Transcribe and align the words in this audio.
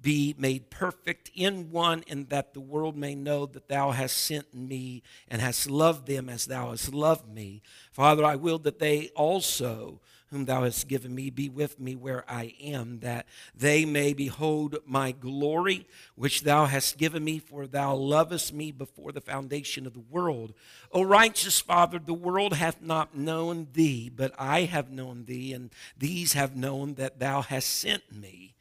be 0.00 0.34
made 0.38 0.70
perfect 0.70 1.30
in 1.34 1.70
one, 1.70 2.04
and 2.08 2.28
that 2.28 2.54
the 2.54 2.60
world 2.60 2.96
may 2.96 3.14
know 3.14 3.46
that 3.46 3.68
thou 3.68 3.90
hast 3.90 4.16
sent 4.16 4.54
me 4.54 5.02
and 5.28 5.40
hast 5.40 5.70
loved 5.70 6.06
them 6.06 6.28
as 6.28 6.46
thou 6.46 6.70
hast 6.70 6.92
loved 6.92 7.28
me. 7.28 7.62
Father, 7.90 8.24
I 8.24 8.36
will 8.36 8.58
that 8.60 8.78
they 8.78 9.08
also 9.16 10.00
whom 10.34 10.46
thou 10.46 10.64
hast 10.64 10.88
given 10.88 11.14
me 11.14 11.30
be 11.30 11.48
with 11.48 11.78
me 11.78 11.94
where 11.94 12.24
I 12.28 12.54
am, 12.60 12.98
that 13.00 13.26
they 13.54 13.84
may 13.84 14.12
behold 14.12 14.76
my 14.84 15.12
glory, 15.12 15.86
which 16.16 16.42
thou 16.42 16.64
hast 16.66 16.98
given 16.98 17.22
me, 17.22 17.38
for 17.38 17.68
thou 17.68 17.94
lovest 17.94 18.52
me 18.52 18.72
before 18.72 19.12
the 19.12 19.20
foundation 19.20 19.86
of 19.86 19.94
the 19.94 20.00
world. 20.00 20.52
O 20.90 21.02
righteous 21.02 21.60
Father, 21.60 22.00
the 22.00 22.12
world 22.12 22.54
hath 22.54 22.82
not 22.82 23.16
known 23.16 23.68
thee, 23.74 24.08
but 24.08 24.34
I 24.36 24.62
have 24.62 24.90
known 24.90 25.26
thee, 25.26 25.52
and 25.52 25.70
these 25.96 26.32
have 26.32 26.56
known 26.56 26.94
that 26.94 27.20
thou 27.20 27.40
hast 27.40 27.70
sent 27.70 28.12
me. 28.12 28.53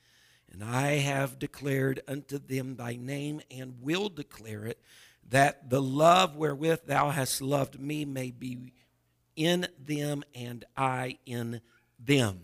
And 0.53 0.63
I 0.63 0.97
have 0.97 1.39
declared 1.39 2.01
unto 2.07 2.37
them 2.37 2.75
thy 2.75 2.95
name, 2.95 3.41
and 3.49 3.81
will 3.81 4.07
declare 4.07 4.65
it, 4.65 4.79
that 5.29 5.69
the 5.69 5.81
love 5.81 6.35
wherewith 6.35 6.81
thou 6.85 7.09
hast 7.09 7.41
loved 7.41 7.79
me 7.79 8.05
may 8.05 8.29
be 8.29 8.71
in 9.35 9.67
them 9.83 10.23
and 10.35 10.63
I 10.77 11.17
in 11.25 11.61
them. 11.99 12.39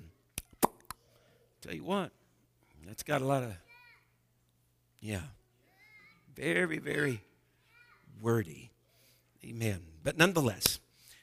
Tell 1.62 1.74
you 1.74 1.84
what, 1.84 2.12
that's 2.88 3.04
got 3.04 3.22
a 3.22 3.26
lot 3.26 3.44
of, 3.44 3.54
yeah, 5.02 5.22
very, 6.36 6.80
very 6.80 7.22
wordy. 8.22 8.72
Amen. 9.46 9.82
But 10.04 10.18
nonetheless, 10.18 10.80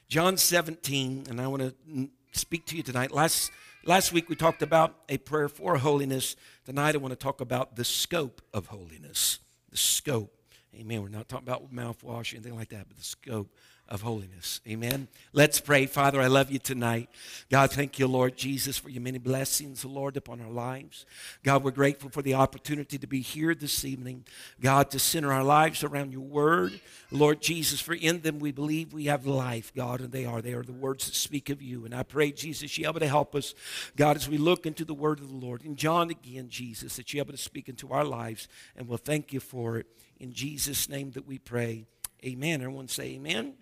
John 0.07 0.37
17, 0.37 1.25
and 1.29 1.41
I 1.41 1.47
want 1.47 1.63
to 1.63 2.09
speak 2.31 2.65
to 2.67 2.77
you 2.77 2.83
tonight. 2.83 3.11
Last, 3.11 3.51
last 3.83 4.13
week 4.13 4.29
we 4.29 4.35
talked 4.35 4.61
about 4.61 4.95
a 5.09 5.17
prayer 5.17 5.49
for 5.49 5.77
holiness. 5.77 6.35
Tonight 6.67 6.95
I 6.95 6.97
want 6.97 7.13
to 7.13 7.15
talk 7.15 7.39
about 7.39 7.77
the 7.77 7.85
scope 7.85 8.41
of 8.53 8.65
holiness. 8.65 9.39
The 9.71 9.77
scope. 9.77 10.37
Amen. 10.75 11.01
We're 11.01 11.07
not 11.07 11.29
talking 11.29 11.47
about 11.47 11.73
mouthwash 11.73 12.33
or 12.33 12.35
anything 12.35 12.57
like 12.57 12.67
that, 12.71 12.89
but 12.89 12.97
the 12.97 13.05
scope 13.05 13.55
of 13.89 14.01
holiness. 14.01 14.59
Amen. 14.67 15.07
Let's 15.31 15.59
pray. 15.59 15.85
Father, 15.85 16.21
I 16.21 16.27
love 16.27 16.51
you 16.51 16.59
tonight. 16.59 17.09
God, 17.49 17.71
thank 17.71 17.99
you, 17.99 18.07
Lord 18.07 18.35
Jesus, 18.35 18.77
for 18.77 18.89
your 18.89 19.01
many 19.01 19.17
blessings, 19.17 19.85
Lord, 19.85 20.17
upon 20.17 20.41
our 20.41 20.51
lives. 20.51 21.05
God, 21.43 21.63
we're 21.63 21.71
grateful 21.71 22.09
for 22.09 22.21
the 22.21 22.33
opportunity 22.33 22.97
to 22.97 23.07
be 23.07 23.21
here 23.21 23.55
this 23.55 23.85
evening. 23.85 24.25
God, 24.59 24.91
to 24.91 24.99
center 24.99 25.31
our 25.31 25.43
lives 25.43 25.83
around 25.83 26.11
your 26.11 26.21
word. 26.21 26.79
Lord 27.11 27.41
Jesus, 27.41 27.79
for 27.79 27.93
in 27.93 28.21
them 28.21 28.39
we 28.39 28.51
believe 28.51 28.91
we 28.91 29.05
have 29.05 29.25
life, 29.25 29.71
God, 29.75 30.01
and 30.01 30.11
they 30.11 30.25
are. 30.25 30.41
They 30.41 30.53
are 30.53 30.63
the 30.63 30.73
words 30.73 31.05
that 31.05 31.15
speak 31.15 31.49
of 31.49 31.61
you. 31.61 31.85
And 31.85 31.95
I 31.95 32.03
pray, 32.03 32.31
Jesus, 32.31 32.77
you're 32.77 32.89
able 32.89 32.99
to 32.99 33.07
help 33.07 33.35
us, 33.35 33.55
God, 33.95 34.17
as 34.17 34.27
we 34.27 34.37
look 34.37 34.65
into 34.65 34.83
the 34.83 34.93
word 34.93 35.19
of 35.19 35.29
the 35.29 35.35
Lord. 35.35 35.63
And 35.63 35.77
John 35.77 36.09
again, 36.09 36.49
Jesus, 36.49 36.97
that 36.97 37.13
you're 37.13 37.21
able 37.23 37.33
to 37.33 37.37
speak 37.37 37.69
into 37.69 37.91
our 37.91 38.03
lives. 38.03 38.49
And 38.75 38.87
we'll 38.87 38.97
thank 38.97 39.31
you 39.31 39.39
for 39.39 39.77
it. 39.77 39.87
In 40.19 40.33
Jesus' 40.33 40.89
name 40.89 41.11
that 41.11 41.27
we 41.27 41.37
pray. 41.37 41.85
Amen. 42.25 42.61
Everyone 42.61 42.87
say 42.87 43.15
amen. 43.15 43.53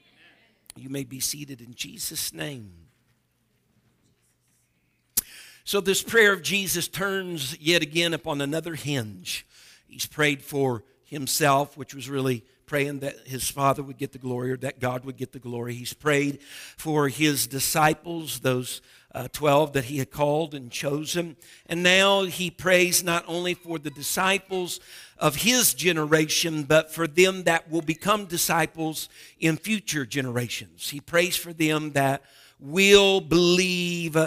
You 0.77 0.89
may 0.89 1.05
be 1.05 1.19
seated 1.21 1.61
in 1.61 1.73
Jesus' 1.73 2.33
name. 2.33 2.71
So, 5.63 5.79
this 5.79 6.03
prayer 6.03 6.33
of 6.33 6.43
Jesus 6.43 6.87
turns 6.87 7.57
yet 7.59 7.81
again 7.81 8.13
upon 8.13 8.41
another 8.41 8.75
hinge. 8.75 9.47
He's 9.87 10.05
prayed 10.05 10.43
for 10.43 10.83
himself, 11.05 11.77
which 11.77 11.95
was 11.95 12.09
really 12.09 12.43
praying 12.65 12.99
that 12.99 13.15
his 13.25 13.49
father 13.49 13.81
would 13.81 13.97
get 13.97 14.11
the 14.11 14.17
glory 14.17 14.51
or 14.51 14.57
that 14.57 14.79
God 14.79 15.05
would 15.05 15.17
get 15.17 15.31
the 15.31 15.39
glory. 15.39 15.73
He's 15.73 15.93
prayed 15.93 16.41
for 16.77 17.07
his 17.07 17.47
disciples, 17.47 18.39
those 18.39 18.81
uh, 19.15 19.29
12 19.31 19.71
that 19.73 19.85
he 19.85 19.97
had 19.97 20.11
called 20.11 20.53
and 20.53 20.69
chosen. 20.69 21.37
And 21.67 21.81
now 21.81 22.23
he 22.23 22.51
prays 22.51 23.01
not 23.01 23.23
only 23.27 23.53
for 23.53 23.79
the 23.79 23.89
disciples 23.89 24.81
of 25.17 25.37
his 25.37 25.73
generation, 25.73 26.63
but 26.63 26.93
for 26.93 27.07
them 27.07 27.43
that 27.43 27.71
will 27.71 27.81
become 27.81 28.25
disciples 28.25 29.07
in 29.39 29.55
future 29.55 30.05
generations. 30.05 30.89
He 30.89 30.99
prays 30.99 31.37
for 31.37 31.53
them 31.53 31.93
that 31.93 32.23
will 32.59 33.21
believe. 33.21 34.17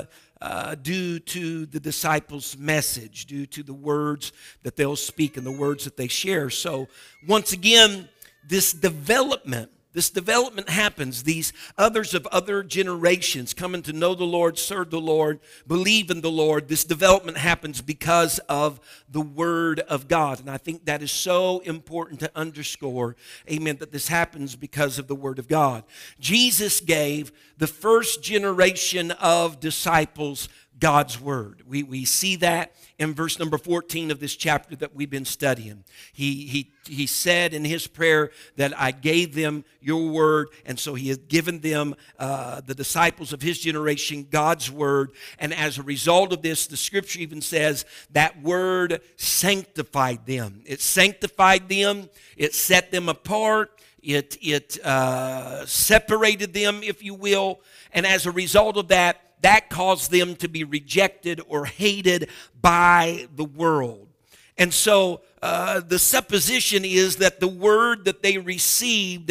Uh, 0.41 0.77
due 0.77 1.19
to 1.19 1.67
the 1.67 1.81
disciples' 1.81 2.57
message, 2.57 3.27
due 3.27 3.45
to 3.45 3.65
the 3.65 3.75
words 3.75 4.31
that 4.63 4.77
they'll 4.77 4.95
speak 4.95 5.37
and 5.37 5.45
the 5.45 5.51
words 5.51 5.83
that 5.83 5.97
they 5.97 6.07
share. 6.07 6.49
So, 6.49 6.87
once 7.27 7.53
again, 7.53 8.09
this 8.47 8.73
development 8.73 9.69
this 9.95 10.11
development 10.11 10.69
happens. 10.69 11.23
These 11.23 11.53
others 11.79 12.13
of 12.15 12.27
other 12.27 12.63
generations 12.63 13.55
coming 13.55 13.83
to 13.83 13.93
know 13.93 14.15
the 14.15 14.25
Lord, 14.25 14.59
serve 14.59 14.91
the 14.91 15.01
Lord, 15.01 15.41
believe 15.67 16.11
in 16.11 16.21
the 16.21 16.31
Lord. 16.31 16.69
This 16.69 16.85
development 16.85 17.39
happens 17.39 17.81
because 17.81 18.39
of 18.49 18.81
the 19.09 19.23
Word 19.23 19.81
of 19.81 20.07
God. 20.07 20.41
And 20.41 20.51
I 20.51 20.59
think 20.59 20.85
that 20.85 21.03
is 21.03 21.11
so 21.11 21.61
important 21.61 22.21
to 22.21 22.31
underscore, 22.37 23.17
amen, 23.51 23.79
that 23.79 23.93
this 23.93 24.09
happens 24.09 24.57
because 24.57 24.99
of 24.99 25.09
the 25.09 25.17
Word 25.17 25.39
of 25.39 25.49
God. 25.49 25.85
Jesus 26.21 26.81
gave 26.81 27.33
the 27.57 27.67
first 27.67 28.23
generation 28.23 29.11
of 29.13 29.59
disciples 29.59 30.49
God's 30.79 31.21
word. 31.21 31.63
We, 31.67 31.83
we 31.83 32.05
see 32.05 32.37
that 32.37 32.75
in 32.99 33.15
verse 33.15 33.39
number 33.39 33.59
14 33.59 34.11
of 34.11 34.21
this 34.21 34.37
chapter 34.37 34.77
that 34.77 34.95
we've 34.95 35.11
been 35.11 35.25
studying. 35.25 35.85
He, 36.13 36.47
he, 36.47 36.73
he 36.87 37.07
said 37.07 37.55
in 37.55 37.65
his 37.65 37.87
prayer 37.87 38.31
that 38.57 38.79
I 38.79 38.91
gave 38.91 39.35
them 39.35 39.65
your 39.81 40.09
word, 40.09 40.49
and 40.65 40.79
so 40.79 40.95
he 40.95 41.09
has 41.09 41.19
given 41.19 41.61
them, 41.61 41.95
uh, 42.19 42.61
the 42.61 42.75
disciples 42.75 43.33
of 43.33 43.43
his 43.43 43.59
generation, 43.59 44.27
God's 44.31 44.71
word. 44.71 45.13
And 45.39 45.53
as 45.55 45.79
a 45.79 45.83
result 45.83 46.33
of 46.33 46.43
this, 46.43 46.67
the 46.67 46.77
scripture 46.77 47.21
even 47.21 47.41
says 47.41 47.85
that 48.11 48.41
word 48.43 49.01
sanctified 49.17 50.27
them. 50.27 50.63
It 50.65 50.81
sanctified 50.81 51.69
them, 51.69 52.09
it 52.37 52.55
set 52.55 52.91
them 52.91 53.09
apart. 53.09 53.73
It, 54.01 54.39
it 54.41 54.79
uh, 54.85 55.67
separated 55.67 56.55
them, 56.55 56.83
if 56.85 57.03
you 57.03 57.15
will. 57.15 57.61
And 57.93 58.07
as 58.07 58.27
a 58.27 58.31
result 58.31 58.77
of 58.77 58.89
that, 58.89 59.28
that 59.43 59.71
caused 59.71 60.11
them 60.11 60.37
to 60.37 60.49
be 60.49 60.65
rejected 60.65 61.41
or 61.49 61.65
hated 61.65 62.29
by 62.61 63.29
the 63.37 63.45
world. 63.45 64.09
And 64.57 64.75
so 64.75 65.21
uh, 65.41 65.81
the 65.81 65.99
supposition 65.99 66.85
is 66.85 67.17
that 67.17 67.39
the 67.41 67.49
word 67.49 68.05
that 68.07 68.23
they 68.23 68.39
received 68.39 69.31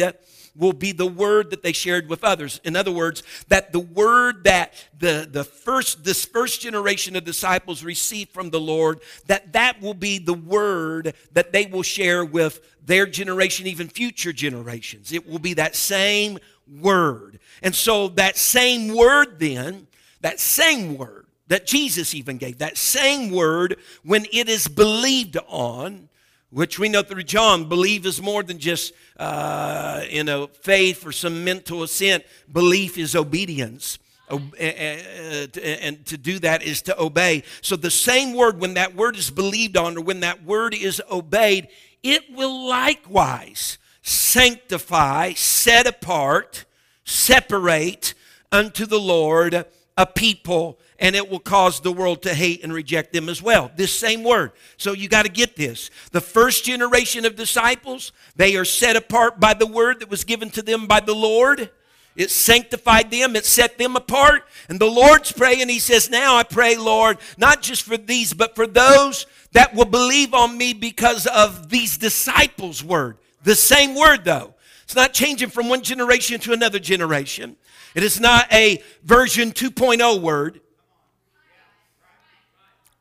will 0.56 0.72
be 0.72 0.92
the 0.92 1.06
word 1.06 1.50
that 1.50 1.62
they 1.62 1.72
shared 1.72 2.08
with 2.08 2.24
others. 2.24 2.60
In 2.64 2.74
other 2.74 2.90
words, 2.90 3.22
that 3.48 3.72
the 3.72 3.80
word 3.80 4.44
that 4.44 4.74
the, 4.98 5.28
the 5.30 5.44
first 5.44 6.02
this 6.04 6.24
first 6.24 6.60
generation 6.60 7.14
of 7.14 7.24
disciples 7.24 7.84
received 7.84 8.30
from 8.30 8.50
the 8.50 8.60
Lord, 8.60 9.00
that 9.26 9.52
that 9.52 9.80
will 9.80 9.94
be 9.94 10.18
the 10.18 10.34
word 10.34 11.14
that 11.32 11.52
they 11.52 11.66
will 11.66 11.82
share 11.82 12.24
with 12.24 12.60
their 12.84 13.06
generation, 13.06 13.66
even 13.66 13.88
future 13.88 14.32
generations. 14.32 15.12
It 15.12 15.28
will 15.28 15.38
be 15.38 15.54
that 15.54 15.76
same 15.76 16.38
word. 16.80 17.38
And 17.62 17.74
so 17.74 18.08
that 18.08 18.36
same 18.36 18.94
word 18.94 19.38
then 19.38 19.87
that 20.20 20.40
same 20.40 20.96
word 20.96 21.26
that 21.48 21.66
Jesus 21.66 22.14
even 22.14 22.36
gave, 22.36 22.58
that 22.58 22.76
same 22.76 23.30
word, 23.30 23.78
when 24.04 24.26
it 24.32 24.48
is 24.48 24.68
believed 24.68 25.36
on, 25.48 26.08
which 26.50 26.78
we 26.78 26.88
know 26.88 27.02
through 27.02 27.24
John, 27.24 27.68
believe 27.68 28.06
is 28.06 28.22
more 28.22 28.42
than 28.42 28.58
just 28.58 28.92
uh, 29.18 30.02
you 30.08 30.24
know 30.24 30.46
faith 30.46 31.06
or 31.06 31.12
some 31.12 31.44
mental 31.44 31.82
assent. 31.82 32.24
Belief 32.50 32.96
is 32.96 33.14
obedience. 33.16 33.98
And 34.30 36.04
to 36.04 36.18
do 36.18 36.38
that 36.40 36.62
is 36.62 36.82
to 36.82 37.00
obey. 37.00 37.44
So 37.62 37.76
the 37.76 37.90
same 37.90 38.34
word, 38.34 38.60
when 38.60 38.74
that 38.74 38.94
word 38.94 39.16
is 39.16 39.30
believed 39.30 39.74
on 39.78 39.96
or 39.96 40.02
when 40.02 40.20
that 40.20 40.44
word 40.44 40.74
is 40.74 41.00
obeyed, 41.10 41.68
it 42.02 42.30
will 42.30 42.68
likewise 42.68 43.78
sanctify, 44.02 45.32
set 45.32 45.86
apart, 45.86 46.66
separate 47.04 48.12
unto 48.52 48.84
the 48.84 49.00
Lord 49.00 49.64
a 49.98 50.06
people 50.06 50.78
and 51.00 51.14
it 51.16 51.28
will 51.28 51.40
cause 51.40 51.80
the 51.80 51.92
world 51.92 52.22
to 52.22 52.32
hate 52.32 52.62
and 52.62 52.72
reject 52.72 53.12
them 53.12 53.28
as 53.28 53.42
well. 53.42 53.70
This 53.76 53.92
same 53.92 54.22
word. 54.22 54.52
So 54.76 54.92
you 54.92 55.08
got 55.08 55.24
to 55.24 55.30
get 55.30 55.56
this. 55.56 55.90
The 56.12 56.20
first 56.20 56.64
generation 56.64 57.26
of 57.26 57.34
disciples, 57.36 58.12
they 58.36 58.56
are 58.56 58.64
set 58.64 58.96
apart 58.96 59.40
by 59.40 59.54
the 59.54 59.66
word 59.66 60.00
that 60.00 60.08
was 60.08 60.24
given 60.24 60.50
to 60.50 60.62
them 60.62 60.86
by 60.86 61.00
the 61.00 61.14
Lord. 61.14 61.70
It 62.14 62.30
sanctified 62.30 63.10
them, 63.10 63.36
it 63.36 63.44
set 63.44 63.76
them 63.76 63.96
apart. 63.96 64.44
And 64.68 64.80
the 64.80 64.86
Lord's 64.86 65.32
praying, 65.32 65.68
He 65.68 65.80
says, 65.80 66.10
Now 66.10 66.36
I 66.36 66.44
pray, 66.44 66.76
Lord, 66.76 67.18
not 67.36 67.60
just 67.60 67.82
for 67.82 67.96
these, 67.96 68.32
but 68.32 68.54
for 68.54 68.66
those 68.66 69.26
that 69.52 69.74
will 69.74 69.84
believe 69.84 70.32
on 70.32 70.56
me 70.56 70.74
because 70.74 71.26
of 71.26 71.70
these 71.70 71.98
disciples' 71.98 72.84
word. 72.84 73.18
The 73.42 73.54
same 73.54 73.94
word, 73.94 74.24
though. 74.24 74.54
It's 74.88 74.96
not 74.96 75.12
changing 75.12 75.50
from 75.50 75.68
one 75.68 75.82
generation 75.82 76.40
to 76.40 76.54
another 76.54 76.78
generation. 76.78 77.56
It 77.94 78.02
is 78.02 78.18
not 78.18 78.50
a 78.50 78.82
version 79.02 79.52
2.0 79.52 80.22
word. 80.22 80.62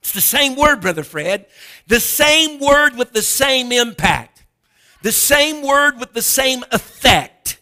It's 0.02 0.12
the 0.12 0.20
same 0.20 0.58
word, 0.58 0.82
Brother 0.82 1.06
Fred. 1.06 1.46
The 1.88 2.02
same 2.02 2.60
word 2.60 2.98
with 2.98 3.14
the 3.14 3.22
same 3.22 3.72
impact. 3.72 4.44
The 5.02 5.14
same 5.14 5.66
word 5.66 5.98
with 5.98 6.12
the 6.12 6.22
same 6.22 6.66
effect. 6.74 7.62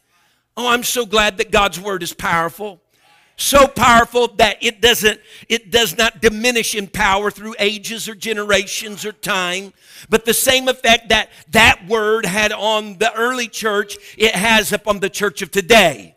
Oh, 0.58 0.70
I'm 0.70 0.82
so 0.82 1.06
glad 1.06 1.38
that 1.38 1.52
God's 1.52 1.80
word 1.80 2.02
is 2.02 2.12
powerful 2.12 2.82
so 3.38 3.68
powerful 3.68 4.28
that 4.36 4.58
it 4.62 4.82
doesn't 4.82 5.20
it 5.50 5.70
does 5.72 5.98
not 5.98 6.22
diminish 6.22 6.74
in 6.74 6.88
power 6.88 7.30
through 7.30 7.56
ages 7.60 8.08
or 8.08 8.16
generations 8.16 9.06
or 9.06 9.12
time. 9.12 9.74
But 10.10 10.26
the 10.26 10.34
same 10.34 10.68
effect 10.68 11.10
that 11.10 11.30
that 11.50 11.88
word 11.88 12.26
had 12.26 12.52
on 12.52 12.98
the 12.98 13.14
early 13.14 13.48
church 13.48 13.98
it 14.18 14.36
has 14.36 14.72
upon 14.72 15.00
the 15.00 15.10
church 15.10 15.42
of 15.42 15.52
today. 15.52 16.16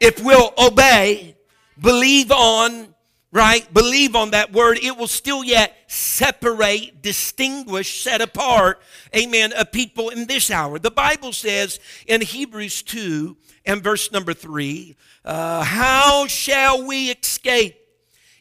If 0.00 0.22
we'll 0.22 0.52
obey 0.58 1.36
believe 1.80 2.30
on 2.30 2.94
right 3.30 3.72
believe 3.74 4.14
on 4.14 4.30
that 4.30 4.52
word 4.52 4.78
it 4.80 4.96
will 4.96 5.08
still 5.08 5.42
yet 5.42 5.76
separate 5.88 7.02
distinguish 7.02 8.00
set 8.00 8.20
apart 8.20 8.80
amen 9.14 9.52
a 9.56 9.66
people 9.66 10.08
in 10.08 10.26
this 10.26 10.50
hour. 10.50 10.78
The 10.78 10.90
bible 10.90 11.32
says 11.32 11.78
in 12.06 12.20
hebrews 12.20 12.82
2 12.82 13.36
and 13.66 13.82
verse 13.82 14.12
number 14.12 14.34
3 14.34 14.96
uh, 15.24 15.64
how 15.64 16.26
shall 16.26 16.86
we 16.86 17.10
escape 17.10 17.80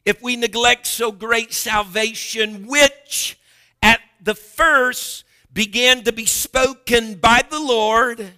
if 0.06 0.22
we 0.22 0.36
neglect 0.36 0.86
so 0.86 1.12
great 1.12 1.54
salvation, 1.54 2.68
which 2.68 3.40
at 3.82 4.02
the 4.22 4.36
first 4.36 5.24
began 5.54 6.04
to 6.04 6.12
be 6.12 6.26
spoken 6.26 7.16
by 7.16 7.42
the 7.50 7.60
Lord 7.60 8.34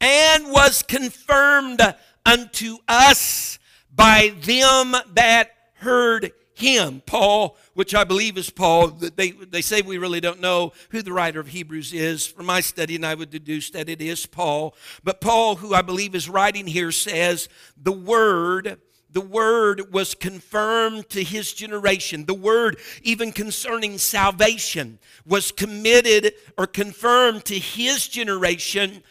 and 0.00 0.50
was 0.50 0.82
confirmed 0.82 1.80
unto 2.24 2.78
us 2.88 3.58
by 3.94 4.34
them 4.40 4.94
that 5.14 5.50
heard 5.74 6.32
him. 6.60 7.02
Paul, 7.06 7.56
which 7.74 7.94
I 7.94 8.04
believe 8.04 8.38
is 8.38 8.50
Paul, 8.50 8.88
they, 8.88 9.30
they 9.30 9.62
say 9.62 9.82
we 9.82 9.98
really 9.98 10.20
don't 10.20 10.40
know 10.40 10.72
who 10.90 11.02
the 11.02 11.12
writer 11.12 11.40
of 11.40 11.48
Hebrews 11.48 11.92
is. 11.92 12.26
From 12.26 12.46
my 12.46 12.60
study, 12.60 12.96
and 12.96 13.04
I 13.04 13.14
would 13.14 13.30
deduce 13.30 13.70
that 13.70 13.88
it 13.88 14.00
is 14.00 14.26
Paul. 14.26 14.74
But 15.02 15.20
Paul, 15.20 15.56
who 15.56 15.74
I 15.74 15.82
believe 15.82 16.14
is 16.14 16.28
writing 16.28 16.66
here, 16.66 16.92
says 16.92 17.48
the 17.76 17.92
word 17.92 18.78
the 19.12 19.20
word 19.20 19.92
was 19.92 20.14
confirmed 20.14 21.08
to 21.10 21.24
his 21.24 21.52
generation. 21.52 22.26
The 22.26 22.34
word, 22.34 22.78
even 23.02 23.32
concerning 23.32 23.98
salvation, 23.98 25.00
was 25.26 25.50
committed 25.50 26.34
or 26.56 26.68
confirmed 26.68 27.44
to 27.46 27.58
his 27.58 28.06
generation 28.06 29.02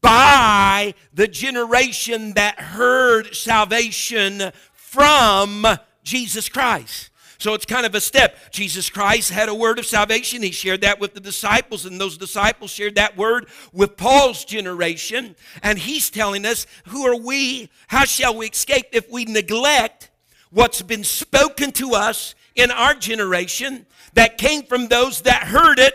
by 0.00 0.94
the 1.12 1.26
generation 1.26 2.34
that 2.34 2.60
heard 2.60 3.34
salvation 3.34 4.52
from 4.74 5.66
Jesus 6.08 6.48
Christ. 6.48 7.10
So 7.36 7.54
it's 7.54 7.66
kind 7.66 7.86
of 7.86 7.94
a 7.94 8.00
step. 8.00 8.36
Jesus 8.50 8.90
Christ 8.90 9.30
had 9.30 9.48
a 9.48 9.54
word 9.54 9.78
of 9.78 9.86
salvation. 9.86 10.42
He 10.42 10.50
shared 10.50 10.80
that 10.80 10.98
with 10.98 11.14
the 11.14 11.20
disciples, 11.20 11.84
and 11.84 12.00
those 12.00 12.16
disciples 12.16 12.72
shared 12.72 12.96
that 12.96 13.16
word 13.16 13.46
with 13.72 13.96
Paul's 13.96 14.44
generation. 14.44 15.36
And 15.62 15.78
he's 15.78 16.10
telling 16.10 16.44
us, 16.44 16.66
Who 16.86 17.06
are 17.06 17.14
we? 17.14 17.70
How 17.86 18.06
shall 18.06 18.36
we 18.36 18.46
escape 18.46 18.86
if 18.92 19.08
we 19.10 19.24
neglect 19.24 20.10
what's 20.50 20.82
been 20.82 21.04
spoken 21.04 21.70
to 21.72 21.92
us 21.92 22.34
in 22.56 22.72
our 22.72 22.94
generation 22.94 23.86
that 24.14 24.38
came 24.38 24.64
from 24.64 24.88
those 24.88 25.20
that 25.22 25.44
heard 25.44 25.78
it 25.78 25.94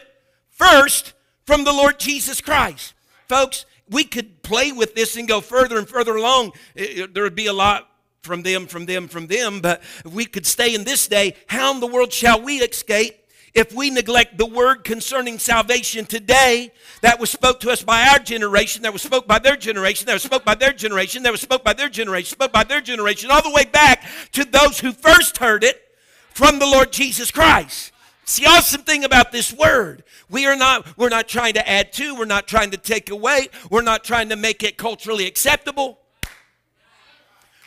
first 0.52 1.14
from 1.46 1.66
the 1.66 1.74
Lord 1.74 2.00
Jesus 2.00 2.40
Christ? 2.40 2.94
Folks, 3.28 3.66
we 3.90 4.06
could 4.06 4.44
play 4.44 4.72
with 4.72 4.96
this 4.96 5.18
and 5.18 5.28
go 5.28 5.42
further 5.42 5.78
and 5.78 5.90
further 5.90 6.16
along. 6.16 6.54
There 6.76 7.24
would 7.24 7.36
be 7.36 7.48
a 7.48 7.54
lot 7.54 7.90
from 8.24 8.42
them, 8.42 8.66
from 8.66 8.86
them, 8.86 9.08
from 9.08 9.28
them. 9.28 9.60
But 9.62 9.82
we 10.04 10.26
could 10.26 10.46
stay 10.46 10.74
in 10.74 10.86
this 10.86 11.08
day, 11.08 11.36
how 11.48 11.74
in 11.74 11.80
the 11.80 11.88
world 11.88 12.12
shall 12.12 12.42
we 12.42 12.58
escape 12.62 13.20
if 13.54 13.72
we 13.72 13.92
neglect 13.92 14.38
the 14.38 14.46
word 14.48 14.84
concerning 14.84 15.38
salvation 15.38 16.06
today 16.06 16.72
that 17.02 17.20
was 17.20 17.30
spoke 17.30 17.60
to 17.60 17.70
us 17.70 17.84
by 17.84 18.08
our 18.08 18.18
generation, 18.18 18.82
that 18.82 18.92
was 18.92 19.04
spoke 19.04 19.28
by 19.28 19.38
their 19.38 19.56
generation, 19.56 20.08
that 20.08 20.14
was 20.14 20.24
spoke 20.24 20.44
by 20.44 20.56
their 20.56 20.74
generation, 20.74 21.22
that 21.22 21.32
was 21.32 21.42
spoke 21.42 21.64
by 21.64 21.74
their 21.74 21.90
generation, 21.90 22.32
spoke 22.32 22.52
by 22.52 22.64
their 22.64 22.82
generation, 22.82 23.30
all 23.30 23.44
the 23.44 23.52
way 23.52 23.66
back 23.66 24.04
to 24.32 24.44
those 24.44 24.80
who 24.80 24.92
first 24.92 25.38
heard 25.38 25.64
it 25.64 25.84
from 26.32 26.58
the 26.58 26.66
Lord 26.66 26.92
Jesus 26.92 27.30
Christ. 27.30 27.92
It's 28.24 28.40
the 28.40 28.48
awesome 28.48 28.82
thing 28.82 29.04
about 29.04 29.32
this 29.32 29.54
word. 29.54 30.04
We 30.30 30.48
are 30.48 30.56
not, 30.56 30.98
we're 30.98 31.10
not 31.10 31.28
trying 31.28 31.54
to 31.54 31.70
add 31.70 31.94
to, 31.94 32.16
we're 32.16 32.26
not 32.26 32.48
trying 32.48 32.72
to 32.72 32.78
take 32.78 33.12
away, 33.12 33.50
we're 33.70 33.82
not 33.84 34.04
trying 34.04 34.30
to 34.30 34.36
make 34.36 34.64
it 34.64 34.78
culturally 34.78 35.28
acceptable. 35.28 36.00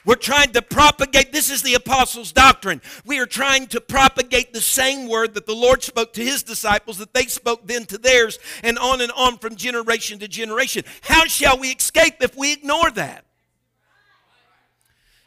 We're 0.06 0.14
trying 0.14 0.52
to 0.52 0.62
propagate, 0.62 1.32
this 1.32 1.50
is 1.50 1.62
the 1.62 1.74
apostles' 1.74 2.32
doctrine. 2.32 2.80
We 3.04 3.18
are 3.18 3.26
trying 3.26 3.66
to 3.68 3.80
propagate 3.80 4.54
the 4.54 4.60
same 4.62 5.08
word 5.08 5.34
that 5.34 5.46
the 5.46 5.54
Lord 5.54 5.82
spoke 5.82 6.14
to 6.14 6.24
his 6.24 6.42
disciples, 6.42 6.96
that 6.98 7.12
they 7.12 7.24
spoke 7.24 7.66
then 7.66 7.84
to 7.86 7.98
theirs, 7.98 8.38
and 8.62 8.78
on 8.78 9.02
and 9.02 9.12
on 9.12 9.36
from 9.36 9.56
generation 9.56 10.18
to 10.20 10.28
generation. 10.28 10.84
How 11.02 11.26
shall 11.26 11.58
we 11.58 11.68
escape 11.68 12.14
if 12.20 12.34
we 12.36 12.52
ignore 12.52 12.90
that? 12.92 13.25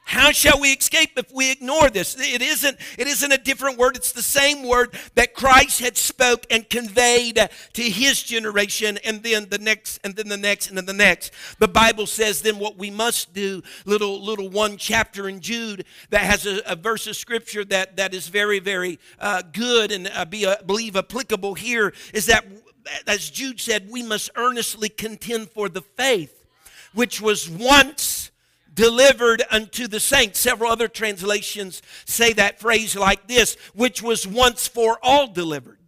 How 0.09 0.31
shall 0.31 0.59
we 0.59 0.69
escape 0.69 1.11
if 1.17 1.31
we 1.31 1.51
ignore 1.51 1.87
this? 1.91 2.15
It 2.19 2.41
isn't, 2.41 2.79
it 2.97 3.05
isn't 3.05 3.31
a 3.31 3.37
different 3.37 3.77
word. 3.77 3.95
It's 3.95 4.11
the 4.11 4.23
same 4.23 4.67
word 4.67 4.97
that 5.13 5.35
Christ 5.35 5.81
had 5.81 5.97
spoke 5.97 6.47
and 6.49 6.67
conveyed 6.67 7.35
to 7.73 7.81
his 7.83 8.23
generation 8.23 8.97
and 9.05 9.21
then 9.21 9.49
the 9.49 9.59
next 9.59 9.99
and 10.03 10.15
then 10.15 10.27
the 10.27 10.35
next 10.35 10.67
and 10.67 10.75
then 10.79 10.87
the 10.87 10.93
next. 10.93 11.31
The 11.59 11.67
Bible 11.67 12.07
says 12.07 12.41
then 12.41 12.57
what 12.57 12.75
we 12.75 12.89
must 12.89 13.35
do, 13.35 13.61
little, 13.85 14.19
little 14.19 14.49
one 14.49 14.77
chapter 14.77 15.29
in 15.29 15.41
Jude 15.41 15.85
that 16.09 16.21
has 16.21 16.47
a, 16.47 16.63
a 16.65 16.75
verse 16.75 17.05
of 17.05 17.15
scripture 17.15 17.63
that, 17.65 17.97
that 17.97 18.15
is 18.15 18.29
very, 18.29 18.57
very 18.57 18.97
uh, 19.19 19.43
good 19.53 19.91
and 19.91 20.09
uh, 20.15 20.25
be, 20.25 20.43
uh, 20.43 20.55
believe 20.65 20.95
applicable 20.95 21.53
here 21.53 21.93
is 22.15 22.25
that 22.25 22.47
as 23.05 23.29
Jude 23.29 23.59
said, 23.59 23.91
we 23.91 24.01
must 24.01 24.31
earnestly 24.35 24.89
contend 24.89 25.51
for 25.51 25.69
the 25.69 25.83
faith 25.83 26.45
which 26.95 27.21
was 27.21 27.47
once 27.47 28.31
delivered 28.79 29.43
unto 29.51 29.87
the 29.87 29.99
saints. 29.99 30.39
Several 30.39 30.71
other 30.71 30.87
translations 30.87 31.81
say 32.05 32.31
that 32.31 32.61
phrase 32.61 32.95
like 32.95 33.27
this, 33.27 33.57
which 33.75 34.01
was 34.01 34.25
once 34.25 34.69
for 34.69 34.97
all 35.03 35.27
delivered. 35.27 35.79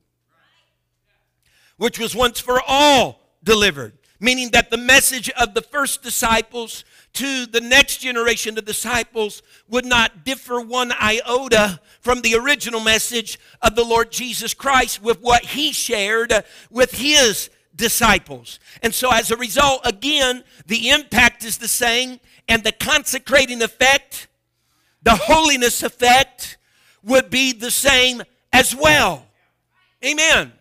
Which 1.77 1.97
was 1.97 2.13
once 2.13 2.41
for 2.41 2.61
all 2.67 3.21
delivered. 3.45 3.93
Meaning 4.19 4.51
that 4.51 4.71
the 4.71 4.77
message 4.77 5.29
of 5.39 5.53
the 5.53 5.62
first 5.62 6.03
disciples 6.03 6.83
to 7.13 7.45
the 7.45 7.62
next 7.62 8.00
generation 8.00 8.57
of 8.57 8.65
disciples 8.65 9.41
would 9.69 9.86
not 9.86 10.25
differ 10.25 10.60
one 10.60 10.91
iota 10.91 11.79
from 12.01 12.21
the 12.21 12.36
original 12.36 12.81
message 12.81 13.39
of 13.62 13.75
the 13.75 13.86
Lord 13.86 14.12
Jesus 14.12 14.53
Christ 14.53 15.01
with 15.01 15.21
what 15.21 15.45
he 15.45 15.71
shared 15.71 16.33
with 16.69 16.91
his 16.91 17.50
disciples. 17.74 18.60
And 18.83 18.93
so, 18.93 19.12
as 19.12 19.31
a 19.31 19.38
result, 19.38 19.81
again, 19.86 20.43
the 20.67 20.89
impact 20.89 21.45
is 21.45 21.57
the 21.57 21.69
same, 21.69 22.19
and 22.48 22.63
the 22.63 22.71
consecrating 22.71 23.62
effect, 23.62 24.27
the 25.03 25.15
holiness 25.15 25.83
effect, 25.83 26.57
would 27.03 27.29
be 27.29 27.53
the 27.53 27.71
same 27.71 28.21
as 28.53 28.75
well. 28.75 29.25
Amen. 30.05 30.51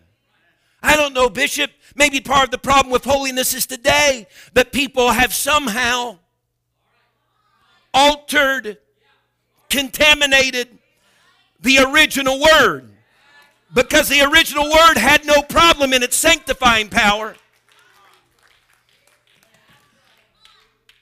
I 0.83 0.97
don't 0.97 1.13
know, 1.13 1.29
Bishop. 1.29 1.71
Maybe 1.95 2.21
part 2.21 2.45
of 2.45 2.51
the 2.51 2.59
problem 2.59 2.93
with 2.93 3.05
holiness 3.05 3.53
is 3.55 3.67
today 3.67 4.27
that 4.55 4.73
people 4.73 5.11
have 5.11 5.35
somehow 5.35 6.19
altered, 7.93 8.79
contaminated 9.69 10.69
the 11.61 11.79
original 11.79 12.41
word 12.41 12.91
because 13.75 14.09
the 14.09 14.23
original 14.23 14.65
word 14.65 14.97
had 14.97 15.25
no 15.25 15.43
problem 15.43 15.93
in 15.93 16.03
its 16.03 16.17
sanctifying 16.17 16.89
power. 16.89 17.37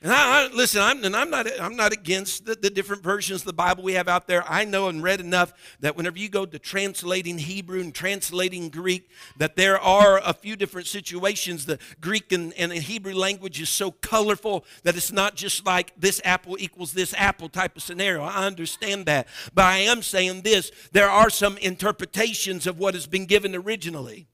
And 0.00 0.12
I, 0.12 0.44
I, 0.44 0.54
listen, 0.54 0.80
I'm, 0.80 1.02
and 1.02 1.16
I'm 1.16 1.28
not, 1.28 1.48
I'm 1.60 1.74
not 1.74 1.92
against 1.92 2.46
the, 2.46 2.54
the, 2.54 2.70
different 2.70 3.02
versions 3.02 3.40
of 3.40 3.46
the 3.46 3.52
Bible 3.52 3.82
we 3.82 3.94
have 3.94 4.06
out 4.06 4.28
there. 4.28 4.44
I 4.48 4.64
know 4.64 4.88
and 4.88 5.02
read 5.02 5.18
enough 5.18 5.52
that 5.80 5.96
whenever 5.96 6.18
you 6.18 6.28
go 6.28 6.46
to 6.46 6.56
translating 6.56 7.38
Hebrew 7.38 7.80
and 7.80 7.92
translating 7.92 8.68
Greek, 8.68 9.10
that 9.38 9.56
there 9.56 9.76
are 9.76 10.20
a 10.24 10.32
few 10.32 10.54
different 10.54 10.86
situations. 10.86 11.66
The 11.66 11.80
Greek 12.00 12.30
and, 12.30 12.54
and 12.54 12.70
the 12.70 12.76
Hebrew 12.76 13.12
language 13.12 13.60
is 13.60 13.70
so 13.70 13.90
colorful 13.90 14.64
that 14.84 14.96
it's 14.96 15.10
not 15.10 15.34
just 15.34 15.66
like 15.66 15.92
this 15.96 16.20
apple 16.24 16.56
equals 16.60 16.92
this 16.92 17.12
apple 17.16 17.48
type 17.48 17.76
of 17.76 17.82
scenario. 17.82 18.22
I 18.22 18.46
understand 18.46 19.06
that. 19.06 19.26
But 19.52 19.64
I 19.64 19.78
am 19.78 20.02
saying 20.02 20.42
this 20.42 20.70
there 20.92 21.10
are 21.10 21.28
some 21.28 21.58
interpretations 21.58 22.68
of 22.68 22.78
what 22.78 22.94
has 22.94 23.08
been 23.08 23.26
given 23.26 23.52
originally. 23.56 24.28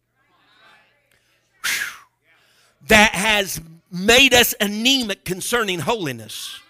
That 2.88 3.14
has 3.14 3.62
made 3.94 4.34
us 4.34 4.56
anemic 4.60 5.24
concerning 5.24 5.78
holiness. 5.78 6.60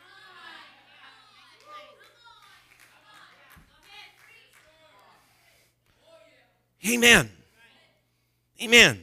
Amen. 6.86 7.30
Amen. 8.62 9.00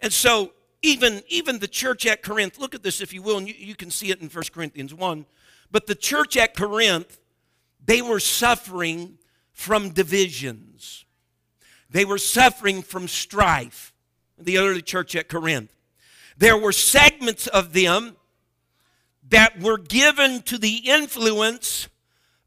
And 0.00 0.12
so 0.12 0.52
even, 0.82 1.20
even 1.26 1.58
the 1.58 1.66
church 1.66 2.06
at 2.06 2.22
Corinth, 2.22 2.60
look 2.60 2.76
at 2.76 2.84
this 2.84 3.00
if 3.00 3.12
you 3.12 3.22
will, 3.22 3.38
and 3.38 3.48
you, 3.48 3.54
you 3.58 3.74
can 3.74 3.90
see 3.90 4.12
it 4.12 4.20
in 4.20 4.28
1 4.28 4.44
Corinthians 4.54 4.94
1. 4.94 5.26
But 5.72 5.88
the 5.88 5.96
church 5.96 6.36
at 6.36 6.56
Corinth, 6.56 7.18
they 7.84 8.00
were 8.00 8.20
suffering 8.20 9.18
from 9.52 9.90
divisions. 9.90 11.04
They 11.90 12.04
were 12.04 12.18
suffering 12.18 12.82
from 12.82 13.08
strife. 13.08 13.92
The 14.38 14.58
early 14.58 14.82
church 14.82 15.16
at 15.16 15.28
Corinth. 15.28 15.72
There 16.38 16.56
were 16.56 16.72
segments 16.72 17.48
of 17.48 17.72
them 17.72 18.16
that 19.28 19.60
were 19.60 19.76
given 19.76 20.42
to 20.42 20.56
the 20.56 20.76
influence 20.88 21.88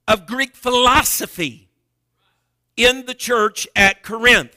of 0.08 0.26
Greek 0.26 0.56
philosophy 0.56 1.70
in 2.76 3.06
the 3.06 3.14
church 3.14 3.68
at 3.76 4.02
Corinth. 4.02 4.56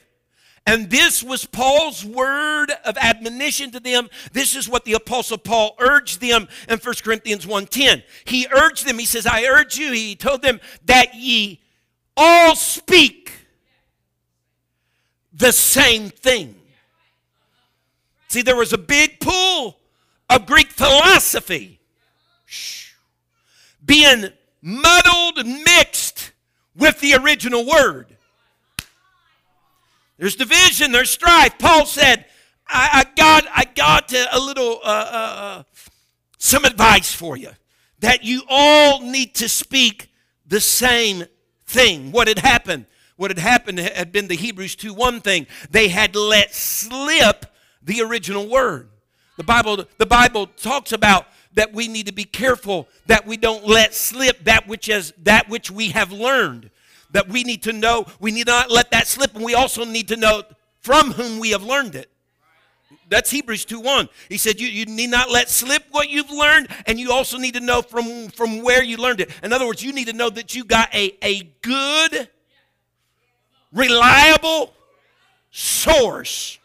And 0.66 0.88
this 0.88 1.22
was 1.22 1.44
Paul's 1.44 2.04
word 2.04 2.72
of 2.84 2.96
admonition 2.96 3.70
to 3.72 3.80
them. 3.80 4.08
This 4.32 4.56
is 4.56 4.68
what 4.68 4.86
the 4.86 4.94
apostle 4.94 5.36
Paul 5.36 5.76
urged 5.78 6.22
them 6.22 6.48
in 6.68 6.78
1 6.78 6.94
Corinthians 7.02 7.44
1:10. 7.44 8.02
He 8.24 8.46
urged 8.50 8.86
them, 8.86 8.98
he 8.98 9.04
says, 9.04 9.26
I 9.26 9.44
urge 9.44 9.76
you, 9.76 9.92
he 9.92 10.16
told 10.16 10.40
them 10.40 10.60
that 10.86 11.14
ye 11.14 11.60
all 12.16 12.56
speak 12.56 13.32
the 15.32 15.52
same 15.52 16.08
thing. 16.08 16.60
See, 18.34 18.42
there 18.42 18.56
was 18.56 18.72
a 18.72 18.78
big 18.78 19.20
pool 19.20 19.78
of 20.28 20.44
Greek 20.44 20.72
philosophy 20.72 21.78
being 23.84 24.24
muddled 24.60 25.38
and 25.38 25.62
mixed 25.62 26.32
with 26.74 26.98
the 26.98 27.14
original 27.14 27.64
word. 27.64 28.16
There's 30.18 30.34
division, 30.34 30.90
there's 30.90 31.10
strife. 31.10 31.60
Paul 31.60 31.86
said, 31.86 32.24
I, 32.66 33.04
I 33.04 33.14
got, 33.14 33.46
I 33.54 33.66
got 33.72 34.12
a 34.12 34.40
little, 34.40 34.80
uh, 34.82 34.88
uh, 34.88 35.36
uh, 35.38 35.62
some 36.36 36.64
advice 36.64 37.14
for 37.14 37.36
you 37.36 37.50
that 38.00 38.24
you 38.24 38.42
all 38.48 39.00
need 39.00 39.36
to 39.36 39.48
speak 39.48 40.08
the 40.44 40.60
same 40.60 41.26
thing. 41.66 42.10
What 42.10 42.26
had 42.26 42.40
happened? 42.40 42.86
What 43.14 43.30
had 43.30 43.38
happened 43.38 43.78
had 43.78 44.10
been 44.10 44.26
the 44.26 44.34
Hebrews 44.34 44.74
2 44.74 44.92
1 44.92 45.20
thing. 45.20 45.46
They 45.70 45.86
had 45.86 46.16
let 46.16 46.52
slip 46.52 47.46
the 47.84 48.00
original 48.02 48.48
word. 48.48 48.88
The 49.36 49.44
Bible, 49.44 49.84
the 49.98 50.06
Bible 50.06 50.46
talks 50.46 50.92
about 50.92 51.26
that 51.54 51.72
we 51.72 51.88
need 51.88 52.06
to 52.06 52.12
be 52.12 52.24
careful 52.24 52.88
that 53.06 53.26
we 53.26 53.36
don't 53.36 53.66
let 53.66 53.94
slip 53.94 54.44
that 54.44 54.66
which 54.66 54.88
is 54.88 55.12
that 55.22 55.48
which 55.48 55.70
we 55.70 55.90
have 55.90 56.12
learned. 56.12 56.70
That 57.12 57.28
we 57.28 57.44
need 57.44 57.62
to 57.64 57.72
know, 57.72 58.06
we 58.18 58.32
need 58.32 58.46
not 58.46 58.70
let 58.70 58.90
that 58.90 59.06
slip, 59.06 59.34
and 59.34 59.44
we 59.44 59.54
also 59.54 59.84
need 59.84 60.08
to 60.08 60.16
know 60.16 60.42
from 60.80 61.12
whom 61.12 61.38
we 61.38 61.50
have 61.50 61.62
learned 61.62 61.94
it. 61.94 62.10
That's 63.08 63.30
Hebrews 63.30 63.64
2 63.66 63.80
1. 63.80 64.08
He 64.28 64.38
said, 64.38 64.60
you, 64.60 64.66
you 64.66 64.86
need 64.86 65.10
not 65.10 65.30
let 65.30 65.48
slip 65.48 65.84
what 65.90 66.08
you've 66.08 66.30
learned, 66.30 66.68
and 66.86 66.98
you 66.98 67.12
also 67.12 67.38
need 67.38 67.54
to 67.54 67.60
know 67.60 67.82
from, 67.82 68.28
from 68.28 68.62
where 68.62 68.82
you 68.82 68.96
learned 68.96 69.20
it. 69.20 69.30
In 69.42 69.52
other 69.52 69.66
words, 69.66 69.82
you 69.82 69.92
need 69.92 70.08
to 70.08 70.12
know 70.12 70.30
that 70.30 70.54
you 70.54 70.64
got 70.64 70.92
a, 70.94 71.16
a 71.22 71.42
good, 71.62 72.28
reliable 73.72 74.74
source 75.50 76.58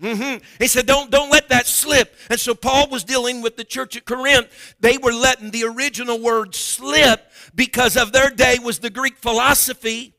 Mm-hmm. 0.00 0.44
He 0.58 0.68
said, 0.68 0.86
don't, 0.86 1.10
don't 1.10 1.30
let 1.30 1.48
that 1.48 1.66
slip. 1.66 2.14
And 2.28 2.38
so 2.38 2.54
Paul 2.54 2.88
was 2.88 3.02
dealing 3.02 3.40
with 3.40 3.56
the 3.56 3.64
church 3.64 3.96
at 3.96 4.04
Corinth. 4.04 4.74
They 4.78 4.98
were 4.98 5.12
letting 5.12 5.50
the 5.50 5.64
original 5.64 6.20
word 6.20 6.54
slip 6.54 7.30
because 7.54 7.96
of 7.96 8.12
their 8.12 8.30
day 8.30 8.58
was 8.62 8.78
the 8.80 8.90
Greek 8.90 9.16
philosophy. 9.16 10.14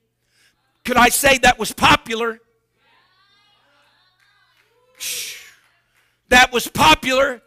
Could 0.83 0.97
I 0.97 1.09
say 1.09 1.37
that 1.39 1.59
was 1.59 1.73
popular? 1.73 2.39
That 6.29 6.51
was 6.51 6.67
popular. 6.67 7.41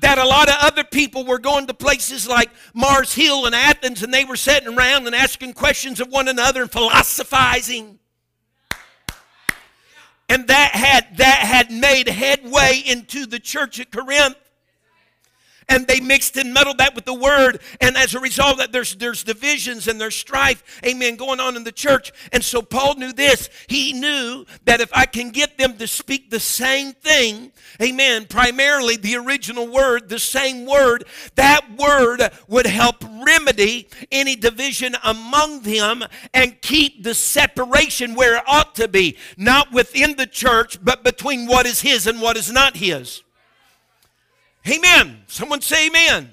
That 0.00 0.18
a 0.18 0.26
lot 0.26 0.48
of 0.48 0.56
other 0.60 0.84
people 0.84 1.24
were 1.24 1.38
going 1.38 1.66
to 1.66 1.74
places 1.74 2.26
like 2.26 2.50
Mars 2.74 3.14
Hill 3.14 3.46
and 3.46 3.54
Athens 3.54 4.02
and 4.02 4.12
they 4.12 4.24
were 4.24 4.36
sitting 4.36 4.74
around 4.74 5.06
and 5.06 5.14
asking 5.14 5.52
questions 5.52 6.00
of 6.00 6.08
one 6.08 6.28
another 6.28 6.62
and 6.62 6.72
philosophizing 6.72 7.98
and 10.28 10.48
that 10.48 10.72
had 10.72 11.18
that 11.18 11.38
had 11.40 11.70
made 11.70 12.08
headway 12.08 12.82
into 12.86 13.26
the 13.26 13.38
church 13.38 13.80
at 13.80 13.90
Corinth 13.90 14.36
and 15.68 15.86
they 15.86 16.00
mixed 16.00 16.36
and 16.36 16.52
muddled 16.52 16.78
that 16.78 16.94
with 16.94 17.04
the 17.04 17.14
word 17.14 17.60
and 17.80 17.96
as 17.96 18.14
a 18.14 18.20
result 18.20 18.58
that 18.58 18.72
there's 18.72 18.94
there's 18.96 19.24
divisions 19.24 19.88
and 19.88 20.00
there's 20.00 20.14
strife 20.14 20.80
amen 20.84 21.16
going 21.16 21.40
on 21.40 21.56
in 21.56 21.64
the 21.64 21.72
church. 21.72 22.12
And 22.32 22.44
so 22.44 22.62
paul 22.62 22.94
knew 22.96 23.12
this. 23.12 23.48
He 23.68 23.92
knew 23.92 24.44
that 24.64 24.80
if 24.80 24.90
i 24.94 25.06
can 25.06 25.30
get 25.30 25.58
them 25.58 25.76
to 25.76 25.86
speak 25.86 26.30
the 26.30 26.40
same 26.40 26.92
thing 26.92 27.52
amen 27.80 28.26
primarily 28.26 28.96
the 28.96 29.16
original 29.16 29.66
word 29.66 30.08
the 30.08 30.18
same 30.18 30.66
word 30.66 31.04
that 31.34 31.76
word 31.76 32.22
would 32.48 32.66
help 32.66 32.96
remedy 33.26 33.88
any 34.12 34.36
division 34.36 34.94
among 35.02 35.62
them 35.62 36.04
and 36.32 36.60
keep 36.60 37.02
the 37.02 37.14
separation 37.14 38.14
where 38.14 38.36
it 38.36 38.44
ought 38.46 38.74
to 38.74 38.88
be 38.88 39.16
not 39.36 39.72
within 39.72 40.16
the 40.16 40.26
church 40.26 40.82
but 40.84 41.02
between 41.02 41.46
what 41.46 41.66
is 41.66 41.80
his 41.80 42.06
and 42.06 42.20
what 42.20 42.36
is 42.36 42.52
not 42.52 42.76
his 42.76 43.23
Amen. 44.68 45.22
Someone 45.26 45.60
say 45.60 45.88
amen. 45.88 46.30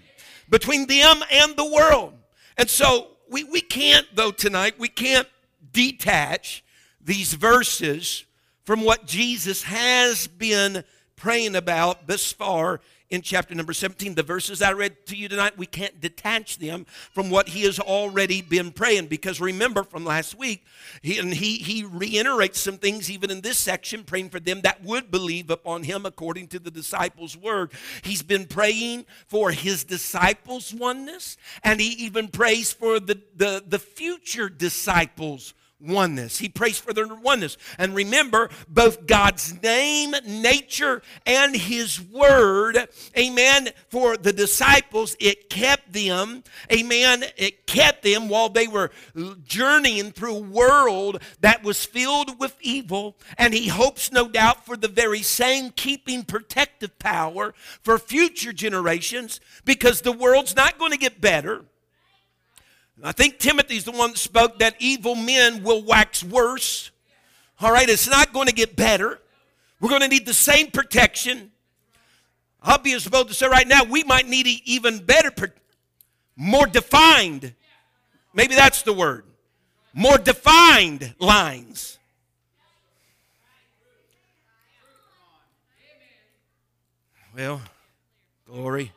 Between 0.49 0.87
them 0.87 1.23
and 1.31 1.55
the 1.55 1.65
world. 1.65 2.13
And 2.57 2.69
so 2.69 3.07
we, 3.29 3.43
we 3.43 3.61
can't, 3.61 4.07
though, 4.13 4.31
tonight, 4.31 4.75
we 4.77 4.87
can't 4.87 5.27
detach 5.73 6.63
these 6.99 7.33
verses 7.33 8.25
from 8.65 8.81
what 8.83 9.05
Jesus 9.05 9.63
has 9.63 10.27
been 10.27 10.83
praying 11.15 11.55
about 11.55 12.07
thus 12.07 12.31
far 12.31 12.81
in 13.11 13.21
chapter 13.21 13.53
number 13.53 13.73
17. 13.73 14.15
The 14.15 14.23
verses 14.23 14.61
I 14.61 14.71
read 14.71 15.05
to 15.07 15.15
you 15.15 15.27
tonight, 15.27 15.57
we 15.57 15.65
can't 15.65 15.99
detach 15.99 16.57
them 16.57 16.85
from 17.11 17.29
what 17.29 17.49
he 17.49 17.63
has 17.63 17.77
already 17.77 18.41
been 18.41 18.71
praying. 18.71 19.07
Because 19.07 19.41
remember 19.41 19.83
from 19.83 20.05
last 20.05 20.37
week, 20.37 20.65
he, 21.01 21.19
and 21.19 21.33
he, 21.33 21.57
he 21.57 21.83
reiterates 21.83 22.61
some 22.61 22.77
things 22.77 23.11
even 23.11 23.29
in 23.29 23.41
this 23.41 23.57
section, 23.57 24.03
praying 24.03 24.29
for 24.29 24.39
them 24.39 24.61
that 24.61 24.83
would 24.83 25.11
believe 25.11 25.49
upon 25.49 25.83
him 25.83 26.05
according 26.05 26.47
to 26.47 26.59
the 26.59 26.71
disciples' 26.71 27.37
word. 27.37 27.73
He's 28.01 28.23
been 28.23 28.45
praying 28.45 29.05
for 29.27 29.51
his 29.51 29.83
disciples' 29.83 30.73
oneness, 30.73 31.37
and 31.63 31.81
he 31.81 31.89
even 32.05 32.29
prays 32.29 32.71
for 32.71 32.99
the, 32.99 33.21
the, 33.35 33.61
the 33.67 33.79
future 33.79 34.47
disciples' 34.47 35.53
oneness. 35.81 36.37
He 36.37 36.49
prays 36.49 36.79
for 36.79 36.93
their 36.93 37.07
oneness. 37.07 37.57
And 37.77 37.95
remember, 37.95 38.49
both 38.67 39.07
God's 39.07 39.61
name, 39.61 40.13
nature, 40.27 41.01
and 41.25 41.55
His 41.55 42.01
word, 42.01 42.87
amen, 43.17 43.69
for 43.89 44.17
the 44.17 44.33
disciples, 44.33 45.15
it 45.19 45.49
kept 45.49 45.93
them, 45.93 46.43
amen, 46.71 47.25
it 47.37 47.65
kept 47.67 48.03
them 48.03 48.29
while 48.29 48.49
they 48.49 48.67
were 48.67 48.91
journeying 49.43 50.11
through 50.11 50.35
a 50.35 50.39
world 50.39 51.21
that 51.41 51.63
was 51.63 51.85
filled 51.85 52.39
with 52.39 52.55
evil. 52.61 53.17
And 53.37 53.53
He 53.53 53.67
hopes, 53.67 54.11
no 54.11 54.27
doubt, 54.27 54.65
for 54.65 54.77
the 54.77 54.87
very 54.87 55.21
same 55.21 55.71
keeping 55.71 56.23
protective 56.23 56.97
power 56.99 57.53
for 57.81 57.97
future 57.97 58.53
generations 58.53 59.39
because 59.65 60.01
the 60.01 60.11
world's 60.11 60.55
not 60.55 60.77
going 60.77 60.91
to 60.91 60.97
get 60.97 61.21
better. 61.21 61.65
I 63.03 63.11
think 63.11 63.39
Timothy's 63.39 63.83
the 63.83 63.91
one 63.91 64.11
that 64.11 64.17
spoke 64.17 64.59
that 64.59 64.75
evil 64.79 65.15
men 65.15 65.63
will 65.63 65.83
wax 65.83 66.23
worse. 66.23 66.91
All 67.59 67.71
right, 67.71 67.89
it's 67.89 68.09
not 68.09 68.33
going 68.33 68.47
to 68.47 68.53
get 68.53 68.75
better. 68.75 69.19
We're 69.79 69.89
going 69.89 70.01
to 70.01 70.07
need 70.07 70.25
the 70.25 70.33
same 70.33 70.69
protection. 70.69 71.51
I'll 72.61 72.77
be 72.77 72.93
as 72.93 73.07
bold 73.07 73.29
to 73.29 73.33
say 73.33 73.47
right 73.47 73.67
now, 73.67 73.83
we 73.83 74.03
might 74.03 74.27
need 74.27 74.45
even 74.65 75.03
better, 75.03 75.31
more 76.35 76.67
defined. 76.67 77.53
Maybe 78.33 78.55
that's 78.55 78.83
the 78.83 78.93
word. 78.93 79.25
More 79.93 80.17
defined 80.17 81.15
lines. 81.19 81.97
Well, 87.35 87.61
glory. 88.47 88.91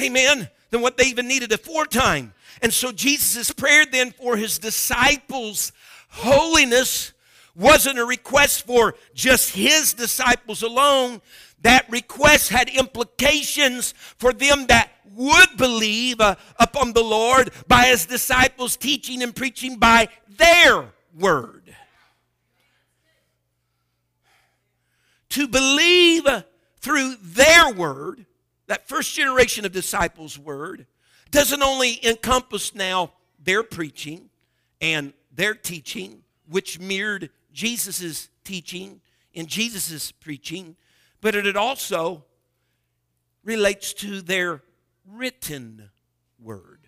Amen. 0.00 0.48
Than 0.70 0.80
what 0.82 0.96
they 0.96 1.04
even 1.04 1.28
needed 1.28 1.52
aforetime. 1.52 2.33
And 2.62 2.72
so 2.72 2.92
Jesus' 2.92 3.50
prayer 3.50 3.84
then 3.86 4.12
for 4.12 4.36
his 4.36 4.58
disciples' 4.58 5.72
holiness 6.08 7.12
wasn't 7.54 7.98
a 7.98 8.04
request 8.04 8.66
for 8.66 8.94
just 9.14 9.54
his 9.54 9.94
disciples 9.94 10.62
alone. 10.62 11.20
That 11.62 11.90
request 11.90 12.50
had 12.50 12.68
implications 12.68 13.94
for 14.18 14.32
them 14.32 14.66
that 14.66 14.90
would 15.14 15.56
believe 15.56 16.20
uh, 16.20 16.34
upon 16.58 16.92
the 16.92 17.02
Lord 17.02 17.50
by 17.68 17.86
his 17.86 18.06
disciples 18.06 18.76
teaching 18.76 19.22
and 19.22 19.34
preaching 19.34 19.76
by 19.76 20.08
their 20.28 20.92
word. 21.18 21.74
To 25.30 25.48
believe 25.48 26.26
through 26.80 27.16
their 27.22 27.72
word, 27.72 28.26
that 28.66 28.88
first 28.88 29.14
generation 29.14 29.64
of 29.64 29.72
disciples' 29.72 30.38
word, 30.38 30.86
doesn't 31.34 31.64
only 31.64 31.98
encompass 32.06 32.76
now 32.76 33.10
their 33.42 33.64
preaching 33.64 34.30
and 34.80 35.12
their 35.32 35.52
teaching, 35.52 36.22
which 36.48 36.78
mirrored 36.78 37.28
Jesus' 37.52 38.28
teaching 38.44 39.00
in 39.32 39.46
Jesus' 39.46 40.12
preaching, 40.12 40.76
but 41.20 41.34
it 41.34 41.56
also 41.56 42.24
relates 43.42 43.92
to 43.94 44.22
their 44.22 44.62
written 45.10 45.90
word. 46.40 46.86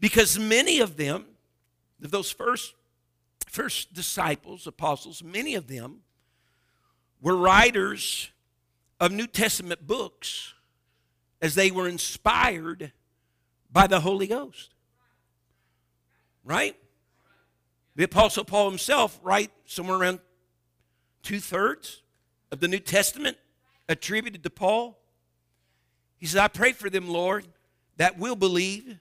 Because 0.00 0.38
many 0.38 0.80
of 0.80 0.96
them, 0.96 1.26
those 2.00 2.30
first, 2.30 2.74
first 3.46 3.92
disciples, 3.92 4.66
apostles, 4.66 5.22
many 5.22 5.54
of 5.54 5.66
them 5.66 5.98
were 7.20 7.36
writers 7.36 8.30
of 8.98 9.12
New 9.12 9.26
Testament 9.26 9.86
books 9.86 10.54
as 11.40 11.54
they 11.54 11.70
were 11.70 11.88
inspired 11.88 12.92
by 13.70 13.86
the 13.86 14.00
Holy 14.00 14.26
Ghost. 14.26 14.74
Right? 16.44 16.76
The 17.96 18.04
Apostle 18.04 18.44
Paul 18.44 18.68
himself, 18.68 19.18
right, 19.22 19.50
somewhere 19.64 19.96
around 19.96 20.20
two 21.22 21.40
thirds 21.40 22.02
of 22.52 22.60
the 22.60 22.68
New 22.68 22.78
Testament 22.78 23.36
attributed 23.88 24.42
to 24.42 24.50
Paul. 24.50 24.98
He 26.18 26.26
says, 26.26 26.36
I 26.36 26.48
pray 26.48 26.72
for 26.72 26.88
them, 26.88 27.08
Lord, 27.08 27.46
that 27.96 28.18
will 28.18 28.36
believe 28.36 28.98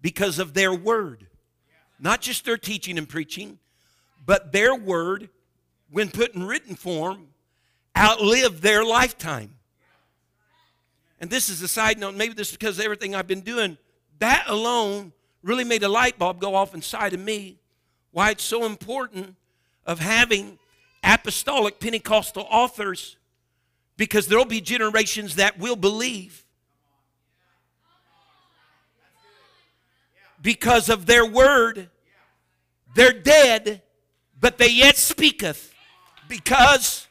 because 0.00 0.38
of 0.38 0.54
their 0.54 0.72
word. 0.72 1.26
Not 1.98 2.20
just 2.20 2.44
their 2.44 2.58
teaching 2.58 2.98
and 2.98 3.08
preaching, 3.08 3.58
but 4.24 4.52
their 4.52 4.74
word, 4.74 5.28
when 5.90 6.10
put 6.10 6.34
in 6.34 6.42
written 6.42 6.74
form, 6.74 7.28
outlived 7.96 8.62
their 8.62 8.84
lifetime. 8.84 9.54
And 11.20 11.30
this 11.30 11.48
is 11.48 11.62
a 11.62 11.68
side 11.68 11.98
note, 11.98 12.14
maybe 12.14 12.34
this 12.34 12.50
is 12.50 12.56
because 12.56 12.78
everything 12.78 13.14
I've 13.14 13.26
been 13.26 13.40
doing. 13.40 13.78
That 14.18 14.44
alone 14.46 15.12
really 15.42 15.64
made 15.64 15.82
a 15.82 15.88
light 15.88 16.18
bulb 16.18 16.40
go 16.40 16.54
off 16.54 16.74
inside 16.74 17.14
of 17.14 17.20
me 17.20 17.58
why 18.10 18.30
it's 18.30 18.44
so 18.44 18.64
important 18.64 19.36
of 19.84 20.00
having 20.00 20.58
apostolic 21.04 21.78
Pentecostal 21.78 22.46
authors 22.50 23.16
because 23.96 24.26
there'll 24.26 24.44
be 24.44 24.60
generations 24.60 25.36
that 25.36 25.58
will 25.58 25.76
believe 25.76 26.44
because 30.42 30.88
of 30.88 31.06
their 31.06 31.26
word. 31.26 31.90
They're 32.94 33.12
dead, 33.12 33.82
but 34.38 34.58
they 34.58 34.70
yet 34.70 34.96
speaketh 34.96 35.74
because 36.28 37.05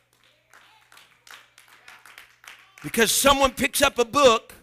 because 2.85 3.11
someone 3.11 3.49
picks 3.49 3.81
up 3.81 3.97
a 3.97 4.05
book 4.05 4.53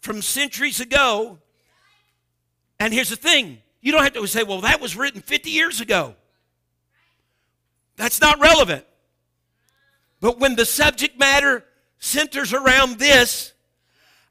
from 0.00 0.22
centuries 0.22 0.80
ago 0.80 1.38
and 2.80 2.94
here's 2.94 3.10
the 3.10 3.16
thing 3.16 3.58
you 3.82 3.92
don't 3.92 4.02
have 4.02 4.14
to 4.14 4.26
say 4.26 4.42
well 4.42 4.62
that 4.62 4.80
was 4.80 4.96
written 4.96 5.20
50 5.20 5.50
years 5.50 5.82
ago 5.82 6.14
that's 7.96 8.18
not 8.18 8.40
relevant 8.40 8.82
but 10.22 10.40
when 10.40 10.56
the 10.56 10.64
subject 10.64 11.18
matter 11.18 11.64
centers 11.98 12.54
around 12.54 12.98
this 12.98 13.52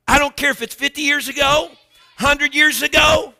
i 0.07 0.17
don't 0.17 0.35
care 0.35 0.49
if 0.49 0.63
it's 0.63 0.73
50 0.73 1.03
years 1.03 1.27
ago 1.27 1.69
100 2.17 2.55
years 2.55 2.81
ago 2.81 3.31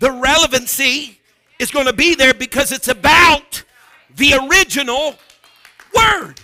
the 0.00 0.10
relevancy 0.10 1.20
is 1.60 1.70
going 1.70 1.86
to 1.86 1.92
be 1.92 2.16
there 2.16 2.34
because 2.34 2.72
it's 2.72 2.88
about 2.88 3.62
the 4.16 4.34
original 4.34 5.14
word. 5.94 6.40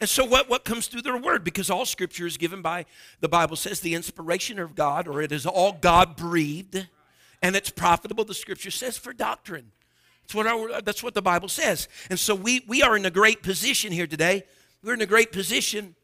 And 0.00 0.08
so, 0.08 0.24
what, 0.24 0.48
what 0.48 0.64
comes 0.64 0.86
through 0.86 1.02
their 1.02 1.16
word? 1.16 1.42
Because 1.42 1.70
all 1.70 1.84
scripture 1.84 2.26
is 2.26 2.36
given 2.36 2.62
by, 2.62 2.86
the 3.20 3.28
Bible 3.28 3.56
says, 3.56 3.80
the 3.80 3.94
inspiration 3.94 4.58
of 4.58 4.74
God, 4.74 5.08
or 5.08 5.20
it 5.20 5.32
is 5.32 5.44
all 5.44 5.72
God 5.72 6.16
breathed, 6.16 6.86
and 7.42 7.56
it's 7.56 7.70
profitable, 7.70 8.24
the 8.24 8.34
scripture 8.34 8.70
says, 8.70 8.96
for 8.96 9.12
doctrine. 9.12 9.72
That's 10.22 10.34
what, 10.34 10.46
our, 10.46 10.82
that's 10.82 11.02
what 11.02 11.14
the 11.14 11.22
Bible 11.22 11.48
says. 11.48 11.88
And 12.10 12.18
so, 12.18 12.34
we, 12.34 12.64
we 12.68 12.82
are 12.82 12.96
in 12.96 13.06
a 13.06 13.10
great 13.10 13.42
position 13.42 13.92
here 13.92 14.06
today. 14.06 14.44
We're 14.82 14.94
in 14.94 15.02
a 15.02 15.06
great 15.06 15.32
position, 15.32 15.96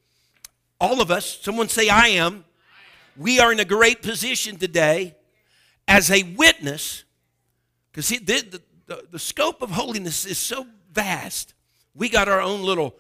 all 0.81 1.01
of 1.01 1.11
us. 1.11 1.39
Someone 1.41 1.69
say, 1.69 1.89
I 1.89 2.09
am 2.09 2.45
we 3.17 3.39
are 3.39 3.53
in 3.53 3.61
a 3.61 3.65
great 3.65 4.03
position 4.03 4.57
today 4.57 5.15
as 5.87 6.11
a 6.11 6.23
witness, 6.23 7.05
because 7.93 8.09
the, 8.09 8.19
the, 8.19 8.63
the, 8.87 9.07
the 9.13 9.19
scope 9.19 9.63
of 9.63 9.71
holiness 9.71 10.25
is 10.25 10.39
so 10.39 10.67
vast. 10.93 11.55
We 11.95 12.09
got 12.09 12.29
our 12.29 12.41
own 12.41 12.63
little, 12.63 12.97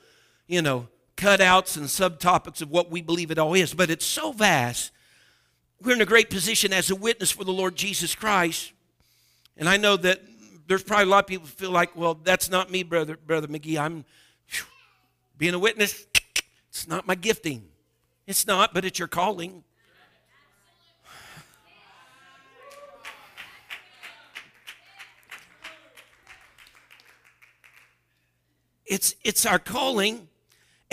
you 0.46 0.62
know, 0.62 0.88
cutouts 1.16 1.76
and 1.76 1.86
subtopics 1.86 2.60
of 2.60 2.70
what 2.70 2.90
we 2.90 3.00
believe 3.02 3.30
it 3.30 3.38
all 3.38 3.54
is, 3.54 3.74
but 3.74 3.90
it's 3.90 4.04
so 4.04 4.32
vast. 4.32 4.90
We're 5.82 5.94
in 5.94 6.00
a 6.00 6.06
great 6.06 6.30
position 6.30 6.72
as 6.72 6.90
a 6.90 6.96
witness 6.96 7.30
for 7.30 7.44
the 7.44 7.52
Lord 7.52 7.76
Jesus 7.76 8.14
Christ. 8.14 8.72
And 9.56 9.68
I 9.68 9.76
know 9.76 9.96
that 9.96 10.22
there's 10.66 10.82
probably 10.82 11.04
a 11.04 11.08
lot 11.08 11.24
of 11.24 11.26
people 11.26 11.46
feel 11.46 11.70
like, 11.70 11.94
well, 11.94 12.14
that's 12.14 12.50
not 12.50 12.70
me, 12.70 12.82
brother, 12.82 13.16
brother 13.16 13.46
McGee. 13.46 13.78
I'm 13.78 14.04
whew, 14.48 14.64
being 15.38 15.54
a 15.54 15.58
witness. 15.58 16.06
It's 16.70 16.88
not 16.88 17.06
my 17.06 17.14
gifting. 17.14 17.68
It's 18.26 18.46
not, 18.46 18.74
but 18.74 18.84
it's 18.84 18.98
your 18.98 19.08
calling. 19.08 19.62
It's, 28.86 29.14
it's 29.22 29.46
our 29.46 29.58
calling. 29.58 30.28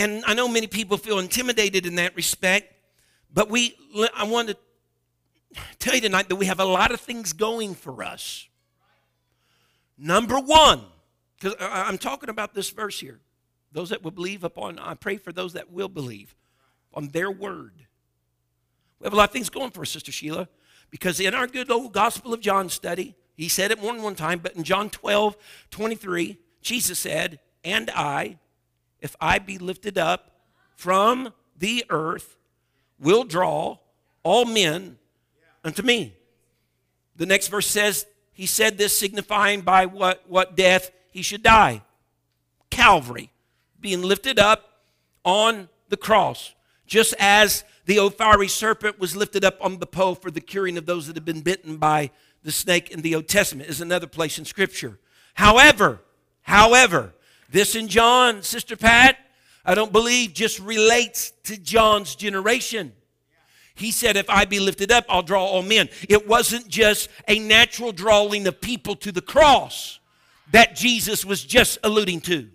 And 0.02 0.26
I 0.26 0.34
know 0.34 0.48
many 0.48 0.66
people 0.66 0.98
feel 0.98 1.20
intimidated 1.20 1.86
in 1.86 1.94
that 1.96 2.16
respect, 2.16 2.74
but 3.32 3.52
we, 3.52 3.76
I 4.16 4.24
want 4.24 4.48
to 4.48 4.58
tell 5.78 5.94
you 5.94 6.02
tonight 6.02 6.28
that 6.30 6.38
we 6.38 6.48
have 6.48 6.60
a 6.60 6.66
lot 6.66 6.92
of 6.92 7.00
things 7.00 7.34
going 7.34 7.76
for 7.76 8.04
us. 8.04 8.48
Number 10.00 10.40
one, 10.40 10.82
because 11.38 11.56
I'm 11.60 12.00
talking 12.00 12.30
about 12.30 12.56
this 12.56 12.72
verse 12.72 13.00
here. 13.00 13.20
Those 13.74 13.90
that 13.90 14.04
will 14.04 14.10
believe 14.10 14.44
upon, 14.44 14.80
I 14.80 14.96
pray 14.96 15.18
for 15.18 15.32
those 15.32 15.54
that 15.54 15.72
will 15.72 15.88
believe 15.88 16.36
on 16.96 17.10
their 17.10 17.30
word. 17.30 17.86
We 19.00 19.06
have 19.06 19.14
a 19.14 19.16
lot 19.16 19.30
of 19.30 19.34
things 19.34 19.52
going 19.52 19.70
for 19.70 19.84
us, 19.84 19.92
Sister 19.92 20.12
Sheila, 20.12 20.50
because 20.90 21.20
in 21.20 21.36
our 21.36 21.46
good 21.46 21.70
old 21.70 21.94
Gospel 21.94 22.34
of 22.34 22.42
John 22.42 22.70
study, 22.70 23.14
he 23.38 23.48
said 23.48 23.70
it 23.70 23.80
more 23.80 23.94
than 23.94 24.02
one 24.02 24.16
time, 24.16 24.40
but 24.40 24.56
in 24.56 24.64
John 24.64 24.90
12, 24.90 25.38
23, 25.70 26.40
Jesus 26.64 26.98
said, 26.98 27.40
and 27.64 27.92
I, 27.92 28.40
if 29.02 29.16
I 29.20 29.40
be 29.40 29.58
lifted 29.58 29.98
up 29.98 30.32
from 30.76 31.34
the 31.58 31.86
earth, 31.90 32.38
will 33.00 33.24
draw 33.24 33.78
all 34.24 34.46
men 34.46 34.98
unto 35.64 35.82
me. 35.82 36.16
The 37.16 37.26
next 37.26 37.48
verse 37.48 37.68
says, 37.68 38.06
He 38.32 38.46
said 38.46 38.78
this 38.78 38.98
signifying 38.98 39.62
by 39.62 39.86
what, 39.86 40.24
what 40.28 40.56
death 40.56 40.92
he 41.12 41.22
should 41.22 41.44
die. 41.44 41.82
Calvary, 42.70 43.32
being 43.80 44.02
lifted 44.02 44.40
up 44.40 44.84
on 45.26 45.70
the 45.90 45.98
cross, 45.98 46.54
just 46.86 47.14
as 47.20 47.64
the 47.86 48.00
old 48.00 48.16
fiery 48.16 48.48
serpent 48.48 49.00
was 49.00 49.16
lifted 49.16 49.44
up 49.44 49.58
on 49.62 49.80
the 49.80 49.86
pole 49.86 50.16
for 50.16 50.32
the 50.32 50.42
curing 50.42 50.78
of 50.78 50.86
those 50.86 51.08
that 51.08 51.16
had 51.16 51.26
been 51.26 51.42
bitten 51.42 51.78
by 51.78 52.12
the 52.44 52.52
snake 52.52 52.90
in 52.90 53.02
the 53.02 53.14
Old 53.16 53.28
Testament, 53.28 53.70
is 53.70 53.82
another 53.82 54.08
place 54.08 54.40
in 54.40 54.46
Scripture. 54.46 54.98
However, 55.36 56.02
however, 56.42 57.14
this 57.52 57.76
in 57.76 57.88
John, 57.88 58.44
Sister 58.44 58.76
Pat, 58.76 59.18
I 59.66 59.76
don't 59.76 59.92
believe 59.92 60.34
just 60.34 60.60
relates 60.60 61.32
to 61.44 61.58
John's 61.58 62.16
generation. 62.16 62.94
He 63.76 63.92
said, 63.92 64.16
If 64.16 64.30
I 64.30 64.46
be 64.46 64.60
lifted 64.60 64.92
up, 64.92 65.06
I'll 65.10 65.22
draw 65.22 65.46
all 65.46 65.62
men. 65.62 65.90
It 66.10 66.28
wasn't 66.28 66.68
just 66.68 67.10
a 67.28 67.40
natural 67.40 67.92
drawing 67.92 68.48
of 68.48 68.62
people 68.62 68.96
to 68.98 69.12
the 69.12 69.22
cross 69.22 70.00
that 70.52 70.76
Jesus 70.76 71.24
was 71.24 71.44
just 71.44 71.78
alluding 71.84 72.22
to. 72.22 72.50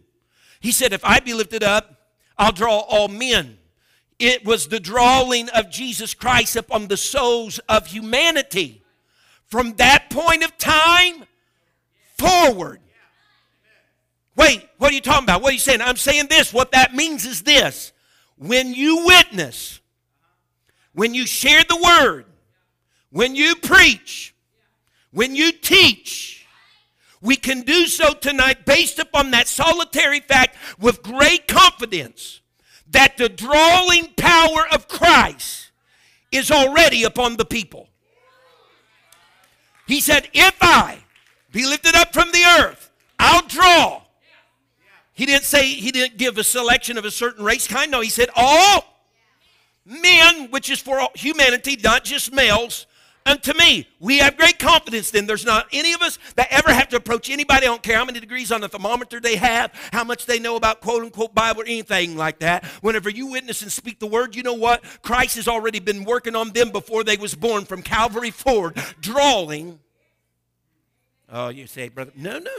He 0.61 0.73
said, 0.73 0.93
If 0.93 1.05
I 1.05 1.21
be 1.21 1.35
lifted 1.35 1.63
up, 1.63 2.09
I'll 2.39 2.53
draw 2.53 2.79
all 2.79 3.09
men. 3.09 3.59
It 4.19 4.45
was 4.45 4.69
the 4.69 4.81
drawing 4.81 5.49
of 5.51 5.71
Jesus 5.71 6.15
Christ 6.15 6.57
upon 6.57 6.89
the 6.89 6.97
souls 6.97 7.59
of 7.69 7.87
humanity. 7.87 8.83
From 9.47 9.75
that 9.75 10.11
point 10.11 10.43
of 10.43 10.57
time 10.59 11.25
forward, 12.19 12.81
Wait, 14.37 14.69
what 14.79 14.91
are 14.91 14.95
you 14.95 15.01
talking 15.01 15.25
about? 15.25 15.41
What 15.41 15.51
are 15.51 15.55
you 15.55 15.59
saying? 15.59 15.81
I'm 15.81 15.97
saying 15.97 16.27
this. 16.29 16.53
What 16.53 16.73
that 16.73 16.95
means 16.95 17.25
is 17.25 17.43
this. 17.43 17.93
When 18.37 18.75
you 18.75 19.07
witness, 19.07 19.81
when 20.93 21.15
you 21.15 21.27
share 21.27 21.65
the 21.65 21.77
word, 21.77 22.27
when 23.11 23.35
you 23.35 23.57
preach, 23.57 24.35
when 25.11 25.35
you 25.35 25.53
teach, 25.53 26.47
we 27.23 27.37
can 27.37 27.63
do 27.63 27.87
so 27.87 28.13
tonight 28.13 28.67
based 28.67 28.99
upon 28.99 29.31
that 29.31 29.49
solitary 29.49 30.21
fact 30.21 30.57
with 30.79 31.03
great 31.03 31.49
confidence 31.49 32.41
that 32.89 33.17
the 33.17 33.31
drawing 33.31 34.13
power 34.17 34.67
of 34.73 34.87
Christ 34.87 35.71
is 36.31 36.51
already 36.51 37.05
upon 37.05 37.37
the 37.37 37.45
people. 37.47 37.89
He 39.87 40.01
said, 40.01 40.29
If 40.35 40.57
I 40.61 40.99
be 41.53 41.65
lifted 41.65 41.95
up 41.95 42.13
from 42.13 42.31
the 42.33 42.45
earth, 42.61 42.91
I'll 43.19 43.47
draw 43.47 44.03
he 45.17 45.25
didn't 45.25 45.45
say, 45.45 45.67
he 45.67 45.91
didn't 45.91 46.19
give 46.19 46.37
a 46.37 46.45
selection 46.45 46.99
of 46.99 47.07
a 47.07 47.11
certain 47.11 47.43
race 47.43 47.67
kind. 47.67 47.91
No, 47.91 48.03
he 48.03 48.11
said 48.11 48.29
all 48.37 48.85
men, 49.87 50.51
which 50.51 50.69
is 50.69 50.79
for 50.79 51.09
humanity, 51.15 51.79
not 51.83 52.05
just 52.05 52.35
males, 52.35 52.87
unto 53.25 53.55
me. 53.55 53.89
We 53.99 54.19
have 54.19 54.37
great 54.37 54.59
confidence 54.59 55.11
then. 55.11 55.27
There's 55.27 55.47
not 55.47 55.69
any 55.73 55.95
of 55.95 56.03
us 56.03 56.19
that 56.37 56.49
ever 56.51 56.71
have 56.71 56.91
to 56.91 56.97
approach 56.97 57.31
anybody. 57.31 57.63
I 57.63 57.71
don't 57.71 57.83
care 57.83 57.97
how 57.97 58.05
many 58.05 58.21
degrees 58.21 58.53
on 58.53 58.61
the 58.61 58.69
thermometer 58.69 59.19
they 59.19 59.37
have, 59.37 59.73
how 59.91 60.05
much 60.05 60.27
they 60.27 60.39
know 60.39 60.57
about 60.57 60.83
quote 60.83 61.03
unquote 61.03 61.35
Bible 61.35 61.63
or 61.63 61.65
anything 61.65 62.19
like 62.19 62.41
that. 62.41 62.67
Whenever 62.83 63.09
you 63.09 63.29
witness 63.29 63.63
and 63.63 63.73
speak 63.73 63.99
the 63.99 64.07
word, 64.07 64.37
you 64.37 64.43
know 64.43 64.53
what? 64.53 64.85
Christ 65.01 65.37
has 65.37 65.49
already 65.49 65.81
been 65.81 66.05
working 66.05 66.37
on 66.37 66.51
them 66.51 66.71
before 66.73 67.05
they 67.05 67.17
was 67.17 67.35
born 67.35 67.65
from 67.65 67.81
Calvary 67.81 68.31
forward, 68.31 68.77
drawing. 69.01 69.81
Oh, 71.33 71.49
you 71.49 71.67
say, 71.67 71.89
brother, 71.89 72.13
no, 72.15 72.39
no. 72.39 72.51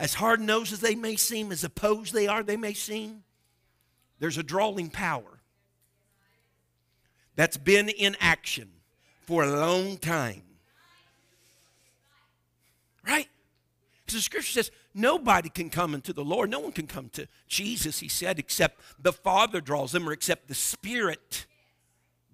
As 0.00 0.14
hard 0.14 0.40
nosed 0.40 0.72
as 0.72 0.80
they 0.80 0.94
may 0.94 1.14
seem, 1.14 1.52
as 1.52 1.62
opposed 1.62 2.14
they 2.14 2.26
are, 2.26 2.42
they 2.42 2.56
may 2.56 2.72
seem, 2.72 3.22
there's 4.18 4.38
a 4.38 4.42
drawing 4.42 4.88
power 4.88 5.42
that's 7.36 7.58
been 7.58 7.90
in 7.90 8.16
action 8.18 8.70
for 9.26 9.44
a 9.44 9.60
long 9.60 9.98
time. 9.98 10.42
Right? 13.06 13.28
Because 14.06 14.14
the 14.14 14.22
scripture 14.22 14.52
says 14.52 14.70
nobody 14.94 15.50
can 15.50 15.68
come 15.68 15.94
into 15.94 16.14
the 16.14 16.24
Lord. 16.24 16.48
No 16.48 16.60
one 16.60 16.72
can 16.72 16.86
come 16.86 17.10
to 17.10 17.28
Jesus, 17.46 17.98
he 17.98 18.08
said, 18.08 18.38
except 18.38 18.80
the 18.98 19.12
Father 19.12 19.60
draws 19.60 19.92
them 19.92 20.08
or 20.08 20.12
except 20.12 20.48
the 20.48 20.54
Spirit 20.54 21.44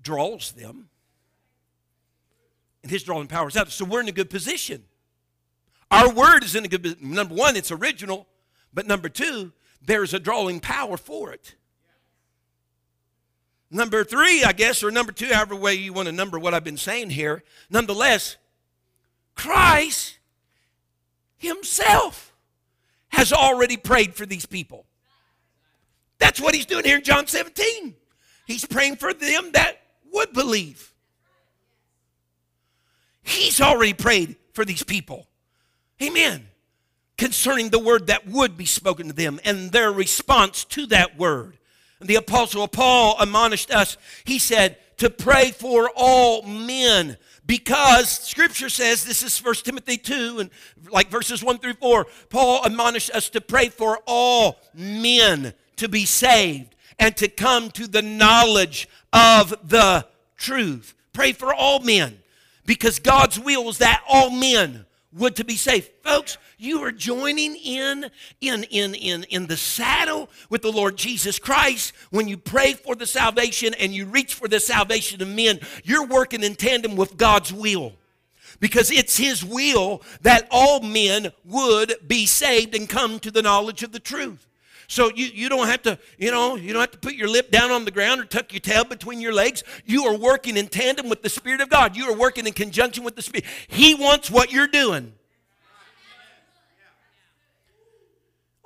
draws 0.00 0.52
them. 0.52 0.88
And 2.84 2.92
his 2.92 3.02
drawing 3.02 3.26
power 3.26 3.48
is 3.48 3.56
out. 3.56 3.72
So 3.72 3.84
we're 3.84 4.02
in 4.02 4.08
a 4.08 4.12
good 4.12 4.30
position. 4.30 4.84
Our 5.90 6.12
word 6.12 6.44
is 6.44 6.54
in 6.54 6.64
a 6.64 6.68
good. 6.68 7.02
Number 7.02 7.34
one, 7.34 7.56
it's 7.56 7.70
original. 7.70 8.26
But 8.74 8.86
number 8.86 9.08
two, 9.08 9.52
there's 9.84 10.12
a 10.12 10.18
drawing 10.18 10.60
power 10.60 10.96
for 10.96 11.32
it. 11.32 11.54
Number 13.70 14.04
three, 14.04 14.44
I 14.44 14.52
guess, 14.52 14.84
or 14.84 14.90
number 14.90 15.12
two, 15.12 15.32
however 15.32 15.56
way 15.56 15.74
you 15.74 15.92
want 15.92 16.06
to 16.06 16.12
number 16.12 16.38
what 16.38 16.54
I've 16.54 16.64
been 16.64 16.76
saying 16.76 17.10
here, 17.10 17.42
nonetheless, 17.68 18.36
Christ 19.34 20.18
Himself 21.36 22.32
has 23.08 23.32
already 23.32 23.76
prayed 23.76 24.14
for 24.14 24.24
these 24.24 24.46
people. 24.46 24.86
That's 26.18 26.40
what 26.40 26.54
He's 26.54 26.66
doing 26.66 26.84
here 26.84 26.98
in 26.98 27.04
John 27.04 27.26
17. 27.26 27.94
He's 28.46 28.64
praying 28.64 28.96
for 28.96 29.12
them 29.12 29.50
that 29.52 29.78
would 30.12 30.32
believe. 30.32 30.92
He's 33.22 33.60
already 33.60 33.94
prayed 33.94 34.36
for 34.52 34.64
these 34.64 34.84
people. 34.84 35.26
Amen. 36.02 36.48
Concerning 37.16 37.70
the 37.70 37.78
word 37.78 38.08
that 38.08 38.26
would 38.26 38.56
be 38.56 38.66
spoken 38.66 39.08
to 39.08 39.12
them 39.12 39.40
and 39.44 39.72
their 39.72 39.90
response 39.90 40.64
to 40.64 40.86
that 40.86 41.18
word. 41.18 41.58
And 42.00 42.08
the 42.08 42.16
Apostle 42.16 42.68
Paul 42.68 43.16
admonished 43.18 43.70
us, 43.70 43.96
he 44.24 44.38
said, 44.38 44.76
to 44.98 45.10
pray 45.10 45.50
for 45.50 45.90
all 45.94 46.42
men 46.42 47.16
because 47.46 48.08
scripture 48.08 48.68
says 48.68 49.04
this 49.04 49.22
is 49.22 49.38
1 49.38 49.54
timothy 49.56 49.96
2 49.98 50.38
and 50.38 50.50
like 50.90 51.10
verses 51.10 51.44
1 51.44 51.58
through 51.58 51.74
4 51.74 52.06
paul 52.30 52.64
admonished 52.64 53.10
us 53.10 53.28
to 53.28 53.40
pray 53.40 53.68
for 53.68 54.00
all 54.06 54.58
men 54.74 55.52
to 55.76 55.88
be 55.88 56.04
saved 56.04 56.74
and 56.98 57.14
to 57.16 57.28
come 57.28 57.70
to 57.70 57.86
the 57.86 58.02
knowledge 58.02 58.88
of 59.12 59.54
the 59.68 60.06
truth 60.36 60.94
pray 61.12 61.32
for 61.32 61.52
all 61.52 61.80
men 61.80 62.18
because 62.64 62.98
god's 62.98 63.38
will 63.38 63.68
is 63.68 63.78
that 63.78 64.02
all 64.08 64.30
men 64.30 64.85
would 65.12 65.36
to 65.36 65.44
be 65.44 65.56
saved 65.56 65.90
folks 66.02 66.38
you 66.58 66.82
are 66.82 66.92
joining 66.92 67.54
in, 67.56 68.10
in, 68.40 68.64
in, 68.64 68.94
in, 68.94 69.24
in 69.24 69.46
the 69.46 69.56
saddle 69.56 70.30
with 70.48 70.62
the 70.62 70.72
Lord 70.72 70.96
Jesus 70.96 71.38
Christ. 71.38 71.92
When 72.10 72.28
you 72.28 72.38
pray 72.38 72.72
for 72.72 72.94
the 72.94 73.06
salvation 73.06 73.74
and 73.74 73.92
you 73.92 74.06
reach 74.06 74.34
for 74.34 74.48
the 74.48 74.60
salvation 74.60 75.20
of 75.20 75.28
men, 75.28 75.60
you're 75.84 76.06
working 76.06 76.42
in 76.42 76.54
tandem 76.54 76.96
with 76.96 77.18
God's 77.18 77.52
will. 77.52 77.92
Because 78.58 78.90
it's 78.90 79.18
His 79.18 79.44
will 79.44 80.02
that 80.22 80.48
all 80.50 80.80
men 80.80 81.30
would 81.44 81.94
be 82.06 82.24
saved 82.24 82.74
and 82.74 82.88
come 82.88 83.18
to 83.20 83.30
the 83.30 83.42
knowledge 83.42 83.82
of 83.82 83.92
the 83.92 84.00
truth. 84.00 84.46
So 84.88 85.10
you, 85.14 85.26
you 85.26 85.48
don't 85.48 85.66
have 85.66 85.82
to, 85.82 85.98
you 86.18 86.30
know, 86.30 86.56
you 86.56 86.72
don't 86.72 86.80
have 86.80 86.92
to 86.92 86.98
put 86.98 87.14
your 87.14 87.28
lip 87.28 87.50
down 87.50 87.70
on 87.70 87.84
the 87.84 87.90
ground 87.90 88.20
or 88.20 88.24
tuck 88.24 88.52
your 88.52 88.60
tail 88.60 88.84
between 88.84 89.20
your 89.20 89.32
legs. 89.32 89.64
You 89.84 90.04
are 90.04 90.16
working 90.16 90.56
in 90.56 90.68
tandem 90.68 91.08
with 91.08 91.22
the 91.22 91.28
Spirit 91.28 91.60
of 91.60 91.68
God. 91.68 91.96
You 91.96 92.10
are 92.10 92.16
working 92.16 92.46
in 92.46 92.52
conjunction 92.52 93.04
with 93.04 93.16
the 93.16 93.22
Spirit. 93.22 93.46
He 93.68 93.94
wants 93.94 94.30
what 94.30 94.52
you're 94.52 94.68
doing. 94.68 95.12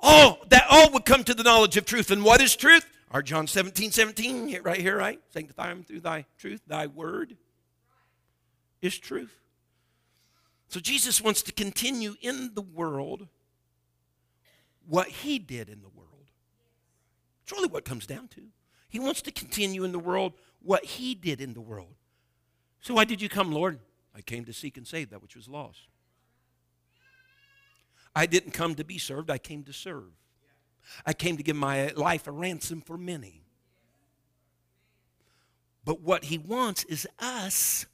all 0.01 0.39
that 0.49 0.65
all 0.69 0.91
would 0.91 1.05
come 1.05 1.23
to 1.23 1.33
the 1.33 1.43
knowledge 1.43 1.77
of 1.77 1.85
truth. 1.85 2.11
And 2.11 2.23
what 2.23 2.41
is 2.41 2.55
truth? 2.55 2.85
Our 3.11 3.21
John 3.21 3.47
17, 3.47 3.91
17, 3.91 4.61
right 4.63 4.79
here, 4.79 4.97
right? 4.97 5.19
Sanctify 5.29 5.67
them 5.67 5.83
through 5.83 5.99
thy 5.99 6.25
truth. 6.37 6.61
Thy 6.65 6.87
word 6.87 7.35
is 8.81 8.97
truth. 8.97 9.35
So 10.69 10.79
Jesus 10.79 11.21
wants 11.21 11.41
to 11.43 11.51
continue 11.51 12.15
in 12.21 12.53
the 12.53 12.61
world 12.61 13.27
what 14.87 15.07
he 15.07 15.39
did 15.39 15.69
in 15.69 15.81
the 15.81 15.89
world. 15.89 16.00
It's 17.51 17.59
really 17.59 17.69
what 17.69 17.83
comes 17.83 18.07
down 18.07 18.29
to. 18.29 18.43
He 18.87 18.97
wants 18.97 19.21
to 19.23 19.31
continue 19.31 19.83
in 19.83 19.91
the 19.91 19.99
world 19.99 20.31
what 20.61 20.85
he 20.85 21.13
did 21.13 21.41
in 21.41 21.53
the 21.53 21.59
world. 21.59 21.95
So 22.79 22.93
why 22.93 23.03
did 23.03 23.21
you 23.21 23.27
come, 23.27 23.51
Lord? 23.51 23.79
I 24.15 24.21
came 24.21 24.45
to 24.45 24.53
seek 24.53 24.77
and 24.77 24.87
save 24.87 25.09
that 25.09 25.21
which 25.21 25.35
was 25.35 25.49
lost. 25.49 25.89
I 28.15 28.25
didn't 28.25 28.51
come 28.51 28.75
to 28.75 28.85
be 28.85 28.97
served, 28.97 29.29
I 29.29 29.37
came 29.37 29.63
to 29.63 29.73
serve. 29.73 30.13
I 31.05 31.11
came 31.11 31.35
to 31.35 31.43
give 31.43 31.57
my 31.57 31.89
life 31.89 32.25
a 32.25 32.31
ransom 32.31 32.79
for 32.79 32.97
many. 32.97 33.41
But 35.83 35.99
what 35.99 36.23
he 36.25 36.37
wants 36.37 36.85
is 36.85 37.05
us 37.19 37.85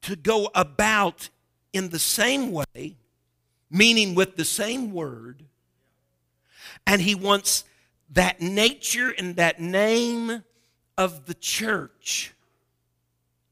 to 0.00 0.16
go 0.16 0.48
about 0.54 1.28
in 1.74 1.90
the 1.90 1.98
same 1.98 2.52
way, 2.52 2.96
meaning 3.70 4.14
with 4.14 4.36
the 4.36 4.46
same 4.46 4.92
word, 4.92 5.44
and 6.86 7.02
he 7.02 7.14
wants 7.14 7.64
that 8.10 8.40
nature 8.40 9.14
and 9.16 9.36
that 9.36 9.60
name 9.60 10.42
of 10.96 11.26
the 11.26 11.34
church. 11.34 12.34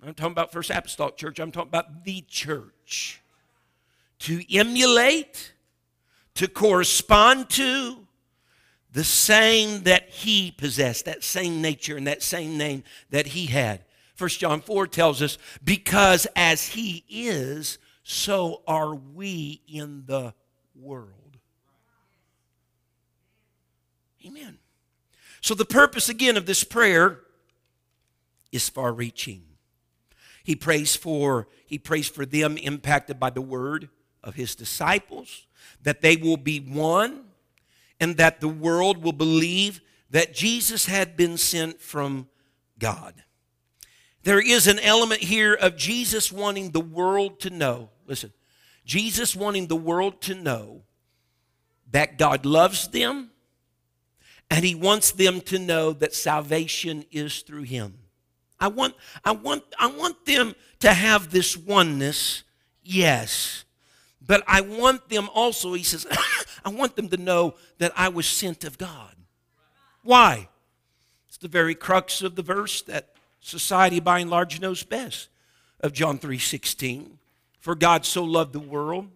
I'm 0.03 0.14
talking 0.14 0.33
about 0.33 0.53
First 0.53 0.71
Apostolic 0.71 1.16
Church, 1.16 1.38
I'm 1.38 1.51
talking 1.51 1.69
about 1.69 2.05
the 2.05 2.23
church. 2.29 3.23
To 4.21 4.40
emulate 4.55 5.53
to 6.37 6.49
correspond 6.49 7.49
to 7.51 8.07
the 8.92 9.05
same 9.05 9.83
that 9.83 10.09
he 10.09 10.51
possessed, 10.51 11.05
that 11.07 11.25
same 11.25 11.61
nature 11.61 11.97
and 11.97 12.07
that 12.07 12.23
same 12.23 12.57
name 12.57 12.85
that 13.11 13.29
he 13.29 13.47
had. 13.47 13.85
First 14.14 14.40
John 14.40 14.61
4 14.61 14.87
tells 14.87 15.21
us, 15.21 15.37
because 15.62 16.27
as 16.37 16.69
he 16.69 17.05
is, 17.09 17.79
so 18.03 18.62
are 18.66 18.95
we 18.95 19.61
in 19.66 20.05
the 20.07 20.33
world. 20.75 21.26
Amen. 24.27 24.59
So 25.41 25.55
the 25.55 25.65
purpose 25.65 26.09
again 26.09 26.37
of 26.37 26.47
this 26.47 26.65
prayer 26.65 27.21
is 28.51 28.69
far 28.69 28.93
reaching. 28.93 29.43
He 30.43 30.57
prays 30.57 30.97
for 30.97 31.49
he 31.67 31.79
prays 31.79 32.09
for 32.09 32.25
them 32.25 32.57
impacted 32.57 33.21
by 33.21 33.31
the 33.31 33.43
word 33.43 33.89
of 34.23 34.35
his 34.35 34.55
disciples 34.55 35.47
that 35.83 36.01
they 36.01 36.17
will 36.17 36.37
be 36.37 36.59
one, 36.59 37.25
and 38.01 38.17
that 38.17 38.41
the 38.41 38.49
world 38.49 39.03
will 39.03 39.12
believe 39.12 39.81
that 40.11 40.35
Jesus 40.35 40.87
had 40.87 41.17
been 41.17 41.37
sent 41.37 41.81
from 41.81 42.29
God. 42.79 43.15
There 44.23 44.41
is 44.41 44.67
an 44.67 44.79
element 44.81 45.23
here 45.23 45.55
of 45.55 45.77
Jesus 45.77 46.33
wanting 46.33 46.71
the 46.71 46.81
world 46.81 47.41
to 47.41 47.51
know. 47.51 47.91
Listen, 48.07 48.33
Jesus 48.85 49.37
wanting 49.37 49.69
the 49.69 49.77
world 49.77 50.21
to 50.23 50.35
know 50.35 50.83
that 51.91 52.19
God 52.19 52.45
loves 52.45 52.89
them 52.89 53.31
and 54.51 54.65
he 54.65 54.75
wants 54.75 55.13
them 55.13 55.41
to 55.43 55.59
know 55.59 55.93
that 55.93 56.15
salvation 56.15 57.05
is 57.11 57.43
through 57.43 57.65
him. 57.65 57.95
I 58.59 58.69
want, 58.69 58.95
I 59.25 59.33
want, 59.33 59.65
I 59.79 59.89
want 59.89 60.25
them 60.25 60.55
to 60.81 60.93
have 60.93 61.31
this 61.31 61.57
oneness, 61.57 62.43
yes. 62.83 63.65
But 64.25 64.43
I 64.47 64.63
want 64.63 65.09
them 65.09 65.29
also, 65.35 65.75
he 65.75 65.83
says, 65.83 66.07
I 66.65 66.71
want 66.71 66.97
them 66.97 67.09
to 67.09 67.17
know 67.17 67.55
that 67.79 67.93
I 67.97 68.09
was 68.09 68.27
sent 68.27 68.65
of 68.65 68.79
God. 68.79 69.15
Why? 70.03 70.49
It's 71.29 71.39
the 71.39 71.49
very 71.49 71.75
crux 71.75 72.23
of 72.23 72.35
the 72.35 72.43
verse 72.43 72.83
that 72.83 73.11
society 73.41 74.01
by 74.01 74.21
and 74.21 74.31
large 74.31 74.61
knows 74.61 74.83
best 74.83 75.29
of 75.81 75.93
John 75.93 76.19
3:16. 76.19 77.19
For 77.61 77.75
God 77.75 78.07
so 78.07 78.23
loved 78.23 78.53
the 78.53 78.61
world 78.61 79.09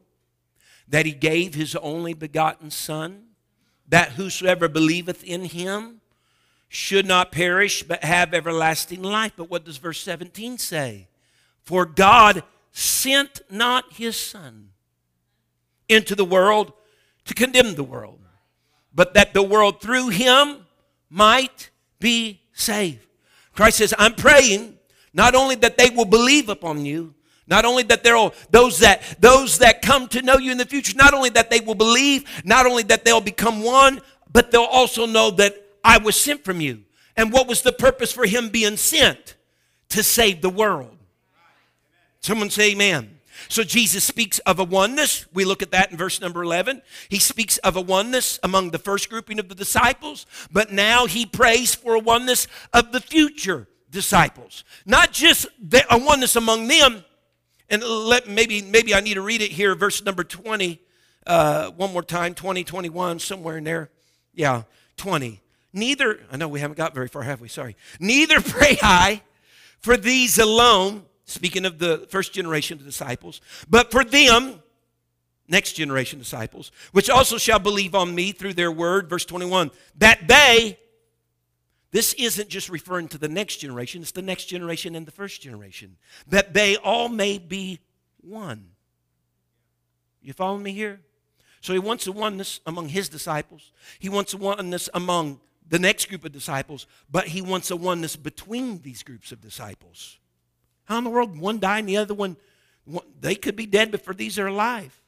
that 0.88 1.06
he 1.06 1.12
gave 1.12 1.54
his 1.54 1.76
only 1.76 2.14
begotten 2.14 2.70
son 2.70 3.29
that 3.90 4.12
whosoever 4.12 4.68
believeth 4.68 5.22
in 5.22 5.44
him 5.44 6.00
should 6.68 7.06
not 7.06 7.32
perish 7.32 7.82
but 7.82 8.02
have 8.04 8.32
everlasting 8.32 9.02
life. 9.02 9.32
But 9.36 9.50
what 9.50 9.64
does 9.64 9.76
verse 9.76 10.00
17 10.00 10.58
say? 10.58 11.08
For 11.62 11.84
God 11.84 12.42
sent 12.72 13.40
not 13.50 13.92
his 13.92 14.16
son 14.16 14.70
into 15.88 16.14
the 16.14 16.24
world 16.24 16.72
to 17.24 17.34
condemn 17.34 17.74
the 17.74 17.84
world, 17.84 18.20
but 18.94 19.14
that 19.14 19.34
the 19.34 19.42
world 19.42 19.80
through 19.80 20.08
him 20.08 20.66
might 21.08 21.70
be 21.98 22.40
saved. 22.52 23.06
Christ 23.52 23.78
says, 23.78 23.94
I'm 23.98 24.14
praying 24.14 24.78
Not 25.12 25.34
only 25.34 25.56
that 25.56 25.76
they 25.76 25.90
will 25.90 26.04
believe 26.04 26.48
upon 26.48 26.84
you, 26.84 27.14
not 27.50 27.64
only 27.64 27.82
that 27.82 28.04
there 28.04 28.16
are 28.16 28.32
those 28.50 28.78
that 28.78 29.02
those 29.20 29.58
that 29.58 29.82
come 29.82 30.08
to 30.08 30.22
know 30.22 30.38
you 30.38 30.52
in 30.52 30.58
the 30.58 30.64
future, 30.64 30.96
not 30.96 31.12
only 31.12 31.30
that 31.30 31.50
they 31.50 31.60
will 31.60 31.74
believe, 31.74 32.24
not 32.44 32.64
only 32.64 32.84
that 32.84 33.04
they'll 33.04 33.20
become 33.20 33.62
one, 33.62 34.00
but 34.32 34.50
they'll 34.50 34.62
also 34.62 35.04
know 35.04 35.30
that 35.32 35.54
I 35.84 35.98
was 35.98 36.18
sent 36.18 36.44
from 36.44 36.60
you. 36.60 36.84
And 37.16 37.32
what 37.32 37.48
was 37.48 37.62
the 37.62 37.72
purpose 37.72 38.12
for 38.12 38.24
him 38.24 38.48
being 38.48 38.76
sent? 38.76 39.36
To 39.90 40.04
save 40.04 40.40
the 40.40 40.50
world. 40.50 40.96
Someone 42.20 42.48
say 42.48 42.70
amen. 42.70 43.18
So 43.48 43.64
Jesus 43.64 44.04
speaks 44.04 44.38
of 44.40 44.60
a 44.60 44.64
oneness. 44.64 45.26
We 45.32 45.44
look 45.44 45.62
at 45.62 45.72
that 45.72 45.90
in 45.90 45.96
verse 45.96 46.20
number 46.20 46.44
11. 46.44 46.82
He 47.08 47.18
speaks 47.18 47.58
of 47.58 47.74
a 47.74 47.80
oneness 47.80 48.38
among 48.44 48.70
the 48.70 48.78
first 48.78 49.10
grouping 49.10 49.40
of 49.40 49.48
the 49.48 49.54
disciples, 49.56 50.26
but 50.52 50.70
now 50.70 51.06
he 51.06 51.26
prays 51.26 51.74
for 51.74 51.94
a 51.94 51.98
oneness 51.98 52.46
of 52.72 52.92
the 52.92 53.00
future 53.00 53.66
disciples. 53.90 54.62
Not 54.86 55.12
just 55.12 55.46
a 55.72 55.98
oneness 55.98 56.36
among 56.36 56.68
them, 56.68 57.04
and 57.70 57.82
let 57.82 58.28
maybe 58.28 58.62
maybe 58.62 58.94
I 58.94 59.00
need 59.00 59.14
to 59.14 59.22
read 59.22 59.40
it 59.40 59.52
here, 59.52 59.74
verse 59.74 60.04
number 60.04 60.24
20, 60.24 60.80
uh, 61.26 61.70
one 61.70 61.92
more 61.92 62.02
time, 62.02 62.34
20, 62.34 62.64
21, 62.64 63.18
somewhere 63.18 63.56
in 63.56 63.64
there. 63.64 63.90
Yeah, 64.34 64.62
20. 64.96 65.40
Neither, 65.72 66.20
I 66.30 66.36
know 66.36 66.48
we 66.48 66.60
haven't 66.60 66.76
got 66.76 66.94
very 66.94 67.08
far, 67.08 67.22
have 67.22 67.40
we? 67.40 67.48
Sorry. 67.48 67.76
Neither 68.00 68.40
pray 68.40 68.76
I 68.82 69.22
for 69.78 69.96
these 69.96 70.38
alone, 70.38 71.04
speaking 71.24 71.64
of 71.64 71.78
the 71.78 72.06
first 72.10 72.32
generation 72.32 72.78
of 72.78 72.84
disciples, 72.84 73.40
but 73.68 73.90
for 73.90 74.04
them, 74.04 74.62
next 75.48 75.72
generation 75.72 76.18
disciples, 76.18 76.70
which 76.92 77.10
also 77.10 77.38
shall 77.38 77.58
believe 77.58 77.94
on 77.94 78.14
me 78.14 78.32
through 78.32 78.54
their 78.54 78.70
word, 78.72 79.08
verse 79.08 79.24
21, 79.24 79.70
that 79.98 80.26
they, 80.26 80.78
this 81.92 82.12
isn't 82.14 82.48
just 82.48 82.68
referring 82.68 83.08
to 83.08 83.18
the 83.18 83.28
next 83.28 83.56
generation, 83.56 84.02
it's 84.02 84.12
the 84.12 84.22
next 84.22 84.46
generation 84.46 84.94
and 84.94 85.06
the 85.06 85.12
first 85.12 85.42
generation. 85.42 85.96
That 86.28 86.54
they 86.54 86.76
all 86.76 87.08
may 87.08 87.38
be 87.38 87.80
one. 88.20 88.70
You 90.22 90.32
following 90.32 90.62
me 90.62 90.72
here? 90.72 91.00
So 91.60 91.72
he 91.72 91.78
wants 91.78 92.06
a 92.06 92.12
oneness 92.12 92.60
among 92.66 92.88
his 92.88 93.08
disciples. 93.08 93.72
He 93.98 94.08
wants 94.08 94.32
a 94.34 94.36
oneness 94.36 94.88
among 94.94 95.40
the 95.68 95.78
next 95.78 96.08
group 96.08 96.24
of 96.24 96.32
disciples, 96.32 96.86
but 97.10 97.28
he 97.28 97.42
wants 97.42 97.70
a 97.70 97.76
oneness 97.76 98.16
between 98.16 98.80
these 98.82 99.02
groups 99.02 99.30
of 99.30 99.40
disciples. 99.40 100.18
How 100.84 100.98
in 100.98 101.04
the 101.04 101.10
world 101.10 101.38
one 101.38 101.58
die 101.58 101.78
and 101.78 101.88
the 101.88 101.96
other 101.96 102.14
one, 102.14 102.36
one 102.84 103.04
they 103.20 103.34
could 103.34 103.56
be 103.56 103.66
dead 103.66 103.90
before 103.90 104.14
these 104.14 104.38
are 104.38 104.46
alive? 104.46 105.00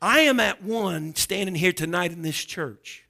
I 0.00 0.20
am 0.20 0.40
at 0.40 0.62
one 0.62 1.14
standing 1.14 1.54
here 1.54 1.72
tonight 1.72 2.12
in 2.12 2.22
this 2.22 2.44
church 2.44 3.05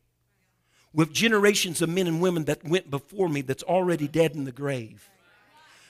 with 0.96 1.12
generations 1.12 1.82
of 1.82 1.90
men 1.90 2.06
and 2.06 2.22
women 2.22 2.46
that 2.46 2.64
went 2.64 2.90
before 2.90 3.28
me 3.28 3.42
that's 3.42 3.62
already 3.62 4.09
dead 4.09 4.35
in 4.35 4.44
the 4.44 4.50
grave 4.50 5.09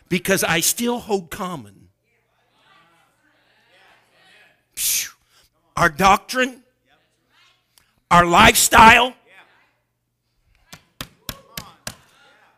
because 0.09 0.43
I 0.43 0.59
still 0.59 0.99
hold 0.99 1.31
common. 1.31 1.89
Our 5.77 5.89
doctrine, 5.89 6.65
our 8.11 8.27
lifestyle. 8.27 9.15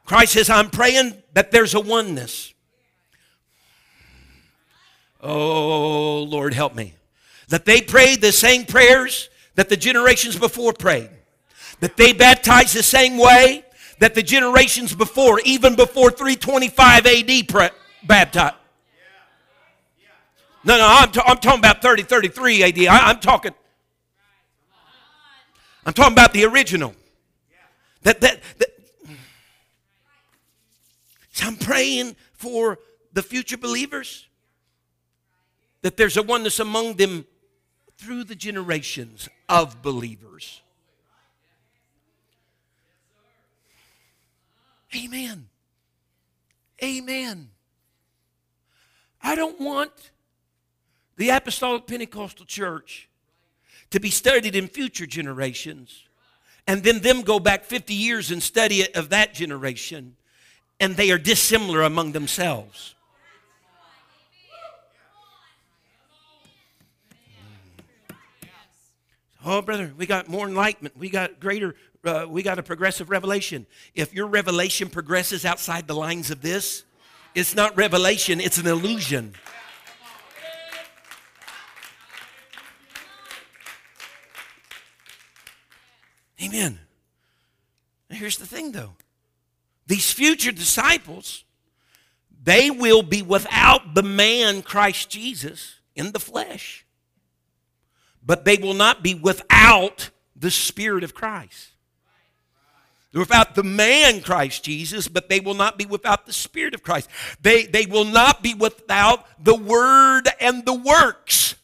Christ 0.07 0.33
says, 0.33 0.49
I'm 0.49 0.71
praying 0.71 1.23
that 1.35 1.51
there's 1.51 1.75
a 1.75 1.81
oneness. 1.81 2.55
Oh, 5.21 6.23
Lord, 6.23 6.55
help 6.55 6.75
me. 6.75 6.95
That 7.49 7.67
they 7.67 7.83
prayed 7.83 8.23
the 8.23 8.33
same 8.33 8.65
prayers 8.65 9.29
that 9.55 9.69
the 9.69 9.77
generations 9.77 10.39
before 10.39 10.73
prayed 10.73 11.11
that 11.81 11.97
they 11.97 12.13
baptized 12.13 12.75
the 12.75 12.83
same 12.83 13.19
way 13.19 13.65
that 13.99 14.15
the 14.15 14.23
generations 14.23 14.95
before, 14.95 15.41
even 15.45 15.75
before 15.75 16.11
325 16.11 17.07
AD, 17.07 17.73
baptized. 18.07 18.55
No, 20.65 20.77
no, 20.77 20.87
I'm, 20.87 21.11
t- 21.11 21.21
I'm 21.25 21.39
talking 21.39 21.61
about 21.61 21.81
30, 21.81 22.03
33 22.03 22.63
AD. 22.65 22.79
I, 22.81 23.11
I'm 23.11 23.21
talking. 23.21 23.53
I'm 25.87 25.93
talking 25.93 26.13
about 26.13 26.33
the 26.33 26.45
original. 26.45 26.95
That, 28.03 28.21
that, 28.21 28.41
that. 28.59 28.69
So 31.33 31.47
I'm 31.47 31.57
praying 31.57 32.17
for 32.35 32.79
the 33.13 33.23
future 33.23 33.57
believers 33.57 34.27
that 35.83 35.97
there's 35.97 36.17
a 36.17 36.23
oneness 36.23 36.59
among 36.61 36.95
them 36.95 37.25
through 37.97 38.25
the 38.25 38.35
generations 38.35 39.29
of 39.49 39.81
believers. 39.81 40.61
Amen. 44.97 45.49
Amen. 46.83 47.51
I 49.23 49.35
don't 49.35 49.61
want 49.61 49.91
the 51.17 51.31
Apostolic 51.31 51.87
Pentecostal 51.87 52.47
Church 52.47 53.09
to 53.91 54.01
be 54.01 54.11
studied 54.11 54.55
in 54.55 54.69
future 54.69 55.07
generations 55.07 56.05
and 56.67 56.83
then 56.83 57.01
them 57.01 57.23
go 57.23 57.41
back 57.41 57.65
50 57.65 57.95
years 57.95 58.31
and 58.31 58.43
study 58.43 58.83
it 58.83 58.95
of 58.95 59.09
that 59.11 59.35
generation 59.35 60.17
and 60.81 60.97
they 60.97 61.11
are 61.11 61.19
dissimilar 61.19 61.83
among 61.83 62.13
themselves. 62.13 62.95
Oh, 69.45 69.63
brother, 69.63 69.93
we 69.97 70.07
got 70.07 70.29
more 70.29 70.47
enlightenment. 70.47 70.97
We 70.97 71.11
got 71.11 71.41
greater 71.41 71.75
uh, 72.09 72.27
we 72.27 72.43
got 72.43 72.59
a 72.59 72.63
progressive 72.63 73.11
revelation. 73.11 73.67
If 73.95 74.15
your 74.15 74.27
revelation 74.27 74.89
progresses 74.89 75.45
outside 75.45 75.87
the 75.87 75.95
lines 75.95 76.31
of 76.31 76.41
this, 76.41 76.85
it's 77.35 77.55
not 77.55 77.77
revelation, 77.77 78.41
it's 78.41 78.59
an 78.59 78.67
illusion. 78.67 79.35
Amen. 86.43 86.79
Here's 88.11 88.39
the 88.39 88.47
thing 88.47 88.73
though 88.73 88.95
these 89.87 90.13
future 90.13 90.53
disciples, 90.53 91.45
they 92.43 92.71
will 92.71 93.03
be 93.03 93.23
without 93.23 93.95
the 93.95 94.03
man 94.03 94.63
Christ 94.63 95.11
Jesus 95.11 95.81
in 95.95 96.13
the 96.13 96.21
flesh, 96.21 96.87
but 98.25 98.45
they 98.45 98.57
will 98.57 98.75
not 98.75 99.03
be 99.03 99.15
without 99.15 100.11
the 100.37 100.51
Spirit 100.51 101.05
of 101.05 101.15
Christ. 101.15 101.73
Without 103.15 103.55
the 103.55 103.63
man 103.63 104.21
Christ 104.21 104.65
Jesus, 104.65 105.09
but 105.09 105.29
they 105.29 105.41
will 105.41 105.55
not 105.55 105.79
be 105.79 105.87
without 105.87 106.27
the 106.27 106.33
Spirit 106.33 106.75
of 106.75 106.83
Christ. 106.83 107.09
They, 107.41 107.65
they 107.65 107.87
will 107.87 108.05
not 108.05 108.43
be 108.43 108.53
without 108.53 109.27
the 109.43 109.55
Word 109.55 110.29
and 110.41 110.65
the 110.67 110.75
works 110.75 111.55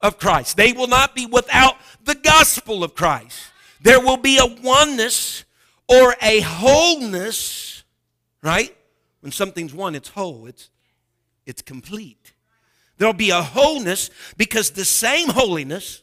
of 0.00 0.18
Christ. 0.18 0.56
They 0.56 0.72
will 0.72 0.88
not 0.88 1.14
be 1.14 1.26
without 1.26 1.76
the 2.04 2.14
gospel 2.14 2.82
of 2.82 2.94
Christ. 2.94 3.38
There 3.82 4.00
will 4.00 4.16
be 4.16 4.38
a 4.38 4.46
oneness 4.46 5.44
or 5.88 6.16
a 6.22 6.40
wholeness, 6.40 7.84
right? 8.42 8.74
When 9.20 9.30
something's 9.30 9.74
one, 9.74 9.94
it's 9.94 10.08
whole, 10.08 10.46
it's, 10.46 10.70
it's 11.44 11.62
complete. 11.62 12.32
There'll 12.96 13.12
be 13.12 13.30
a 13.30 13.42
wholeness 13.42 14.10
because 14.36 14.70
the 14.70 14.84
same 14.84 15.28
holiness, 15.28 16.02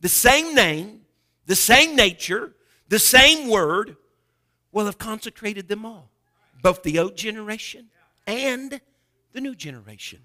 the 0.00 0.08
same 0.08 0.54
name, 0.54 1.00
the 1.46 1.56
same 1.56 1.96
nature, 1.96 2.54
the 2.88 2.98
same 2.98 3.48
word 3.48 3.96
will 4.72 4.86
have 4.86 4.98
consecrated 4.98 5.68
them 5.68 5.84
all, 5.84 6.10
both 6.62 6.82
the 6.82 6.98
old 6.98 7.16
generation 7.16 7.86
and 8.26 8.80
the 9.32 9.40
new 9.40 9.54
generation. 9.54 10.20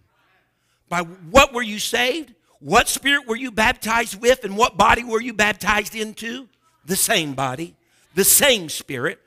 By 0.90 1.02
what 1.02 1.54
were 1.54 1.62
you 1.62 1.80
saved? 1.80 2.34
What 2.60 2.88
spirit 2.88 3.28
were 3.28 3.36
you 3.36 3.52
baptized 3.52 4.22
with? 4.22 4.44
And 4.44 4.56
what 4.56 4.78
body 4.78 5.04
were 5.04 5.22
you 5.22 5.34
baptized 5.34 5.96
into? 5.96 6.48
The 6.86 6.96
same 6.96 7.34
body, 7.34 7.76
the 8.16 8.24
same 8.24 8.70
spirit. 8.70 9.20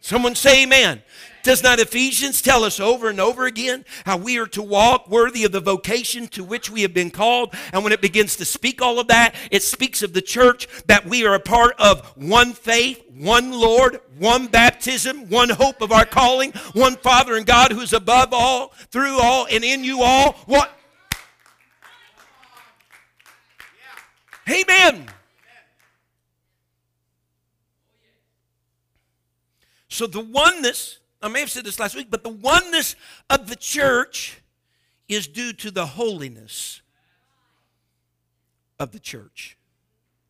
Someone 0.00 0.34
say 0.34 0.62
amen. 0.62 1.02
Does 1.42 1.62
not 1.62 1.80
Ephesians 1.80 2.42
tell 2.42 2.64
us 2.64 2.78
over 2.78 3.08
and 3.08 3.18
over 3.18 3.46
again 3.46 3.84
how 4.04 4.16
we 4.16 4.38
are 4.38 4.46
to 4.48 4.62
walk 4.62 5.08
worthy 5.08 5.44
of 5.44 5.52
the 5.52 5.60
vocation 5.60 6.28
to 6.28 6.44
which 6.44 6.70
we 6.70 6.82
have 6.82 6.92
been 6.92 7.10
called? 7.10 7.54
And 7.72 7.82
when 7.82 7.92
it 7.92 8.02
begins 8.02 8.36
to 8.36 8.44
speak 8.44 8.82
all 8.82 8.98
of 8.98 9.08
that, 9.08 9.34
it 9.50 9.62
speaks 9.62 10.02
of 10.02 10.12
the 10.12 10.22
church 10.22 10.68
that 10.86 11.06
we 11.06 11.26
are 11.26 11.34
a 11.34 11.40
part 11.40 11.74
of 11.78 12.06
one 12.16 12.52
faith, 12.52 13.02
one 13.12 13.52
Lord, 13.52 14.00
one 14.18 14.46
baptism, 14.46 15.28
one 15.30 15.48
hope 15.48 15.80
of 15.80 15.92
our 15.92 16.04
calling, 16.04 16.52
one 16.74 16.96
Father 16.96 17.36
and 17.36 17.46
God 17.46 17.72
who's 17.72 17.92
above 17.92 18.32
all, 18.32 18.68
through 18.90 19.18
all, 19.20 19.46
and 19.50 19.64
in 19.64 19.82
you 19.82 20.02
all. 20.02 20.32
What? 20.46 20.76
Amen. 24.48 25.06
So 29.88 30.06
the 30.06 30.20
oneness 30.20 30.99
I 31.22 31.28
may 31.28 31.40
have 31.40 31.50
said 31.50 31.64
this 31.64 31.78
last 31.78 31.94
week, 31.94 32.08
but 32.10 32.24
the 32.24 32.30
oneness 32.30 32.96
of 33.28 33.48
the 33.48 33.56
church 33.56 34.40
is 35.08 35.26
due 35.26 35.52
to 35.54 35.70
the 35.70 35.86
holiness 35.86 36.80
of 38.78 38.92
the 38.92 38.98
church. 38.98 39.56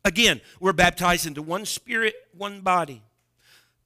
Again, 0.03 0.41
we're 0.59 0.73
baptized 0.73 1.27
into 1.27 1.41
one 1.41 1.65
spirit, 1.65 2.15
one 2.35 2.61
body. 2.61 3.03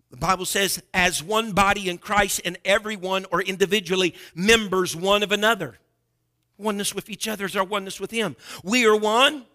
The 0.09 0.17
Bible 0.17 0.45
says, 0.45 0.81
as 0.93 1.21
one 1.21 1.51
body 1.51 1.89
in 1.89 1.97
Christ, 1.97 2.41
and 2.45 2.57
everyone 2.63 3.25
or 3.31 3.41
individually 3.41 4.15
members 4.33 4.95
one 4.95 5.23
of 5.23 5.31
another. 5.31 5.77
Oneness 6.57 6.95
with 6.95 7.09
each 7.09 7.27
other 7.27 7.45
is 7.45 7.55
our 7.55 7.65
oneness 7.65 7.99
with 7.99 8.11
Him. 8.11 8.35
We 8.63 8.85
are 8.85 8.95
one, 8.95 9.45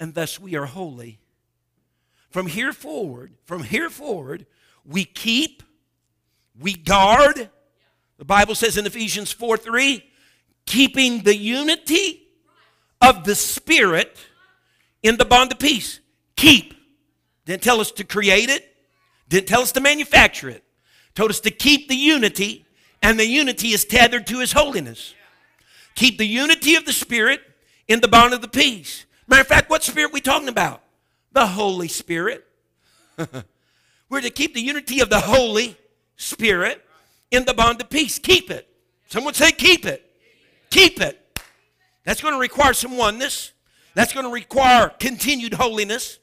and 0.00 0.14
thus 0.14 0.40
we 0.40 0.56
are 0.56 0.64
holy. 0.64 1.18
From 2.30 2.46
here 2.46 2.72
forward, 2.72 3.34
from 3.44 3.62
here 3.62 3.90
forward, 3.90 4.46
we 4.86 5.04
keep, 5.04 5.62
we 6.62 6.74
guard. 6.74 7.50
The 8.18 8.24
Bible 8.24 8.54
says 8.54 8.76
in 8.76 8.86
Ephesians 8.86 9.32
4 9.32 9.56
3, 9.56 10.04
keeping 10.64 11.22
the 11.22 11.36
unity 11.36 12.28
of 13.00 13.24
the 13.24 13.34
Spirit 13.34 14.16
in 15.02 15.16
the 15.16 15.24
bond 15.24 15.52
of 15.52 15.58
peace. 15.58 16.00
Keep. 16.36 16.74
Didn't 17.44 17.62
tell 17.62 17.80
us 17.80 17.90
to 17.92 18.04
create 18.04 18.48
it, 18.48 18.74
didn't 19.28 19.48
tell 19.48 19.62
us 19.62 19.72
to 19.72 19.80
manufacture 19.80 20.48
it. 20.48 20.62
Told 21.14 21.30
us 21.30 21.40
to 21.40 21.50
keep 21.50 21.88
the 21.88 21.96
unity, 21.96 22.64
and 23.02 23.18
the 23.18 23.26
unity 23.26 23.68
is 23.68 23.84
tethered 23.84 24.26
to 24.28 24.38
His 24.38 24.52
holiness. 24.52 25.14
Keep 25.94 26.18
the 26.18 26.26
unity 26.26 26.76
of 26.76 26.86
the 26.86 26.92
Spirit 26.92 27.40
in 27.88 28.00
the 28.00 28.08
bond 28.08 28.32
of 28.32 28.40
the 28.40 28.48
peace. 28.48 29.04
Matter 29.26 29.42
of 29.42 29.48
fact, 29.48 29.70
what 29.70 29.82
spirit 29.82 30.12
we 30.12 30.20
talking 30.20 30.48
about? 30.48 30.82
The 31.32 31.46
Holy 31.46 31.88
Spirit. 31.88 32.46
We're 34.08 34.20
to 34.20 34.30
keep 34.30 34.54
the 34.54 34.60
unity 34.60 35.00
of 35.00 35.10
the 35.10 35.20
Holy 35.20 35.76
Spirit 36.16 36.84
in 37.30 37.44
the 37.44 37.54
bond 37.54 37.80
of 37.80 37.90
peace. 37.90 38.18
Keep 38.18 38.50
it. 38.50 38.68
Someone 39.08 39.34
say, 39.34 39.52
keep 39.52 39.84
it. 39.86 40.08
Keep 40.70 41.00
it. 41.00 41.18
That's 42.04 42.20
going 42.20 42.34
to 42.34 42.40
require 42.40 42.72
some 42.72 42.96
oneness. 42.96 43.52
That's 43.94 44.12
going 44.12 44.26
to 44.26 44.32
require 44.32 44.88
continued 44.88 45.54
holiness. 45.54 46.18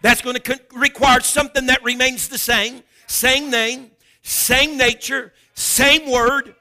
That's 0.00 0.22
going 0.22 0.36
to 0.36 0.42
con- 0.42 0.60
require 0.74 1.20
something 1.20 1.66
that 1.66 1.82
remains 1.84 2.28
the 2.28 2.38
same 2.38 2.82
same 3.08 3.50
name, 3.50 3.90
same 4.22 4.76
nature, 4.76 5.32
same 5.54 6.10
word. 6.10 6.54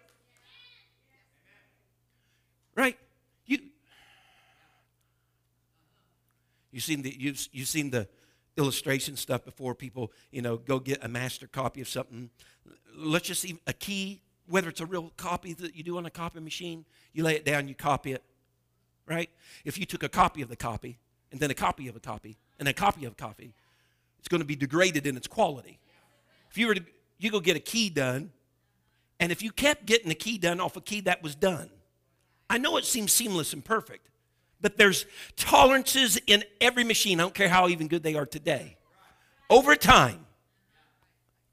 Right? 2.73 2.97
You, 3.45 3.59
you 6.71 6.79
seen 6.79 7.01
the, 7.01 7.13
you've, 7.19 7.47
you've 7.51 7.67
seen 7.67 7.89
the 7.89 8.07
illustration 8.57 9.15
stuff 9.15 9.45
before 9.45 9.75
people, 9.75 10.11
you 10.31 10.41
know, 10.41 10.57
go 10.57 10.79
get 10.79 11.03
a 11.03 11.07
master 11.07 11.47
copy 11.47 11.81
of 11.81 11.87
something. 11.87 12.29
Let's 12.95 13.27
just 13.27 13.41
see 13.41 13.59
a 13.67 13.73
key, 13.73 14.21
whether 14.47 14.69
it's 14.69 14.81
a 14.81 14.85
real 14.85 15.11
copy 15.17 15.53
that 15.53 15.75
you 15.75 15.83
do 15.83 15.97
on 15.97 16.05
a 16.05 16.09
copy 16.09 16.39
machine, 16.39 16.85
you 17.13 17.23
lay 17.23 17.35
it 17.35 17.45
down, 17.45 17.67
you 17.67 17.75
copy 17.75 18.13
it, 18.13 18.23
right? 19.05 19.29
If 19.63 19.77
you 19.77 19.85
took 19.85 20.03
a 20.03 20.09
copy 20.09 20.41
of 20.41 20.49
the 20.49 20.55
copy 20.55 20.97
and 21.31 21.39
then 21.39 21.51
a 21.51 21.53
copy 21.53 21.87
of 21.87 21.95
a 21.95 21.99
copy 21.99 22.37
and 22.59 22.67
a 22.67 22.73
copy 22.73 23.05
of 23.05 23.13
a 23.13 23.15
copy, 23.15 23.53
it's 24.19 24.27
going 24.27 24.41
to 24.41 24.45
be 24.45 24.55
degraded 24.55 25.05
in 25.05 25.15
its 25.15 25.27
quality. 25.27 25.79
If 26.49 26.57
you 26.57 26.67
were 26.67 26.75
to, 26.75 26.83
you 27.19 27.31
go 27.31 27.39
get 27.39 27.55
a 27.55 27.61
key 27.61 27.89
done, 27.89 28.31
and 29.19 29.31
if 29.31 29.41
you 29.41 29.51
kept 29.51 29.85
getting 29.85 30.09
the 30.09 30.15
key 30.15 30.37
done 30.37 30.59
off 30.59 30.75
a 30.75 30.81
key 30.81 31.01
that 31.01 31.21
was 31.21 31.35
done, 31.35 31.69
I 32.49 32.57
know 32.57 32.77
it 32.77 32.85
seems 32.85 33.11
seamless 33.11 33.53
and 33.53 33.63
perfect, 33.63 34.09
but 34.61 34.77
there's 34.77 35.05
tolerances 35.35 36.19
in 36.27 36.43
every 36.59 36.83
machine. 36.83 37.19
I 37.19 37.23
don't 37.23 37.33
care 37.33 37.49
how 37.49 37.67
even 37.67 37.87
good 37.87 38.03
they 38.03 38.15
are 38.15 38.25
today. 38.25 38.77
Over 39.49 39.75
time, 39.75 40.25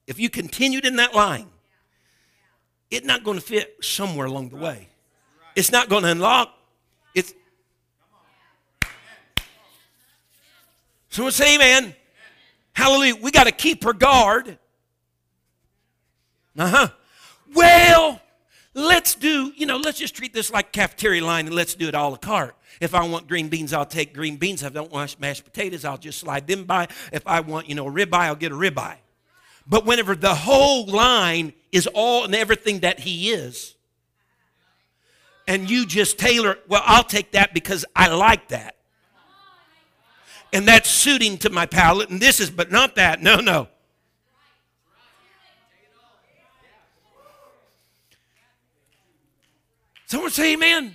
if 0.06 0.18
you 0.18 0.28
continued 0.28 0.84
in 0.84 0.96
that 0.96 1.14
line, 1.14 1.48
it's 2.90 3.06
not 3.06 3.24
going 3.24 3.38
to 3.38 3.44
fit 3.44 3.76
somewhere 3.80 4.26
along 4.26 4.50
the 4.50 4.56
way. 4.56 4.88
It's 5.56 5.70
not 5.70 5.88
going 5.88 6.02
to 6.02 6.10
unlock. 6.10 6.52
It's 7.14 7.32
someone 11.08 11.32
say 11.32 11.54
amen. 11.54 11.94
Hallelujah. 12.72 13.16
We 13.16 13.30
got 13.30 13.44
to 13.44 13.52
keep 13.52 13.84
her 13.84 13.92
guard. 13.92 14.58
Uh 16.56 16.68
huh. 16.68 16.88
Well, 17.54 18.20
let's 18.74 19.14
do, 19.14 19.52
you 19.56 19.66
know, 19.66 19.76
let's 19.76 19.98
just 19.98 20.14
treat 20.14 20.34
this 20.34 20.52
like 20.52 20.72
cafeteria 20.72 21.24
line 21.24 21.46
and 21.46 21.54
let's 21.54 21.74
do 21.74 21.88
it 21.88 21.94
all 21.94 22.10
a 22.10 22.12
la 22.12 22.16
carte. 22.16 22.56
If 22.80 22.94
I 22.94 23.06
want 23.06 23.28
green 23.28 23.48
beans, 23.48 23.72
I'll 23.72 23.86
take 23.86 24.12
green 24.12 24.36
beans. 24.36 24.62
If 24.62 24.72
I 24.72 24.74
don't 24.74 24.90
want 24.90 25.18
mashed 25.20 25.44
potatoes, 25.44 25.84
I'll 25.84 25.96
just 25.96 26.18
slide 26.18 26.46
them 26.46 26.64
by. 26.64 26.88
If 27.12 27.26
I 27.26 27.40
want, 27.40 27.68
you 27.68 27.74
know, 27.74 27.88
a 27.88 27.90
ribeye, 27.90 28.26
I'll 28.26 28.34
get 28.34 28.52
a 28.52 28.56
ribeye. 28.56 28.96
But 29.66 29.86
whenever 29.86 30.14
the 30.14 30.34
whole 30.34 30.86
line 30.86 31.54
is 31.72 31.86
all 31.86 32.24
and 32.24 32.34
everything 32.34 32.80
that 32.80 33.00
he 33.00 33.30
is, 33.30 33.74
and 35.46 35.70
you 35.70 35.86
just 35.86 36.18
tailor, 36.18 36.58
well, 36.68 36.82
I'll 36.84 37.04
take 37.04 37.32
that 37.32 37.54
because 37.54 37.84
I 37.94 38.08
like 38.08 38.48
that. 38.48 38.76
And 40.52 40.66
that's 40.68 40.88
suiting 40.88 41.38
to 41.38 41.50
my 41.50 41.66
palate, 41.66 42.10
and 42.10 42.20
this 42.20 42.40
is, 42.40 42.50
but 42.50 42.70
not 42.70 42.96
that. 42.96 43.20
No, 43.20 43.36
no. 43.36 43.68
Someone 50.06 50.30
say 50.30 50.54
amen. 50.54 50.92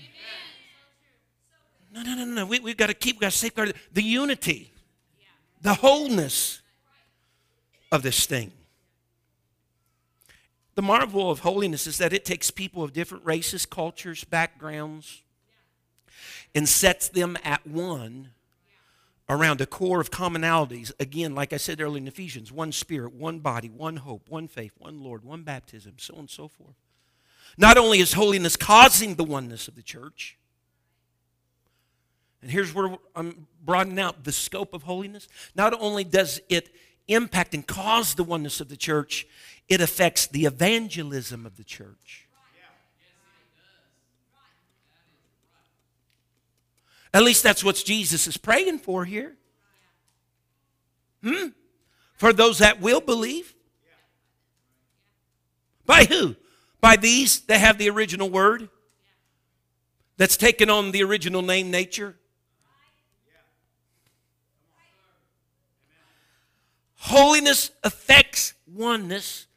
No, 1.92 2.04
no, 2.04 2.16
no, 2.16 2.26
no. 2.26 2.46
We, 2.46 2.60
we've 2.60 2.78
got 2.78 2.88
to 2.88 2.94
keep, 2.94 3.16
we've 3.16 3.22
got 3.22 3.32
to 3.32 3.38
safeguard 3.38 3.74
the 3.92 4.04
unity, 4.04 4.72
the 5.62 5.74
wholeness 5.74 6.62
of 7.92 8.04
this 8.04 8.26
thing. 8.26 8.52
The 10.76 10.82
marvel 10.84 11.30
of 11.30 11.40
holiness 11.40 11.88
is 11.88 11.98
that 11.98 12.14
it 12.14 12.24
takes 12.24 12.52
people 12.52 12.84
of 12.84 12.94
different 12.94 13.26
races, 13.26 13.66
cultures, 13.66 14.24
backgrounds, 14.24 15.24
and 16.56 16.70
sets 16.70 17.10
them 17.10 17.38
at 17.44 17.66
one 17.68 18.30
around 19.28 19.62
a 19.62 19.66
core 19.66 20.00
of 20.00 20.10
commonalities. 20.10 20.92
Again, 21.00 21.36
like 21.36 21.54
I 21.54 21.58
said 21.58 21.82
earlier 21.82 21.98
in 21.98 22.08
Ephesians, 22.08 22.52
one 22.52 22.72
spirit, 22.72 23.14
one 23.14 23.40
body, 23.40 23.70
one 23.70 23.98
hope, 23.98 24.30
one 24.30 24.48
faith, 24.48 24.72
one 24.78 25.04
Lord, 25.04 25.24
one 25.24 25.44
baptism, 25.44 25.96
so 25.98 26.14
on 26.14 26.20
and 26.22 26.30
so 26.30 26.48
forth. 26.48 26.76
Not 27.58 27.78
only 27.78 28.00
is 28.00 28.14
holiness 28.14 28.56
causing 28.56 29.16
the 29.16 29.24
oneness 29.24 29.68
of 29.68 29.76
the 29.76 29.82
church, 29.82 30.38
and 32.42 32.50
here's 32.50 32.74
where 32.74 32.96
I'm 33.16 33.48
broadening 33.64 34.00
out 34.00 34.24
the 34.24 34.32
scope 34.32 34.74
of 34.74 34.84
holiness. 34.84 35.28
Not 35.56 35.74
only 35.80 36.04
does 36.04 36.40
it 36.48 36.74
impact 37.08 37.54
and 37.54 37.66
cause 37.66 38.14
the 38.14 38.24
oneness 38.24 38.62
of 38.62 38.70
the 38.70 38.78
church, 38.78 39.28
it 39.68 39.82
affects 39.82 40.28
the 40.28 40.46
evangelism 40.46 41.46
of 41.46 41.58
the 41.58 41.64
church. 41.64 42.28
At 47.14 47.24
least 47.24 47.44
that's 47.44 47.64
what 47.64 47.76
Jesus 47.76 48.28
is 48.28 48.38
praying 48.38 48.80
for 48.80 49.04
here. 49.04 49.36
Hmm? 51.24 51.48
For 52.16 52.32
those 52.32 52.60
that 52.60 52.80
will 52.80 53.02
believe. 53.02 53.56
By 55.86 56.06
who? 56.06 56.36
By 56.82 56.96
these 56.96 57.42
that 57.42 57.60
have 57.60 57.78
the 57.78 57.90
original 57.90 58.30
word 58.30 58.70
that's 60.18 60.38
taken 60.38 60.70
on 60.70 60.92
the 60.92 61.04
original 61.04 61.42
name 61.42 61.72
nature. 61.72 62.16
Holiness 66.96 67.72
affects 67.84 68.54
oneness, 68.68 69.48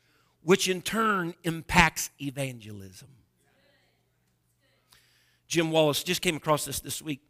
which 0.43 0.69
in 0.69 0.81
turn 0.81 1.35
impacts 1.45 2.11
evangelism. 2.21 3.09
Jim 5.49 5.71
Wallis 5.71 6.03
just 6.03 6.23
came 6.23 6.37
across 6.37 6.65
this 6.65 6.81
this 6.81 7.03
week. 7.03 7.21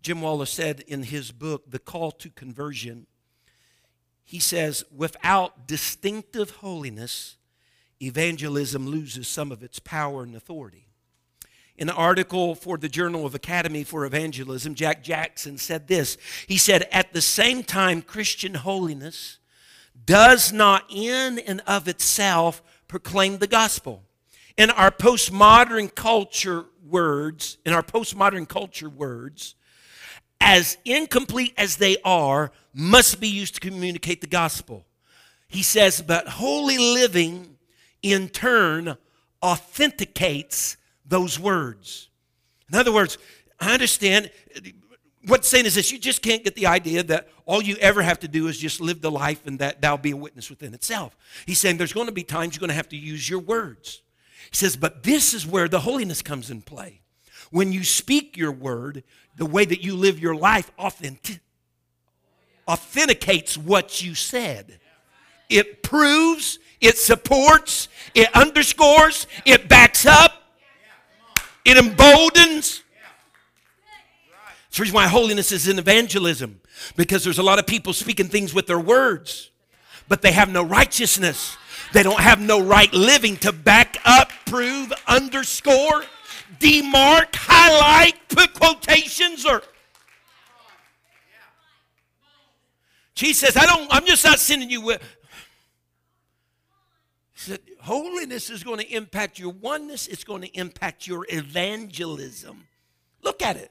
Jim 0.00 0.20
Wallis 0.20 0.50
said 0.50 0.84
in 0.86 1.02
his 1.02 1.32
book, 1.32 1.64
The 1.68 1.80
Call 1.80 2.12
to 2.12 2.30
Conversion, 2.30 3.06
he 4.24 4.38
says, 4.38 4.84
without 4.94 5.66
distinctive 5.66 6.50
holiness, 6.50 7.36
evangelism 8.00 8.86
loses 8.86 9.28
some 9.28 9.52
of 9.52 9.62
its 9.62 9.78
power 9.78 10.22
and 10.22 10.34
authority. 10.34 10.86
In 11.78 11.90
an 11.90 11.94
article 11.94 12.54
for 12.54 12.78
the 12.78 12.88
Journal 12.88 13.26
of 13.26 13.34
Academy 13.34 13.84
for 13.84 14.06
Evangelism, 14.06 14.74
Jack 14.74 15.02
Jackson 15.02 15.58
said 15.58 15.88
this. 15.88 16.16
He 16.46 16.56
said, 16.56 16.88
At 16.90 17.12
the 17.12 17.20
same 17.20 17.62
time, 17.62 18.00
Christian 18.00 18.54
holiness 18.54 19.38
does 20.04 20.52
not 20.52 20.84
in 20.88 21.38
and 21.38 21.62
of 21.66 21.86
itself 21.86 22.62
proclaim 22.88 23.38
the 23.38 23.46
gospel. 23.46 24.02
In 24.56 24.70
our 24.70 24.90
postmodern 24.90 25.94
culture 25.94 26.64
words, 26.86 27.58
in 27.66 27.74
our 27.74 27.82
postmodern 27.82 28.48
culture 28.48 28.88
words, 28.88 29.54
as 30.40 30.78
incomplete 30.84 31.52
as 31.58 31.76
they 31.76 31.98
are, 32.04 32.52
must 32.72 33.20
be 33.20 33.28
used 33.28 33.54
to 33.54 33.60
communicate 33.60 34.22
the 34.22 34.26
gospel. 34.26 34.86
He 35.48 35.62
says, 35.62 36.02
but 36.02 36.26
holy 36.26 36.78
living 36.78 37.55
in 38.12 38.28
turn 38.28 38.96
authenticates 39.42 40.76
those 41.04 41.38
words. 41.38 42.08
In 42.70 42.78
other 42.78 42.92
words, 42.92 43.18
I 43.60 43.72
understand 43.72 44.30
what's 45.26 45.48
saying 45.48 45.66
is 45.66 45.74
this 45.74 45.92
you 45.92 45.98
just 45.98 46.22
can't 46.22 46.44
get 46.44 46.54
the 46.54 46.66
idea 46.66 47.02
that 47.04 47.28
all 47.44 47.62
you 47.62 47.76
ever 47.76 48.02
have 48.02 48.18
to 48.20 48.28
do 48.28 48.48
is 48.48 48.58
just 48.58 48.80
live 48.80 49.00
the 49.00 49.10
life 49.10 49.46
and 49.46 49.58
that 49.58 49.80
that'll 49.80 49.98
be 49.98 50.10
a 50.10 50.16
witness 50.16 50.50
within 50.50 50.74
itself. 50.74 51.16
He's 51.46 51.58
saying 51.58 51.76
there's 51.76 51.92
going 51.92 52.06
to 52.06 52.12
be 52.12 52.24
times 52.24 52.54
you're 52.54 52.60
going 52.60 52.68
to 52.68 52.74
have 52.74 52.88
to 52.90 52.96
use 52.96 53.28
your 53.28 53.40
words. 53.40 54.02
He 54.50 54.56
says, 54.56 54.76
but 54.76 55.02
this 55.02 55.34
is 55.34 55.46
where 55.46 55.68
the 55.68 55.80
holiness 55.80 56.22
comes 56.22 56.50
in 56.50 56.62
play. 56.62 57.00
When 57.50 57.72
you 57.72 57.84
speak 57.84 58.36
your 58.36 58.52
word, 58.52 59.04
the 59.36 59.46
way 59.46 59.64
that 59.64 59.82
you 59.82 59.96
live 59.96 60.18
your 60.18 60.34
life 60.34 60.70
authentic, 60.78 61.40
authenticates 62.66 63.56
what 63.56 64.02
you 64.02 64.14
said 64.14 64.80
it 65.48 65.82
proves, 65.82 66.58
it 66.80 66.98
supports, 66.98 67.88
it 68.14 68.28
underscores, 68.34 69.26
it 69.44 69.68
backs 69.68 70.06
up, 70.06 70.32
it 71.64 71.76
emboldens. 71.76 72.82
That's 74.66 74.76
the 74.76 74.82
reason 74.82 74.94
why 74.94 75.06
holiness 75.06 75.52
is 75.52 75.68
in 75.68 75.78
evangelism, 75.78 76.60
because 76.96 77.24
there's 77.24 77.38
a 77.38 77.42
lot 77.42 77.58
of 77.58 77.66
people 77.66 77.92
speaking 77.92 78.28
things 78.28 78.52
with 78.52 78.66
their 78.66 78.80
words, 78.80 79.50
but 80.08 80.22
they 80.22 80.32
have 80.32 80.50
no 80.50 80.62
righteousness. 80.62 81.56
They 81.92 82.02
don't 82.02 82.20
have 82.20 82.40
no 82.40 82.60
right 82.60 82.92
living 82.92 83.36
to 83.38 83.52
back 83.52 83.96
up, 84.04 84.30
prove, 84.44 84.92
underscore, 85.06 86.04
demark, 86.58 87.34
highlight, 87.34 88.28
put 88.28 88.54
quotations, 88.54 89.46
or 89.46 89.62
Jesus 93.14 93.48
says, 93.48 93.56
I 93.56 93.64
don't, 93.64 93.88
I'm 93.90 94.04
just 94.04 94.24
not 94.26 94.38
sending 94.38 94.68
you 94.68 94.98
said, 97.46 97.60
holiness 97.80 98.50
is 98.50 98.62
going 98.62 98.78
to 98.78 98.94
impact 98.94 99.38
your 99.38 99.52
oneness, 99.52 100.06
it's 100.06 100.24
going 100.24 100.42
to 100.42 100.48
impact 100.58 101.06
your 101.06 101.26
evangelism. 101.28 102.66
Look 103.22 103.42
at 103.42 103.56
it. 103.56 103.70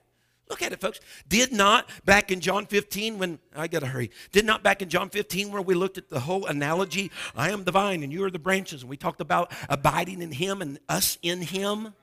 Look 0.50 0.62
at 0.62 0.72
it, 0.72 0.80
folks. 0.80 1.00
Did 1.28 1.52
not 1.52 1.90
back 2.06 2.32
in 2.32 2.40
John 2.40 2.68
15 2.68 3.18
when 3.18 3.40
I 3.56 3.68
got 3.68 3.80
to 3.80 3.88
hurry. 3.88 4.12
Did 4.32 4.46
not 4.46 4.62
back 4.62 4.82
in 4.82 4.90
John 4.90 5.10
15 5.10 5.52
where 5.52 5.62
we 5.62 5.74
looked 5.74 5.98
at 5.98 6.10
the 6.10 6.20
whole 6.20 6.46
analogy, 6.46 7.12
I 7.36 7.50
am 7.50 7.64
the 7.64 7.72
vine 7.72 8.04
and 8.04 8.14
you 8.14 8.24
are 8.26 8.30
the 8.30 8.38
branches, 8.38 8.82
and 8.82 8.90
we 8.90 8.98
talked 8.98 9.22
about 9.22 9.52
abiding 9.70 10.22
in 10.22 10.32
him 10.32 10.62
and 10.62 10.80
us 10.88 11.18
in 11.24 11.42
him, 11.42 11.94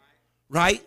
right? 0.49 0.85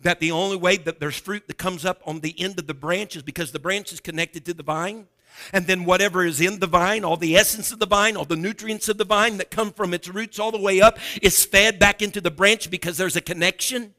That 0.00 0.20
the 0.20 0.30
only 0.30 0.56
way 0.56 0.78
that 0.78 1.00
there's 1.00 1.18
fruit 1.18 1.46
that 1.48 1.58
comes 1.58 1.84
up 1.84 2.00
on 2.06 2.20
the 2.20 2.34
end 2.40 2.58
of 2.58 2.66
the 2.66 2.74
branch 2.74 3.14
is 3.14 3.22
because 3.22 3.52
the 3.52 3.58
branch 3.58 3.92
is 3.92 4.00
connected 4.00 4.46
to 4.46 4.54
the 4.54 4.62
vine. 4.62 5.06
And 5.52 5.66
then 5.66 5.84
whatever 5.84 6.24
is 6.24 6.40
in 6.40 6.58
the 6.58 6.66
vine, 6.66 7.04
all 7.04 7.16
the 7.16 7.36
essence 7.36 7.72
of 7.72 7.78
the 7.78 7.86
vine, 7.86 8.16
all 8.16 8.24
the 8.24 8.36
nutrients 8.36 8.88
of 8.88 8.98
the 8.98 9.04
vine 9.04 9.38
that 9.38 9.50
come 9.50 9.72
from 9.72 9.94
its 9.94 10.08
roots 10.08 10.38
all 10.38 10.52
the 10.52 10.60
way 10.60 10.80
up, 10.80 10.98
is 11.22 11.44
fed 11.44 11.78
back 11.78 12.02
into 12.02 12.20
the 12.20 12.30
branch 12.30 12.70
because 12.70 12.96
there's 12.96 13.16
a 13.16 13.20
connection. 13.20 13.94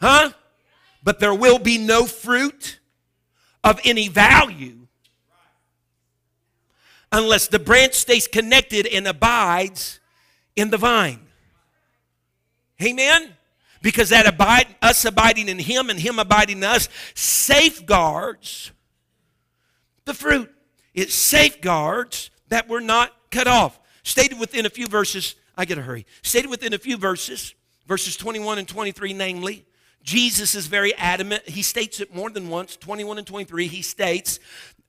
Huh? 0.00 0.30
But 1.02 1.20
there 1.20 1.34
will 1.34 1.58
be 1.58 1.78
no 1.78 2.06
fruit 2.06 2.78
of 3.64 3.80
any 3.84 4.08
value 4.08 4.86
unless 7.10 7.48
the 7.48 7.58
branch 7.58 7.94
stays 7.94 8.28
connected 8.28 8.86
and 8.86 9.06
abides 9.06 10.00
in 10.56 10.70
the 10.70 10.76
vine. 10.76 11.20
Amen? 12.82 13.34
Because 13.82 14.10
that 14.10 14.26
abide, 14.26 14.66
us 14.82 15.04
abiding 15.04 15.48
in 15.48 15.58
Him 15.58 15.90
and 15.90 15.98
Him 15.98 16.18
abiding 16.18 16.58
in 16.58 16.64
us 16.64 16.88
safeguards 17.14 18.72
the 20.08 20.14
fruit. 20.14 20.52
It 20.94 21.12
safeguards 21.12 22.30
that 22.48 22.68
we're 22.68 22.80
not 22.80 23.12
cut 23.30 23.46
off. 23.46 23.78
Stated 24.02 24.40
within 24.40 24.66
a 24.66 24.70
few 24.70 24.88
verses, 24.88 25.36
I 25.56 25.64
gotta 25.64 25.82
hurry. 25.82 26.06
Stated 26.22 26.50
within 26.50 26.74
a 26.74 26.78
few 26.78 26.96
verses, 26.96 27.54
verses 27.86 28.16
21 28.16 28.58
and 28.58 28.66
23, 28.66 29.12
namely, 29.12 29.64
Jesus 30.02 30.54
is 30.54 30.66
very 30.66 30.94
adamant. 30.96 31.48
He 31.48 31.62
states 31.62 32.00
it 32.00 32.14
more 32.14 32.30
than 32.30 32.48
once, 32.48 32.76
21 32.76 33.18
and 33.18 33.26
23. 33.26 33.66
He 33.68 33.82
states, 33.82 34.40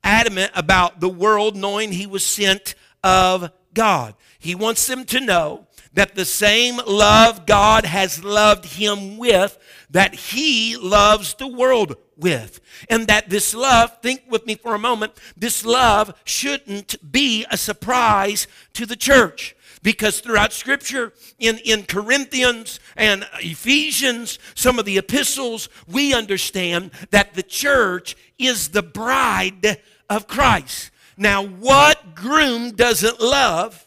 adamant 0.04 0.52
about 0.56 1.00
the 1.00 1.10
world 1.10 1.56
knowing 1.56 1.92
he 1.92 2.08
was 2.08 2.24
sent 2.24 2.76
of 3.04 3.52
God. 3.74 4.16
He 4.40 4.56
wants 4.56 4.88
them 4.88 5.06
to 5.06 5.20
know 5.20 5.68
that 5.94 6.16
the 6.16 6.26
same 6.26 6.80
love 6.88 7.46
God 7.46 7.86
has 7.86 8.24
loved 8.24 8.66
him 8.66 9.18
with, 9.18 9.58
that 9.90 10.14
he 10.14 10.78
loves 10.78 11.34
the 11.34 11.48
world 11.48 11.96
with. 12.20 12.60
And 12.90 13.08
that 13.08 13.30
this 13.30 13.54
love, 13.54 13.98
think 14.02 14.24
with 14.30 14.46
me 14.46 14.56
for 14.56 14.76
a 14.76 14.80
moment, 14.80 15.14
this 15.38 15.66
love 15.66 16.14
shouldn't 16.24 17.12
be 17.12 17.46
a 17.50 17.58
surprise 17.58 18.48
to 18.74 18.86
the 18.86 18.96
church. 18.96 19.56
Because 19.82 20.20
throughout 20.20 20.52
Scripture, 20.52 21.14
in, 21.38 21.58
in 21.60 21.84
Corinthians 21.84 22.82
and 22.98 23.26
Ephesians, 23.36 24.38
some 24.54 24.78
of 24.78 24.86
the 24.86 24.98
epistles, 24.98 25.70
we 25.88 26.14
understand 26.14 26.92
that 27.12 27.34
the 27.34 27.44
church 27.44 28.18
is 28.38 28.70
the 28.70 28.84
bride 28.84 29.82
of 30.10 30.28
Christ. 30.28 30.92
Now, 31.16 31.46
what 31.46 32.14
groom 32.14 32.72
doesn't 32.72 33.22
love? 33.22 33.86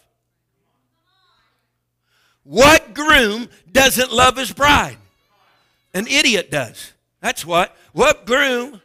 What 2.45 2.95
groom 2.95 3.49
doesn't 3.71 4.13
love 4.13 4.37
his 4.37 4.53
bride? 4.53 4.99
An 5.95 6.07
idiot 6.07 6.51
does. 6.51 6.93
That's 7.21 7.45
what. 7.45 7.77
What 7.93 8.27
groom, 8.27 8.81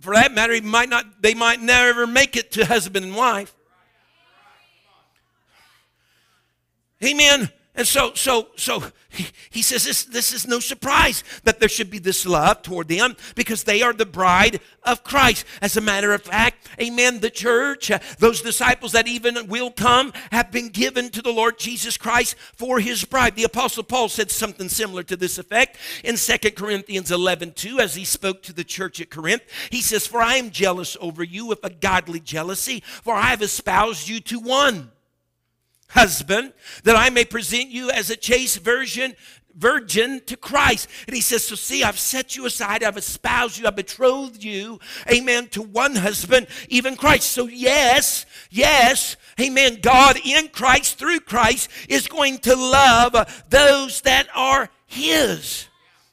for 0.00 0.14
that 0.14 0.32
matter, 0.32 0.52
he 0.52 0.60
might 0.60 0.88
not, 0.88 1.20
they 1.20 1.34
might 1.34 1.60
never 1.60 2.06
make 2.06 2.36
it 2.36 2.52
to 2.52 2.64
husband 2.64 3.04
and 3.04 3.14
wife. 3.14 3.54
Amen. 7.02 7.50
And 7.80 7.88
so, 7.88 8.12
so, 8.12 8.48
so 8.56 8.84
he, 9.08 9.26
he 9.48 9.62
says 9.62 9.84
this, 9.84 10.04
this 10.04 10.34
is 10.34 10.46
no 10.46 10.60
surprise 10.60 11.24
that 11.44 11.60
there 11.60 11.68
should 11.70 11.90
be 11.90 11.98
this 11.98 12.26
love 12.26 12.60
toward 12.60 12.88
them 12.88 13.16
because 13.34 13.64
they 13.64 13.80
are 13.80 13.94
the 13.94 14.04
bride 14.04 14.60
of 14.82 15.02
Christ. 15.02 15.46
As 15.62 15.78
a 15.78 15.80
matter 15.80 16.12
of 16.12 16.20
fact, 16.20 16.68
amen, 16.78 17.20
the 17.20 17.30
church, 17.30 17.90
uh, 17.90 17.98
those 18.18 18.42
disciples 18.42 18.92
that 18.92 19.08
even 19.08 19.46
will 19.48 19.70
come, 19.70 20.12
have 20.30 20.52
been 20.52 20.68
given 20.68 21.08
to 21.08 21.22
the 21.22 21.32
Lord 21.32 21.58
Jesus 21.58 21.96
Christ 21.96 22.36
for 22.54 22.80
his 22.80 23.02
bride. 23.06 23.34
The 23.34 23.44
Apostle 23.44 23.84
Paul 23.84 24.10
said 24.10 24.30
something 24.30 24.68
similar 24.68 25.02
to 25.04 25.16
this 25.16 25.38
effect 25.38 25.78
in 26.04 26.16
2 26.16 26.50
Corinthians 26.50 27.10
11 27.10 27.52
2 27.52 27.80
as 27.80 27.94
he 27.94 28.04
spoke 28.04 28.42
to 28.42 28.52
the 28.52 28.62
church 28.62 29.00
at 29.00 29.08
Corinth. 29.08 29.44
He 29.70 29.80
says, 29.80 30.06
For 30.06 30.20
I 30.20 30.34
am 30.34 30.50
jealous 30.50 30.98
over 31.00 31.24
you 31.24 31.46
with 31.46 31.64
a 31.64 31.70
godly 31.70 32.20
jealousy, 32.20 32.82
for 33.02 33.14
I 33.14 33.28
have 33.28 33.40
espoused 33.40 34.06
you 34.06 34.20
to 34.20 34.38
one 34.38 34.90
husband, 35.90 36.52
that 36.84 36.96
I 36.96 37.10
may 37.10 37.24
present 37.24 37.68
you 37.68 37.90
as 37.90 38.10
a 38.10 38.16
chaste 38.16 38.60
virgin, 38.60 39.14
virgin 39.54 40.20
to 40.26 40.36
Christ. 40.36 40.88
And 41.06 41.14
he 41.14 41.20
says, 41.20 41.44
So 41.44 41.54
see, 41.54 41.84
I've 41.84 41.98
set 41.98 42.36
you 42.36 42.46
aside, 42.46 42.82
I've 42.82 42.96
espoused 42.96 43.58
you, 43.58 43.66
I've 43.66 43.76
betrothed 43.76 44.42
you, 44.42 44.80
amen, 45.10 45.48
to 45.48 45.62
one 45.62 45.96
husband, 45.96 46.46
even 46.68 46.96
Christ. 46.96 47.32
So, 47.32 47.46
yes, 47.46 48.26
yes, 48.50 49.16
amen, 49.40 49.78
God 49.82 50.18
in 50.24 50.48
Christ, 50.48 50.98
through 50.98 51.20
Christ, 51.20 51.68
is 51.88 52.08
going 52.08 52.38
to 52.38 52.56
love 52.56 53.44
those 53.48 54.00
that 54.02 54.28
are 54.34 54.68
his. 54.86 55.68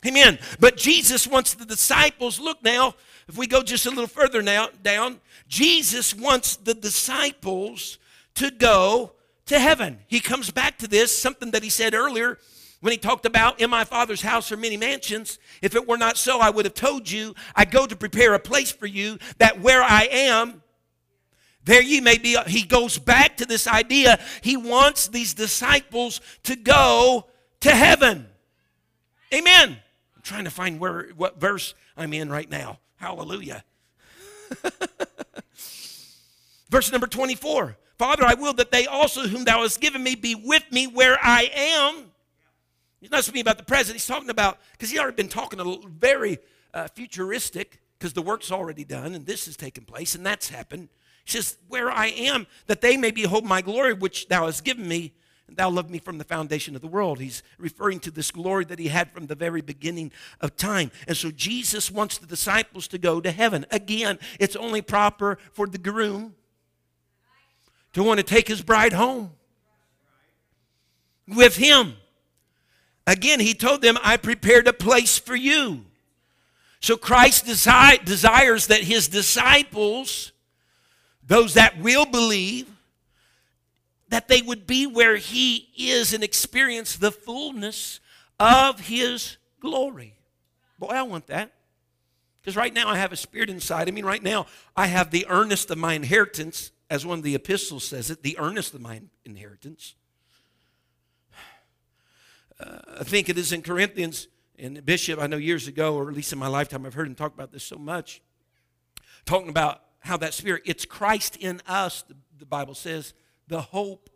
Amen. 0.06 0.38
But 0.60 0.78
Jesus 0.78 1.28
wants 1.28 1.54
the 1.54 1.66
disciples, 1.66 2.40
look 2.40 2.64
now, 2.64 2.96
if 3.28 3.38
we 3.38 3.48
go 3.48 3.62
just 3.62 3.86
a 3.86 3.90
little 3.90 4.08
further 4.08 4.42
now 4.42 4.70
down, 4.82 5.20
Jesus 5.50 6.14
wants 6.14 6.56
the 6.56 6.74
disciples 6.74 7.98
to 8.36 8.52
go 8.52 9.14
to 9.48 9.60
heaven. 9.60 10.00
He 10.08 10.20
comes 10.20 10.52
back 10.52 10.78
to 10.80 10.88
this, 10.88 11.18
something 11.18 11.52
that 11.52 11.64
he 11.64 11.70
said 11.70 11.94
earlier 11.94 12.38
when 12.80 12.92
he 12.92 12.98
talked 12.98 13.26
about, 13.26 13.60
In 13.60 13.70
my 13.70 13.84
Father's 13.84 14.22
house 14.22 14.52
are 14.52 14.58
many 14.58 14.78
mansions. 14.78 15.40
If 15.62 15.76
it 15.76 15.88
were 15.88 15.98
not 15.98 16.18
so, 16.18 16.40
I 16.40 16.50
would 16.50 16.66
have 16.66 16.74
told 16.74 17.10
you, 17.10 17.34
I 17.56 17.66
go 17.66 17.88
to 17.88 17.96
prepare 17.96 18.34
a 18.34 18.40
place 18.40 18.72
for 18.72 18.86
you, 18.86 19.18
that 19.40 19.60
where 19.60 19.82
I 19.82 20.08
am, 20.12 20.62
there 21.64 21.82
ye 21.82 22.00
may 22.00 22.18
be. 22.18 22.38
He 22.48 22.64
goes 22.64 22.98
back 22.98 23.38
to 23.38 23.46
this 23.46 23.68
idea. 23.68 24.20
He 24.42 24.56
wants 24.56 25.08
these 25.08 25.34
disciples 25.34 26.22
to 26.44 26.56
go 26.56 27.28
to 27.62 27.72
heaven. 27.72 28.28
Amen. 29.34 29.78
I'm 30.16 30.22
trying 30.22 30.46
to 30.46 30.52
find 30.52 30.80
where 30.80 31.10
what 31.16 31.42
verse 31.42 31.74
I'm 31.98 32.14
in 32.14 32.30
right 32.30 32.50
now. 32.50 32.80
Hallelujah. 32.96 33.64
verse 36.70 36.92
number 36.92 37.08
24. 37.08 37.78
Father, 37.98 38.26
I 38.26 38.36
will 38.36 38.54
that 38.54 38.72
they 38.72 38.86
also, 38.86 39.28
whom 39.28 39.44
thou 39.44 39.62
hast 39.62 39.82
given 39.82 40.04
me, 40.04 40.16
be 40.16 40.36
with 40.36 40.64
me 40.72 40.86
where 40.86 41.18
I 41.22 41.50
am. 41.54 42.12
He's 43.02 43.12
not 43.12 43.24
speaking 43.24 43.42
about 43.42 43.58
the 43.58 43.64
present. 43.64 43.96
He's 43.96 44.06
talking 44.06 44.30
about, 44.30 44.60
because 44.74 44.90
he's 44.90 45.00
already 45.00 45.16
been 45.16 45.30
talking 45.30 45.60
a 45.60 45.88
very 45.88 46.38
uh, 46.74 46.88
futuristic, 46.94 47.80
because 47.98 48.14
the 48.14 48.22
work's 48.22 48.52
already 48.52 48.84
done 48.84 49.16
and 49.16 49.26
this 49.26 49.46
has 49.46 49.58
taken 49.58 49.84
place 49.84 50.16
and 50.16 50.26
that's 50.26 50.50
happened. 50.50 50.90
He 51.26 51.32
says, 51.32 51.58
Where 51.68 51.90
I 51.90 52.08
am, 52.08 52.48
that 52.68 52.82
they 52.82 52.98
may 52.98 53.12
behold 53.12 53.46
my 53.46 53.62
glory 53.62 53.94
which 53.94 54.28
thou 54.28 54.46
hast 54.46 54.64
given 54.64 54.88
me, 54.88 55.14
and 55.48 55.58
thou 55.58 55.70
loved 55.70 55.90
me 55.90 56.00
from 56.00 56.18
the 56.18 56.24
foundation 56.24 56.76
of 56.76 56.82
the 56.82 56.88
world. 56.88 57.20
He's 57.20 57.42
referring 57.58 58.00
to 58.02 58.12
this 58.12 58.32
glory 58.32 58.66
that 58.66 58.80
he 58.80 58.90
had 58.90 59.12
from 59.12 59.28
the 59.28 59.36
very 59.36 59.62
beginning 59.62 60.12
of 60.42 60.58
time. 60.58 60.92
And 61.08 61.16
so 61.16 61.32
Jesus 61.32 61.90
wants 61.90 62.18
the 62.18 62.28
disciples 62.28 62.88
to 62.90 62.98
go 62.98 63.22
to 63.22 63.32
heaven. 63.32 63.66
Again, 63.72 64.20
it's 64.40 64.56
only 64.56 64.82
proper 64.82 65.38
for 65.54 65.68
the 65.68 65.78
groom 65.78 66.36
to 67.94 68.04
want 68.04 68.20
to 68.20 68.24
take 68.24 68.48
his 68.48 68.62
bride 68.62 68.94
home 68.94 69.32
with 71.28 71.58
him. 71.58 71.96
Again, 73.06 73.40
he 73.40 73.54
told 73.54 73.82
them, 73.82 73.98
I 74.04 74.18
prepared 74.18 74.68
a 74.68 74.74
place 74.74 75.18
for 75.18 75.36
you. 75.36 75.86
So 76.80 76.98
Christ 76.98 77.46
desi- 77.46 78.04
desires 78.06 78.68
that 78.68 78.82
his 78.82 79.08
disciples, 79.08 80.32
those 81.26 81.56
that 81.56 81.80
will 81.80 82.06
believe, 82.06 82.68
that 84.10 84.28
they 84.28 84.42
would 84.42 84.68
be 84.68 84.86
where 84.86 85.18
he 85.18 85.70
is 85.78 86.14
and 86.14 86.24
experience 86.24 86.96
the 86.96 87.12
fullness 87.12 88.00
of 88.40 88.82
his 88.82 89.38
glory. 89.60 90.14
Boy, 90.80 90.88
I 90.88 91.02
want 91.02 91.28
that. 91.28 91.52
Because 92.42 92.56
right 92.56 92.74
now 92.74 92.88
I 92.88 92.98
have 92.98 93.12
a 93.12 93.18
spirit 93.18 93.50
inside. 93.50 93.88
I 93.88 93.92
mean, 93.92 94.06
right 94.06 94.24
now 94.24 94.46
I 94.76 94.88
have 94.88 95.12
the 95.12 95.26
earnest 95.28 95.72
of 95.72 95.78
my 95.78 95.94
inheritance 95.94 96.72
as 96.90 97.06
one 97.06 97.18
of 97.20 97.24
the 97.24 97.36
epistles 97.36 97.84
says 97.84 98.10
it, 98.10 98.24
the 98.24 98.38
earnest 98.40 98.74
of 98.74 98.82
my 98.82 99.02
inheritance. 99.26 99.96
Uh, 102.60 102.80
I 103.00 103.04
think 103.04 103.30
it 103.30 103.38
is 103.38 103.52
in 103.52 103.62
Corinthians, 103.62 104.28
and 104.58 104.84
Bishop, 104.84 105.20
I 105.20 105.28
know 105.28 105.38
years 105.38 105.68
ago, 105.68 105.96
or 105.96 106.10
at 106.10 106.16
least 106.16 106.34
in 106.34 106.40
my 106.40 106.48
lifetime, 106.48 106.86
I've 106.86 106.96
heard 106.96 107.08
him 107.08 107.16
talk 107.16 107.34
about 107.34 107.52
this 107.52 107.64
so 107.64 107.78
much, 107.78 108.22
talking 109.26 109.50
about 109.50 109.82
how 110.00 110.18
that 110.18 110.34
Spirit, 110.34 110.64
it's 110.66 110.86
Christ 110.86 111.36
in 111.36 111.62
us, 111.68 112.02
the, 112.04 112.16
the 112.40 112.46
Bible 112.46 112.74
says, 112.74 113.14
the 113.48 113.62
hope 113.62 114.10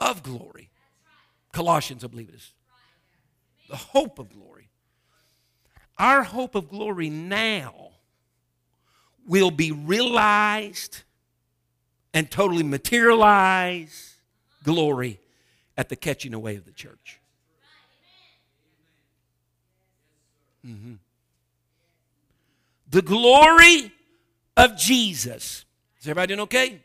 of 0.00 0.22
glory. 0.22 0.70
Colossians, 1.52 2.04
I 2.04 2.08
believe 2.08 2.28
it 2.28 2.34
is. 2.34 2.52
The 3.68 3.76
hope 3.76 4.18
of 4.18 4.30
glory. 4.30 4.70
Our 5.98 6.22
hope 6.22 6.54
of 6.54 6.68
glory 6.68 7.08
now 7.08 7.85
will 9.26 9.50
be 9.50 9.72
realized 9.72 11.02
and 12.14 12.30
totally 12.30 12.62
materialized 12.62 14.14
glory 14.62 15.20
at 15.76 15.88
the 15.88 15.96
catching 15.96 16.32
away 16.32 16.56
of 16.56 16.64
the 16.64 16.72
church. 16.72 17.20
Mm-hmm. 20.66 20.94
The 22.90 23.02
glory 23.02 23.92
of 24.56 24.76
Jesus. 24.76 25.64
Is 26.00 26.06
everybody 26.06 26.28
doing 26.28 26.40
okay? 26.40 26.80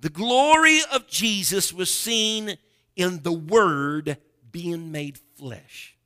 The 0.00 0.08
glory 0.08 0.80
of 0.92 1.06
Jesus 1.08 1.72
was 1.72 1.92
seen 1.92 2.56
in 2.96 3.22
the 3.22 3.32
Word 3.32 4.18
being 4.50 4.92
made 4.92 5.18
flesh. 5.36 5.96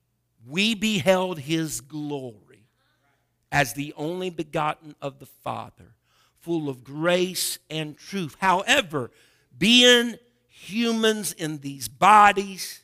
We 0.46 0.74
beheld 0.74 1.38
his 1.38 1.80
glory 1.80 2.49
as 3.53 3.72
the 3.72 3.92
only 3.96 4.30
begotten 4.30 4.94
of 5.03 5.18
the 5.18 5.26
Father, 5.26 5.94
full 6.38 6.68
of 6.68 6.84
grace 6.84 7.59
and 7.68 7.96
truth. 7.96 8.36
However, 8.40 9.11
being 9.57 10.16
humans 10.48 11.32
in 11.32 11.59
these 11.59 11.88
bodies, 11.88 12.82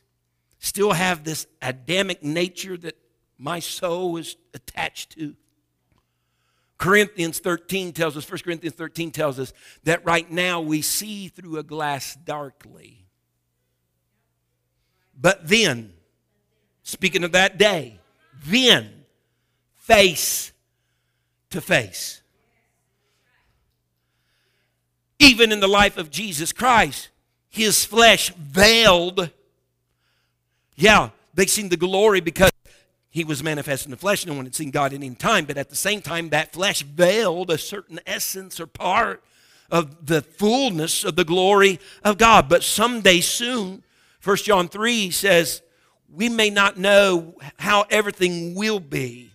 still 0.58 0.92
have 0.92 1.24
this 1.24 1.46
Adamic 1.62 2.22
nature 2.22 2.76
that 2.76 2.96
my 3.38 3.60
soul 3.60 4.16
is 4.16 4.36
attached 4.54 5.10
to. 5.12 5.36
Corinthians 6.78 7.38
13 7.38 7.92
tells 7.92 8.16
us, 8.16 8.28
1 8.30 8.40
Corinthians 8.40 8.76
13 8.76 9.10
tells 9.10 9.38
us 9.38 9.52
that 9.84 10.04
right 10.04 10.30
now 10.30 10.60
we 10.60 10.82
see 10.82 11.28
through 11.28 11.58
a 11.58 11.62
glass 11.62 12.16
darkly. 12.16 13.06
But 15.18 15.48
then, 15.48 15.94
speaking 16.82 17.24
of 17.24 17.32
that 17.32 17.56
day, 17.56 17.98
then 18.44 18.90
face 19.76 20.52
to 21.56 21.60
face. 21.60 22.22
Even 25.18 25.50
in 25.50 25.60
the 25.60 25.68
life 25.68 25.96
of 25.96 26.10
Jesus 26.10 26.52
Christ, 26.52 27.08
his 27.48 27.84
flesh 27.84 28.30
veiled. 28.34 29.30
Yeah, 30.76 31.10
they 31.34 31.46
seen 31.46 31.68
the 31.68 31.76
glory 31.76 32.20
because 32.20 32.50
he 33.08 33.24
was 33.24 33.42
manifest 33.42 33.86
in 33.86 33.90
the 33.90 33.96
flesh. 33.96 34.26
No 34.26 34.34
one 34.34 34.44
had 34.44 34.54
seen 34.54 34.70
God 34.70 34.92
in 34.92 35.02
any 35.02 35.14
time, 35.14 35.46
but 35.46 35.56
at 35.56 35.70
the 35.70 35.76
same 35.76 36.02
time, 36.02 36.28
that 36.28 36.52
flesh 36.52 36.82
veiled 36.82 37.50
a 37.50 37.58
certain 37.58 37.98
essence 38.06 38.60
or 38.60 38.66
part 38.66 39.24
of 39.70 40.06
the 40.06 40.22
fullness 40.22 41.02
of 41.02 41.16
the 41.16 41.24
glory 41.24 41.80
of 42.04 42.18
God. 42.18 42.48
But 42.48 42.62
someday 42.62 43.20
soon, 43.20 43.82
1 44.22 44.36
John 44.38 44.68
3 44.68 45.10
says, 45.10 45.62
we 46.12 46.28
may 46.28 46.50
not 46.50 46.76
know 46.76 47.34
how 47.58 47.86
everything 47.90 48.54
will 48.54 48.80
be, 48.80 49.30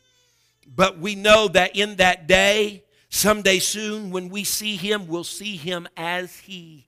but 0.73 0.99
we 0.99 1.15
know 1.15 1.47
that 1.49 1.75
in 1.75 1.97
that 1.97 2.27
day, 2.27 2.83
someday 3.09 3.59
soon, 3.59 4.11
when 4.11 4.29
we 4.29 4.43
see 4.43 4.77
him, 4.77 5.07
we'll 5.07 5.23
see 5.23 5.57
him 5.57 5.87
as 5.97 6.39
he 6.39 6.87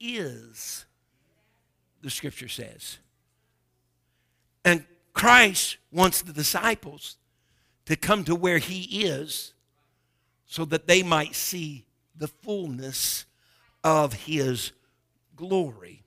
is, 0.00 0.86
the 2.00 2.10
scripture 2.10 2.48
says. 2.48 2.98
And 4.64 4.84
Christ 5.12 5.76
wants 5.90 6.22
the 6.22 6.32
disciples 6.32 7.16
to 7.86 7.96
come 7.96 8.24
to 8.24 8.34
where 8.34 8.58
he 8.58 9.04
is 9.04 9.52
so 10.46 10.64
that 10.66 10.86
they 10.86 11.02
might 11.02 11.34
see 11.34 11.84
the 12.16 12.28
fullness 12.28 13.26
of 13.84 14.12
his 14.12 14.72
glory. 15.36 16.02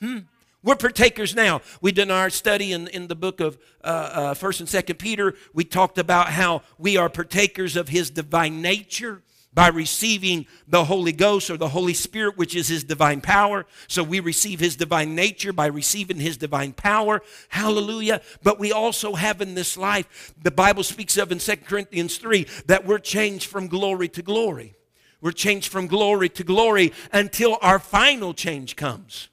Hmm. 0.00 0.18
We're 0.64 0.76
partakers 0.76 1.34
now. 1.34 1.60
We 1.80 1.90
did 1.90 2.10
our 2.10 2.30
study 2.30 2.72
in, 2.72 2.86
in 2.88 3.08
the 3.08 3.16
book 3.16 3.40
of 3.40 3.58
uh, 3.82 3.86
uh, 3.86 4.34
First 4.34 4.60
and 4.60 4.68
Second 4.68 4.96
Peter. 5.00 5.34
We 5.52 5.64
talked 5.64 5.98
about 5.98 6.28
how 6.28 6.62
we 6.78 6.96
are 6.96 7.08
partakers 7.08 7.76
of 7.76 7.88
His 7.88 8.10
divine 8.10 8.62
nature 8.62 9.22
by 9.52 9.68
receiving 9.68 10.46
the 10.68 10.84
Holy 10.84 11.10
Ghost 11.10 11.50
or 11.50 11.56
the 11.56 11.68
Holy 11.68 11.94
Spirit, 11.94 12.38
which 12.38 12.54
is 12.54 12.68
His 12.68 12.84
divine 12.84 13.20
power. 13.20 13.66
So 13.88 14.04
we 14.04 14.20
receive 14.20 14.60
His 14.60 14.76
divine 14.76 15.16
nature 15.16 15.52
by 15.52 15.66
receiving 15.66 16.20
His 16.20 16.36
divine 16.36 16.72
power. 16.72 17.22
Hallelujah. 17.48 18.22
But 18.44 18.60
we 18.60 18.70
also 18.70 19.14
have 19.14 19.40
in 19.40 19.54
this 19.56 19.76
life, 19.76 20.32
the 20.40 20.52
Bible 20.52 20.84
speaks 20.84 21.16
of 21.16 21.32
in 21.32 21.40
Second 21.40 21.66
Corinthians 21.66 22.18
3, 22.18 22.46
that 22.66 22.86
we're 22.86 23.00
changed 23.00 23.46
from 23.46 23.66
glory 23.66 24.08
to 24.10 24.22
glory. 24.22 24.76
We're 25.20 25.32
changed 25.32 25.72
from 25.72 25.88
glory 25.88 26.28
to 26.30 26.44
glory 26.44 26.92
until 27.12 27.58
our 27.62 27.80
final 27.80 28.32
change 28.32 28.76
comes. 28.76 29.28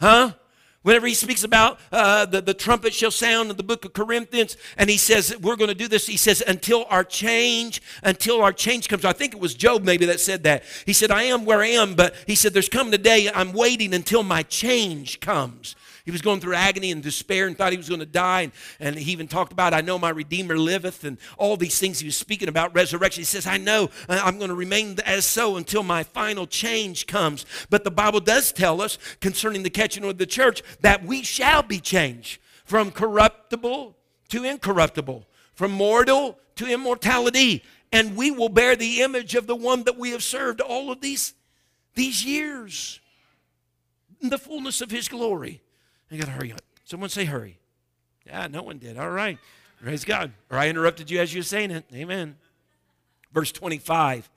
Huh? 0.00 0.32
Whenever 0.82 1.06
he 1.06 1.14
speaks 1.14 1.44
about 1.44 1.80
uh, 1.90 2.26
the, 2.26 2.42
the 2.42 2.52
trumpet 2.52 2.92
shall 2.92 3.10
sound 3.10 3.50
in 3.50 3.56
the 3.56 3.62
book 3.62 3.86
of 3.86 3.94
Corinthians, 3.94 4.58
and 4.76 4.90
he 4.90 4.98
says, 4.98 5.34
We're 5.38 5.56
going 5.56 5.68
to 5.68 5.74
do 5.74 5.88
this, 5.88 6.06
he 6.06 6.18
says, 6.18 6.42
until 6.46 6.84
our 6.90 7.02
change, 7.02 7.80
until 8.02 8.42
our 8.42 8.52
change 8.52 8.88
comes. 8.88 9.02
I 9.06 9.14
think 9.14 9.32
it 9.32 9.40
was 9.40 9.54
Job 9.54 9.82
maybe 9.82 10.04
that 10.04 10.20
said 10.20 10.42
that. 10.42 10.62
He 10.84 10.92
said, 10.92 11.10
I 11.10 11.22
am 11.22 11.46
where 11.46 11.62
I 11.62 11.68
am, 11.68 11.94
but 11.94 12.14
he 12.26 12.34
said, 12.34 12.52
There's 12.52 12.68
coming 12.68 12.92
a 12.92 12.98
day 12.98 13.30
I'm 13.34 13.54
waiting 13.54 13.94
until 13.94 14.22
my 14.22 14.42
change 14.42 15.20
comes. 15.20 15.74
He 16.04 16.10
was 16.10 16.20
going 16.20 16.40
through 16.40 16.54
agony 16.54 16.90
and 16.90 17.02
despair 17.02 17.46
and 17.46 17.56
thought 17.56 17.72
he 17.72 17.78
was 17.78 17.88
going 17.88 18.00
to 18.00 18.06
die. 18.06 18.42
And, 18.42 18.52
and 18.78 18.96
he 18.96 19.10
even 19.12 19.26
talked 19.26 19.52
about, 19.52 19.72
I 19.72 19.80
know 19.80 19.98
my 19.98 20.10
Redeemer 20.10 20.58
liveth, 20.58 21.02
and 21.02 21.16
all 21.38 21.56
these 21.56 21.78
things 21.78 21.98
he 21.98 22.06
was 22.06 22.16
speaking 22.16 22.48
about 22.48 22.74
resurrection. 22.74 23.22
He 23.22 23.24
says, 23.24 23.46
I 23.46 23.56
know 23.56 23.88
I'm 24.06 24.36
going 24.36 24.50
to 24.50 24.54
remain 24.54 24.98
as 25.06 25.24
so 25.24 25.56
until 25.56 25.82
my 25.82 26.02
final 26.02 26.46
change 26.46 27.06
comes. 27.06 27.46
But 27.70 27.84
the 27.84 27.90
Bible 27.90 28.20
does 28.20 28.52
tell 28.52 28.82
us 28.82 28.98
concerning 29.20 29.62
the 29.62 29.70
catching 29.70 30.04
of 30.04 30.18
the 30.18 30.26
church 30.26 30.62
that 30.82 31.04
we 31.04 31.22
shall 31.22 31.62
be 31.62 31.80
changed 31.80 32.38
from 32.66 32.90
corruptible 32.90 33.96
to 34.28 34.44
incorruptible, 34.44 35.26
from 35.54 35.70
mortal 35.70 36.38
to 36.56 36.66
immortality. 36.66 37.64
And 37.92 38.14
we 38.14 38.30
will 38.30 38.50
bear 38.50 38.76
the 38.76 39.00
image 39.00 39.34
of 39.34 39.46
the 39.46 39.56
one 39.56 39.84
that 39.84 39.96
we 39.96 40.10
have 40.10 40.22
served 40.22 40.60
all 40.60 40.92
of 40.92 41.00
these, 41.00 41.32
these 41.94 42.22
years 42.26 43.00
in 44.20 44.28
the 44.28 44.38
fullness 44.38 44.82
of 44.82 44.90
his 44.90 45.08
glory. 45.08 45.62
I 46.14 46.18
got 46.18 46.26
to 46.26 46.32
hurry 46.32 46.52
up. 46.52 46.62
Someone 46.84 47.10
say 47.10 47.24
hurry. 47.24 47.58
Yeah, 48.24 48.46
no 48.46 48.62
one 48.62 48.78
did. 48.78 48.96
All 48.96 49.10
right. 49.10 49.36
Praise 49.82 50.04
God. 50.04 50.32
Or 50.48 50.58
I 50.58 50.68
interrupted 50.68 51.10
you 51.10 51.20
as 51.20 51.34
you 51.34 51.40
were 51.40 51.44
saying 51.44 51.72
it. 51.72 51.84
Amen. 51.92 52.36
Verse 53.32 53.50
25. 53.50 54.30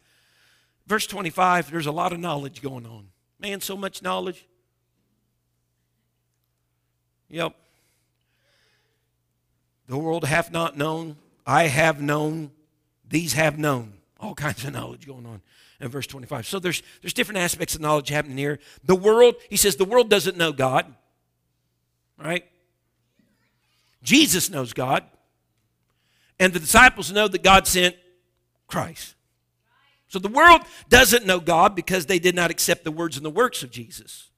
Verse 0.87 1.05
25, 1.05 1.69
there's 1.69 1.85
a 1.85 1.91
lot 1.91 2.13
of 2.13 2.19
knowledge 2.19 2.61
going 2.61 2.85
on. 2.85 3.09
Man, 3.39 3.61
so 3.61 3.77
much 3.77 4.01
knowledge. 4.01 4.47
Yep. 7.29 7.53
The 9.87 9.97
world 9.97 10.23
hath 10.23 10.51
not 10.51 10.77
known. 10.77 11.17
I 11.45 11.67
have 11.67 12.01
known. 12.01 12.51
These 13.07 13.33
have 13.33 13.59
known. 13.59 13.93
All 14.19 14.33
kinds 14.33 14.63
of 14.63 14.73
knowledge 14.73 15.05
going 15.05 15.25
on 15.25 15.41
in 15.79 15.89
verse 15.89 16.07
25. 16.07 16.47
So 16.47 16.57
there's, 16.57 16.81
there's 17.01 17.13
different 17.13 17.39
aspects 17.39 17.75
of 17.75 17.81
knowledge 17.81 18.09
happening 18.09 18.37
here. 18.37 18.59
The 18.83 18.95
world, 18.95 19.35
he 19.49 19.57
says, 19.57 19.75
the 19.75 19.85
world 19.85 20.09
doesn't 20.09 20.37
know 20.37 20.51
God 20.51 20.91
right? 22.17 22.45
Jesus 24.03 24.49
knows 24.49 24.73
God, 24.73 25.03
and 26.39 26.53
the 26.53 26.59
disciples 26.59 27.11
know 27.11 27.27
that 27.27 27.43
God 27.43 27.67
sent 27.67 27.95
Christ. 28.67 29.15
So 30.07 30.19
the 30.19 30.29
world 30.29 30.61
doesn't 30.89 31.25
know 31.25 31.39
God 31.39 31.75
because 31.75 32.05
they 32.05 32.19
did 32.19 32.35
not 32.35 32.51
accept 32.51 32.83
the 32.83 32.91
words 32.91 33.17
and 33.17 33.25
the 33.25 33.29
works 33.29 33.63
of 33.63 33.71
Jesus. 33.71 34.29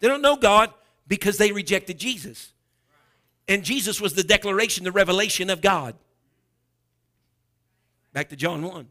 They 0.00 0.08
don't 0.08 0.22
know 0.22 0.36
God 0.36 0.72
because 1.06 1.38
they 1.38 1.52
rejected 1.52 1.98
Jesus. 1.98 2.52
And 3.46 3.62
Jesus 3.62 4.00
was 4.00 4.14
the 4.14 4.24
declaration, 4.24 4.84
the 4.84 4.92
revelation 4.92 5.50
of 5.50 5.60
God. 5.60 5.94
Back 8.12 8.30
to 8.30 8.36
John 8.36 8.62
1. 8.62 8.88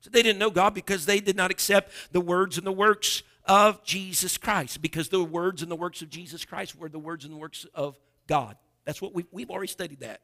So 0.00 0.10
they 0.10 0.22
didn't 0.22 0.38
know 0.38 0.50
God 0.50 0.74
because 0.74 1.06
they 1.06 1.20
did 1.20 1.36
not 1.36 1.50
accept 1.50 1.92
the 2.12 2.20
words 2.20 2.58
and 2.58 2.66
the 2.66 2.72
works 2.72 3.22
of 3.48 3.82
Jesus 3.82 4.38
Christ 4.38 4.82
because 4.82 5.08
the 5.08 5.24
words 5.24 5.62
and 5.62 5.70
the 5.70 5.76
works 5.76 6.02
of 6.02 6.10
Jesus 6.10 6.44
Christ 6.44 6.78
were 6.78 6.88
the 6.88 6.98
words 6.98 7.24
and 7.24 7.32
the 7.32 7.38
works 7.38 7.66
of 7.74 7.98
God. 8.26 8.56
That's 8.84 9.02
what 9.02 9.14
we've, 9.14 9.26
we've 9.32 9.50
already 9.50 9.68
studied 9.68 10.00
that 10.00 10.20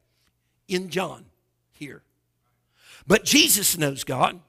in 0.67 0.89
John 0.89 1.25
here. 1.73 2.01
But 3.07 3.25
Jesus 3.25 3.77
knows 3.77 4.03
God. 4.03 4.39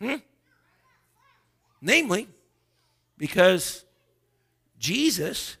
Hmm? 0.00 0.16
Namely, 1.80 2.28
because 3.18 3.84
Jesus 4.78 5.56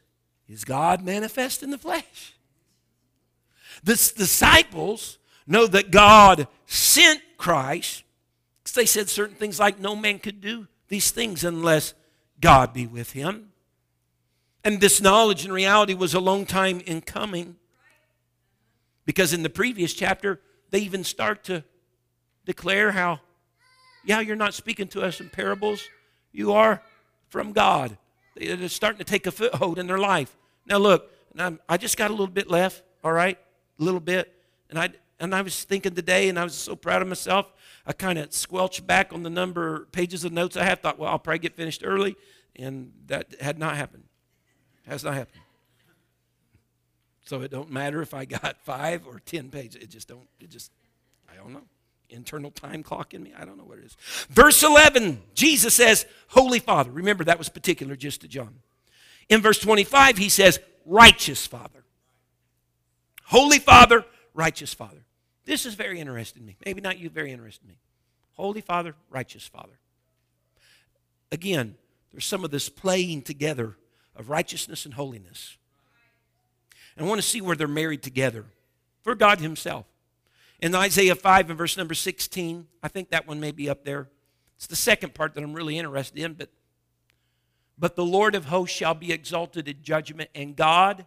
is 0.48 0.64
God 0.64 1.04
manifest 1.04 1.62
in 1.62 1.70
the 1.70 1.78
flesh. 1.78 2.34
The 3.82 3.94
disciples 4.16 5.18
know 5.46 5.66
that 5.66 5.90
God 5.90 6.48
sent 6.66 7.20
Christ. 7.36 8.04
They 8.76 8.86
said 8.86 9.08
certain 9.08 9.34
things 9.34 9.58
like, 9.58 9.80
no 9.80 9.96
man 9.96 10.20
could 10.20 10.40
do 10.40 10.68
these 10.88 11.10
things 11.10 11.42
unless 11.42 11.94
God 12.40 12.72
be 12.72 12.86
with 12.86 13.12
him. 13.12 13.52
And 14.62 14.80
this 14.80 15.00
knowledge 15.00 15.44
and 15.44 15.52
reality 15.52 15.94
was 15.94 16.12
a 16.12 16.20
long 16.20 16.44
time 16.44 16.80
in 16.80 17.00
coming. 17.00 17.56
Because 19.06 19.32
in 19.32 19.42
the 19.42 19.50
previous 19.50 19.94
chapter, 19.94 20.40
they 20.70 20.80
even 20.80 21.04
start 21.04 21.42
to 21.44 21.64
declare 22.44 22.92
how, 22.92 23.20
yeah, 24.04 24.20
you're 24.20 24.36
not 24.36 24.52
speaking 24.52 24.88
to 24.88 25.02
us 25.02 25.20
in 25.20 25.30
parables, 25.30 25.82
you 26.32 26.52
are 26.52 26.82
from 27.28 27.52
God. 27.52 27.96
They're 28.36 28.68
starting 28.68 28.98
to 28.98 29.04
take 29.04 29.26
a 29.26 29.30
foothold 29.30 29.78
in 29.78 29.86
their 29.86 29.98
life. 29.98 30.36
Now, 30.66 30.78
look, 30.78 31.10
I 31.68 31.76
just 31.78 31.96
got 31.96 32.10
a 32.10 32.12
little 32.12 32.26
bit 32.26 32.50
left, 32.50 32.82
all 33.02 33.12
right? 33.12 33.38
A 33.80 33.82
little 33.82 34.00
bit. 34.00 34.32
And 34.68 34.78
I, 34.78 34.90
and 35.18 35.34
I 35.34 35.40
was 35.40 35.64
thinking 35.64 35.94
today, 35.94 36.28
and 36.28 36.38
I 36.38 36.44
was 36.44 36.54
so 36.54 36.76
proud 36.76 37.00
of 37.00 37.08
myself. 37.08 37.50
I 37.86 37.92
kind 37.92 38.18
of 38.18 38.32
squelched 38.32 38.86
back 38.86 39.12
on 39.12 39.22
the 39.22 39.30
number 39.30 39.86
pages 39.92 40.24
of 40.24 40.32
notes 40.32 40.56
I 40.56 40.64
have. 40.64 40.80
Thought, 40.80 40.98
well, 40.98 41.10
I'll 41.10 41.18
probably 41.18 41.38
get 41.38 41.54
finished 41.54 41.82
early, 41.84 42.16
and 42.56 42.92
that 43.06 43.40
had 43.40 43.58
not 43.58 43.76
happened. 43.76 44.04
Has 44.86 45.04
not 45.04 45.14
happened. 45.14 45.40
So 47.24 47.42
it 47.42 47.50
don't 47.50 47.70
matter 47.70 48.02
if 48.02 48.14
I 48.14 48.24
got 48.24 48.56
five 48.64 49.06
or 49.06 49.20
ten 49.20 49.50
pages. 49.50 49.82
It 49.82 49.90
just 49.90 50.08
don't. 50.08 50.28
It 50.40 50.50
just. 50.50 50.72
I 51.30 51.36
don't 51.36 51.52
know. 51.52 51.62
Internal 52.08 52.50
time 52.50 52.82
clock 52.82 53.14
in 53.14 53.22
me. 53.22 53.32
I 53.36 53.44
don't 53.44 53.58
know 53.58 53.64
what 53.64 53.78
it 53.78 53.84
is. 53.84 53.96
Verse 54.30 54.62
eleven. 54.62 55.22
Jesus 55.34 55.74
says, 55.74 56.06
"Holy 56.28 56.58
Father." 56.58 56.90
Remember 56.90 57.24
that 57.24 57.38
was 57.38 57.48
particular 57.48 57.94
just 57.94 58.20
to 58.22 58.28
John. 58.28 58.60
In 59.28 59.42
verse 59.42 59.58
twenty-five, 59.58 60.18
he 60.18 60.28
says, 60.28 60.58
"Righteous 60.84 61.46
Father." 61.46 61.84
Holy 63.26 63.58
Father, 63.58 64.04
righteous 64.34 64.72
Father. 64.72 65.05
This 65.46 65.64
is 65.64 65.74
very 65.74 66.00
interesting 66.00 66.42
to 66.42 66.46
me. 66.46 66.56
Maybe 66.66 66.80
not 66.80 66.98
you, 66.98 67.08
very 67.08 67.32
interesting 67.32 67.68
to 67.68 67.72
me. 67.72 67.78
Holy 68.32 68.60
Father, 68.60 68.94
righteous 69.08 69.46
Father. 69.46 69.78
Again, 71.32 71.76
there's 72.12 72.26
some 72.26 72.44
of 72.44 72.50
this 72.50 72.68
playing 72.68 73.22
together 73.22 73.76
of 74.14 74.28
righteousness 74.28 74.84
and 74.84 74.94
holiness. 74.94 75.56
And 76.96 77.06
I 77.06 77.08
want 77.08 77.20
to 77.20 77.26
see 77.26 77.40
where 77.40 77.56
they're 77.56 77.68
married 77.68 78.02
together 78.02 78.44
for 79.02 79.14
God 79.14 79.40
Himself. 79.40 79.86
In 80.60 80.74
Isaiah 80.74 81.14
5 81.14 81.50
and 81.50 81.58
verse 81.58 81.76
number 81.76 81.94
16, 81.94 82.66
I 82.82 82.88
think 82.88 83.10
that 83.10 83.26
one 83.26 83.40
may 83.40 83.52
be 83.52 83.68
up 83.68 83.84
there. 83.84 84.08
It's 84.56 84.66
the 84.66 84.76
second 84.76 85.14
part 85.14 85.34
that 85.34 85.44
I'm 85.44 85.54
really 85.54 85.78
interested 85.78 86.18
in, 86.18 86.34
but 86.34 86.50
but 87.78 87.94
the 87.94 88.04
Lord 88.04 88.34
of 88.34 88.46
hosts 88.46 88.74
shall 88.74 88.94
be 88.94 89.12
exalted 89.12 89.68
in 89.68 89.82
judgment, 89.82 90.30
and 90.34 90.56
God 90.56 91.06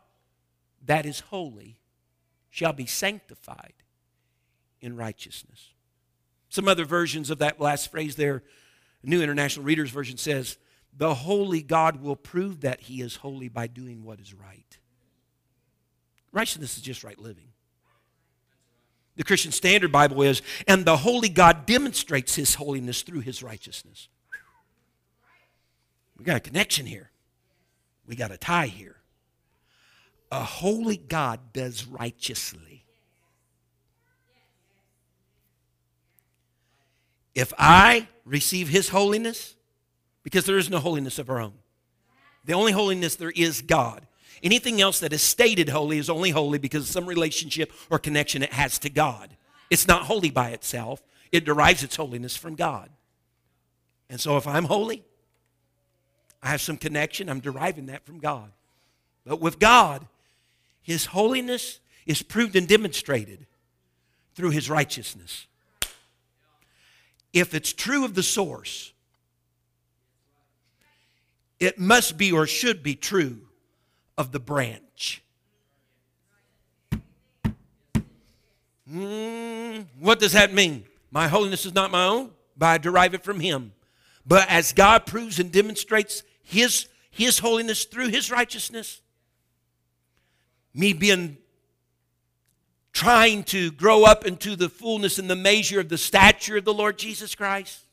that 0.85 1.05
is 1.05 1.19
holy 1.19 1.77
shall 2.51 2.73
be 2.73 2.85
sanctified 2.85 3.73
in 4.82 4.95
righteousness. 4.95 5.73
Some 6.49 6.67
other 6.67 6.86
versions 6.86 7.30
of 7.30 7.39
that 7.39 7.59
last 7.59 7.91
phrase 7.91 8.15
there, 8.15 8.43
New 9.03 9.21
International 9.21 9.65
Reader's 9.65 9.91
Version 9.91 10.17
says, 10.17 10.57
The 10.97 11.13
holy 11.13 11.61
God 11.61 12.01
will 12.01 12.15
prove 12.15 12.61
that 12.61 12.82
he 12.82 13.01
is 13.01 13.17
holy 13.17 13.49
by 13.49 13.67
doing 13.67 14.03
what 14.03 14.19
is 14.19 14.34
right. 14.34 14.77
Righteousness 16.32 16.77
is 16.77 16.84
just 16.84 17.03
right 17.03 17.19
living. 17.19 17.49
The 19.15 19.23
Christian 19.23 19.51
Standard 19.51 19.91
Bible 19.91 20.21
is, 20.21 20.41
and 20.67 20.86
the 20.86 20.97
holy 20.97 21.30
God 21.30 21.65
demonstrates 21.65 22.36
his 22.36 22.55
holiness 22.55 23.01
through 23.01 23.19
his 23.19 23.43
righteousness. 23.43 24.07
We 26.17 26.25
got 26.25 26.38
a 26.38 26.41
connection 26.41 26.86
here. 26.86 27.11
We 28.07 28.15
got 28.15 28.32
a 28.32 28.38
tie 28.38 28.67
here. 28.67 28.97
A 30.32 30.43
holy 30.43 30.97
God 30.97 31.53
does 31.53 31.86
righteously. 31.86 32.68
If 37.39 37.53
I 37.57 38.09
receive 38.25 38.67
his 38.67 38.89
holiness, 38.89 39.55
because 40.23 40.45
there 40.45 40.57
is 40.57 40.69
no 40.69 40.79
holiness 40.79 41.17
of 41.19 41.29
our 41.29 41.39
own, 41.39 41.53
the 42.43 42.51
only 42.51 42.73
holiness 42.73 43.15
there 43.15 43.31
is 43.31 43.61
God. 43.61 44.05
Anything 44.43 44.81
else 44.81 44.99
that 44.99 45.13
is 45.13 45.21
stated 45.21 45.69
holy 45.69 45.99
is 45.99 46.09
only 46.09 46.31
holy 46.31 46.57
because 46.57 46.83
of 46.83 46.89
some 46.89 47.05
relationship 47.05 47.71
or 47.89 47.97
connection 47.97 48.43
it 48.43 48.51
has 48.51 48.77
to 48.79 48.89
God. 48.89 49.37
It's 49.69 49.87
not 49.87 50.01
holy 50.01 50.29
by 50.29 50.49
itself, 50.49 51.01
it 51.31 51.45
derives 51.45 51.81
its 51.81 51.95
holiness 51.95 52.35
from 52.35 52.55
God. 52.55 52.89
And 54.09 54.19
so 54.19 54.35
if 54.35 54.45
I'm 54.45 54.65
holy, 54.65 55.05
I 56.43 56.49
have 56.49 56.59
some 56.59 56.75
connection, 56.75 57.29
I'm 57.29 57.39
deriving 57.39 57.85
that 57.85 58.05
from 58.05 58.19
God. 58.19 58.51
But 59.25 59.39
with 59.39 59.59
God, 59.59 60.05
His 60.81 61.05
holiness 61.05 61.79
is 62.05 62.21
proved 62.21 62.57
and 62.57 62.67
demonstrated 62.67 63.45
through 64.35 64.49
His 64.49 64.69
righteousness. 64.69 65.45
If 67.34 67.53
it's 67.53 67.73
true 67.73 68.05
of 68.05 68.15
the 68.15 68.23
source, 68.23 68.93
it 71.59 71.77
must 71.77 72.17
be 72.17 72.32
or 72.32 72.47
should 72.47 72.82
be 72.82 72.95
true 72.95 73.41
of 74.17 74.32
the 74.32 74.39
branch. 74.39 75.23
Mm, 78.91 79.86
what 79.99 80.19
does 80.19 80.34
that 80.34 80.53
mean? 80.53 80.86
My 81.11 81.27
holiness 81.27 81.65
is 81.65 81.75
not 81.75 81.91
my 81.91 82.05
own, 82.05 82.32
but 82.57 82.65
I 82.67 82.77
derive 82.77 83.13
it 83.13 83.23
from 83.23 83.39
Him. 83.39 83.73
But 84.25 84.49
as 84.49 84.73
God 84.73 85.05
proves 85.05 85.39
and 85.39 85.51
demonstrates 85.51 86.23
His, 86.43 86.88
his 87.11 87.39
holiness 87.39 87.86
through 87.86 88.09
His 88.09 88.32
righteousness, 88.32 89.01
me 90.73 90.93
being 90.93 91.38
trying 93.00 93.45
to 93.45 93.72
grow 93.72 94.04
up 94.04 94.26
into 94.26 94.58
the 94.58 94.68
fullness 94.68 95.18
and 95.18 95.30
the 95.30 95.36
measure 95.36 95.80
of 95.80 95.88
the 95.88 95.97
stature 95.97 96.58
of 96.58 96.66
the 96.66 96.74
Lord 96.74 97.00
Jesus 97.00 97.34
Christ, 97.34 97.86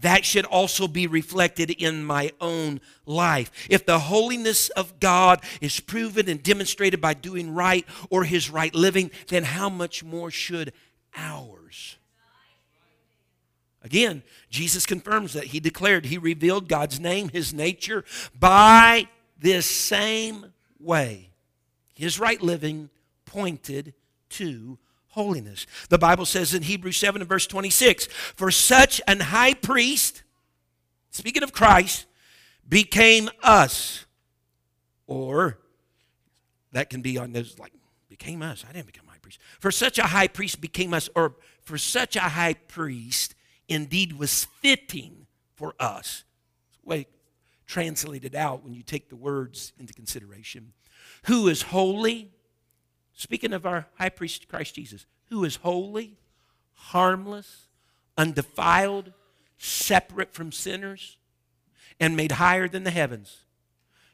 that 0.00 0.24
should 0.24 0.46
also 0.46 0.88
be 0.88 1.06
reflected 1.06 1.70
in 1.70 2.02
my 2.02 2.32
own 2.40 2.80
life. 3.04 3.50
If 3.68 3.84
the 3.84 3.98
holiness 3.98 4.70
of 4.70 4.98
God 5.00 5.42
is 5.60 5.80
proven 5.80 6.30
and 6.30 6.42
demonstrated 6.42 7.02
by 7.02 7.12
doing 7.12 7.52
right 7.52 7.84
or 8.08 8.24
his 8.24 8.48
right 8.48 8.74
living, 8.74 9.10
then 9.28 9.44
how 9.44 9.68
much 9.68 10.02
more 10.02 10.30
should 10.30 10.72
ours? 11.14 11.98
Again, 13.82 14.22
Jesus 14.48 14.86
confirms 14.86 15.34
that 15.34 15.48
he 15.48 15.60
declared, 15.60 16.06
he 16.06 16.16
revealed 16.16 16.70
God's 16.70 16.98
name, 16.98 17.28
his 17.28 17.52
nature, 17.52 18.02
by 18.34 19.08
this 19.38 19.66
same 19.66 20.54
way. 20.80 21.28
His 21.92 22.18
right 22.18 22.40
living 22.40 22.88
pointed 23.34 23.94
to 24.30 24.78
holiness. 25.08 25.66
The 25.88 25.98
Bible 25.98 26.24
says 26.24 26.54
in 26.54 26.62
Hebrews 26.62 26.96
7 26.96 27.20
and 27.20 27.28
verse 27.28 27.48
26 27.48 28.06
For 28.06 28.52
such 28.52 29.00
an 29.08 29.18
high 29.18 29.54
priest, 29.54 30.22
speaking 31.10 31.42
of 31.42 31.52
Christ, 31.52 32.06
became 32.68 33.28
us. 33.42 34.06
Or 35.08 35.58
that 36.72 36.90
can 36.90 37.02
be 37.02 37.18
on 37.18 37.32
those 37.32 37.58
like, 37.58 37.72
became 38.08 38.40
us. 38.40 38.64
I 38.68 38.72
didn't 38.72 38.86
become 38.86 39.06
high 39.08 39.18
priest. 39.20 39.40
For 39.58 39.72
such 39.72 39.98
a 39.98 40.04
high 40.04 40.28
priest 40.28 40.60
became 40.60 40.94
us, 40.94 41.08
or 41.16 41.34
for 41.62 41.76
such 41.76 42.14
a 42.14 42.20
high 42.20 42.54
priest 42.54 43.34
indeed 43.68 44.16
was 44.16 44.44
fitting 44.44 45.26
for 45.56 45.74
us. 45.80 46.22
Way 46.84 47.08
translated 47.66 48.36
out 48.36 48.62
when 48.62 48.74
you 48.74 48.84
take 48.84 49.08
the 49.08 49.16
words 49.16 49.72
into 49.78 49.92
consideration. 49.92 50.72
Who 51.24 51.48
is 51.48 51.62
holy 51.62 52.33
Speaking 53.14 53.52
of 53.52 53.64
our 53.64 53.86
high 53.94 54.08
priest 54.08 54.48
Christ 54.48 54.74
Jesus, 54.74 55.06
who 55.30 55.44
is 55.44 55.56
holy, 55.56 56.16
harmless, 56.74 57.68
undefiled, 58.18 59.12
separate 59.56 60.34
from 60.34 60.52
sinners, 60.52 61.16
and 62.00 62.16
made 62.16 62.32
higher 62.32 62.68
than 62.68 62.84
the 62.84 62.90
heavens. 62.90 63.44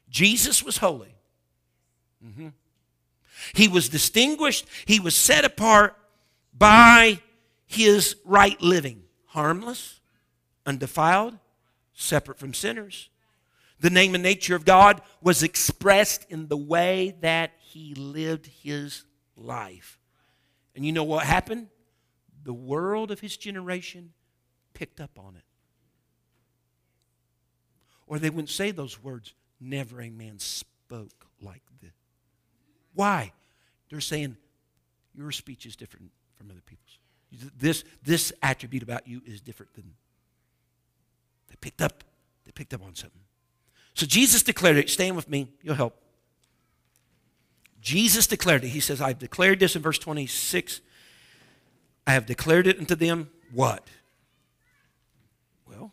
Jesus 0.08 0.62
was 0.62 0.78
holy. 0.78 1.14
Mm-hmm. 2.24 2.48
He 3.54 3.68
was 3.68 3.88
distinguished, 3.88 4.66
he 4.84 5.00
was 5.00 5.16
set 5.16 5.44
apart 5.44 5.96
by 6.52 7.20
his 7.66 8.16
right 8.24 8.60
living, 8.60 9.04
harmless, 9.26 10.00
undefiled, 10.66 11.38
separate 11.94 12.38
from 12.38 12.52
sinners. 12.52 13.08
The 13.80 13.90
name 13.90 14.14
and 14.14 14.22
nature 14.22 14.54
of 14.54 14.64
God 14.64 15.00
was 15.22 15.42
expressed 15.42 16.26
in 16.28 16.48
the 16.48 16.56
way 16.56 17.16
that 17.20 17.52
he 17.58 17.94
lived 17.94 18.46
his 18.62 19.04
life. 19.36 19.98
And 20.74 20.84
you 20.84 20.92
know 20.92 21.04
what 21.04 21.24
happened? 21.24 21.68
The 22.44 22.52
world 22.52 23.10
of 23.10 23.20
his 23.20 23.36
generation 23.36 24.12
picked 24.74 25.00
up 25.00 25.18
on 25.18 25.34
it. 25.36 25.44
Or 28.06 28.18
they 28.18 28.30
wouldn't 28.30 28.50
say 28.50 28.70
those 28.70 29.02
words, 29.02 29.34
never 29.60 30.00
a 30.00 30.10
man 30.10 30.38
spoke 30.38 31.26
like 31.40 31.62
this. 31.80 31.92
Why? 32.94 33.32
They're 33.88 34.00
saying, 34.00 34.36
your 35.14 35.30
speech 35.32 35.64
is 35.64 35.76
different 35.76 36.10
from 36.36 36.50
other 36.50 36.62
people's. 36.64 36.98
This, 37.56 37.84
this 38.02 38.32
attribute 38.42 38.82
about 38.82 39.06
you 39.06 39.22
is 39.24 39.40
different 39.40 39.74
than. 39.74 39.94
They 41.48 41.54
picked 41.60 41.80
up, 41.80 42.04
they 42.44 42.52
picked 42.52 42.74
up 42.74 42.82
on 42.82 42.94
something. 42.94 43.19
So 44.00 44.06
Jesus 44.06 44.42
declared 44.42 44.78
it. 44.78 44.88
Stand 44.88 45.14
with 45.14 45.28
me, 45.28 45.46
you'll 45.62 45.74
help. 45.74 45.94
Jesus 47.82 48.26
declared 48.26 48.64
it. 48.64 48.68
He 48.68 48.80
says, 48.80 48.98
I've 48.98 49.18
declared 49.18 49.60
this 49.60 49.76
in 49.76 49.82
verse 49.82 49.98
26 49.98 50.80
I 52.06 52.14
have 52.14 52.24
declared 52.24 52.66
it 52.66 52.78
unto 52.78 52.94
them 52.94 53.28
what? 53.52 53.86
Well, 55.68 55.92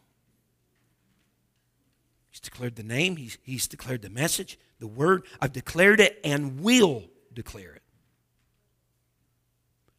he's 2.30 2.40
declared 2.40 2.78
the 2.78 2.84
name, 2.84 3.18
he's, 3.18 3.38
he's 3.44 3.68
declared 3.68 4.04
the 4.04 4.10
message, 4.10 4.58
the 4.80 4.88
word. 4.88 5.24
I've 5.42 5.52
declared 5.52 6.00
it 6.00 6.18
and 6.24 6.62
will 6.62 7.04
declare 7.34 7.74
it. 7.74 7.84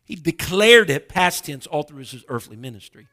He 0.04 0.14
declared 0.14 0.88
it 0.88 1.10
past 1.10 1.44
tense 1.44 1.66
all 1.66 1.82
through 1.82 1.98
his 1.98 2.24
earthly 2.26 2.56
ministry. 2.56 3.06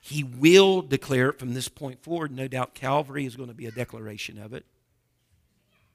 He 0.00 0.22
will 0.22 0.82
declare 0.82 1.30
it 1.30 1.38
from 1.38 1.54
this 1.54 1.68
point 1.68 2.02
forward. 2.02 2.30
No 2.32 2.48
doubt 2.48 2.74
Calvary 2.74 3.26
is 3.26 3.36
going 3.36 3.48
to 3.48 3.54
be 3.54 3.66
a 3.66 3.72
declaration 3.72 4.38
of 4.38 4.52
it. 4.52 4.64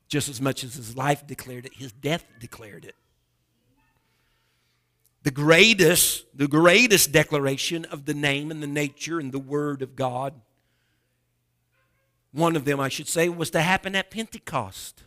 Just 0.08 0.30
as 0.30 0.42
much 0.42 0.64
as 0.64 0.76
his 0.76 0.96
life 0.96 1.26
declared 1.26 1.66
it, 1.66 1.74
his 1.76 1.92
death 1.92 2.26
declared 2.40 2.86
it. 2.86 2.96
The 5.24 5.32
greatest, 5.32 6.26
the 6.38 6.50
greatest 6.50 7.12
declaration 7.12 7.86
of 7.86 8.06
the 8.06 8.14
name 8.14 8.52
and 8.52 8.62
the 8.62 8.68
nature 8.68 9.20
and 9.20 9.32
the 9.32 9.40
word 9.40 9.82
of 9.82 9.96
God, 9.96 10.34
one 12.34 12.56
of 12.56 12.66
them, 12.66 12.80
I 12.80 12.90
should 12.90 13.08
say, 13.08 13.30
was 13.30 13.50
to 13.52 13.62
happen 13.62 13.96
at 13.96 14.12
Pentecost. 14.12 15.04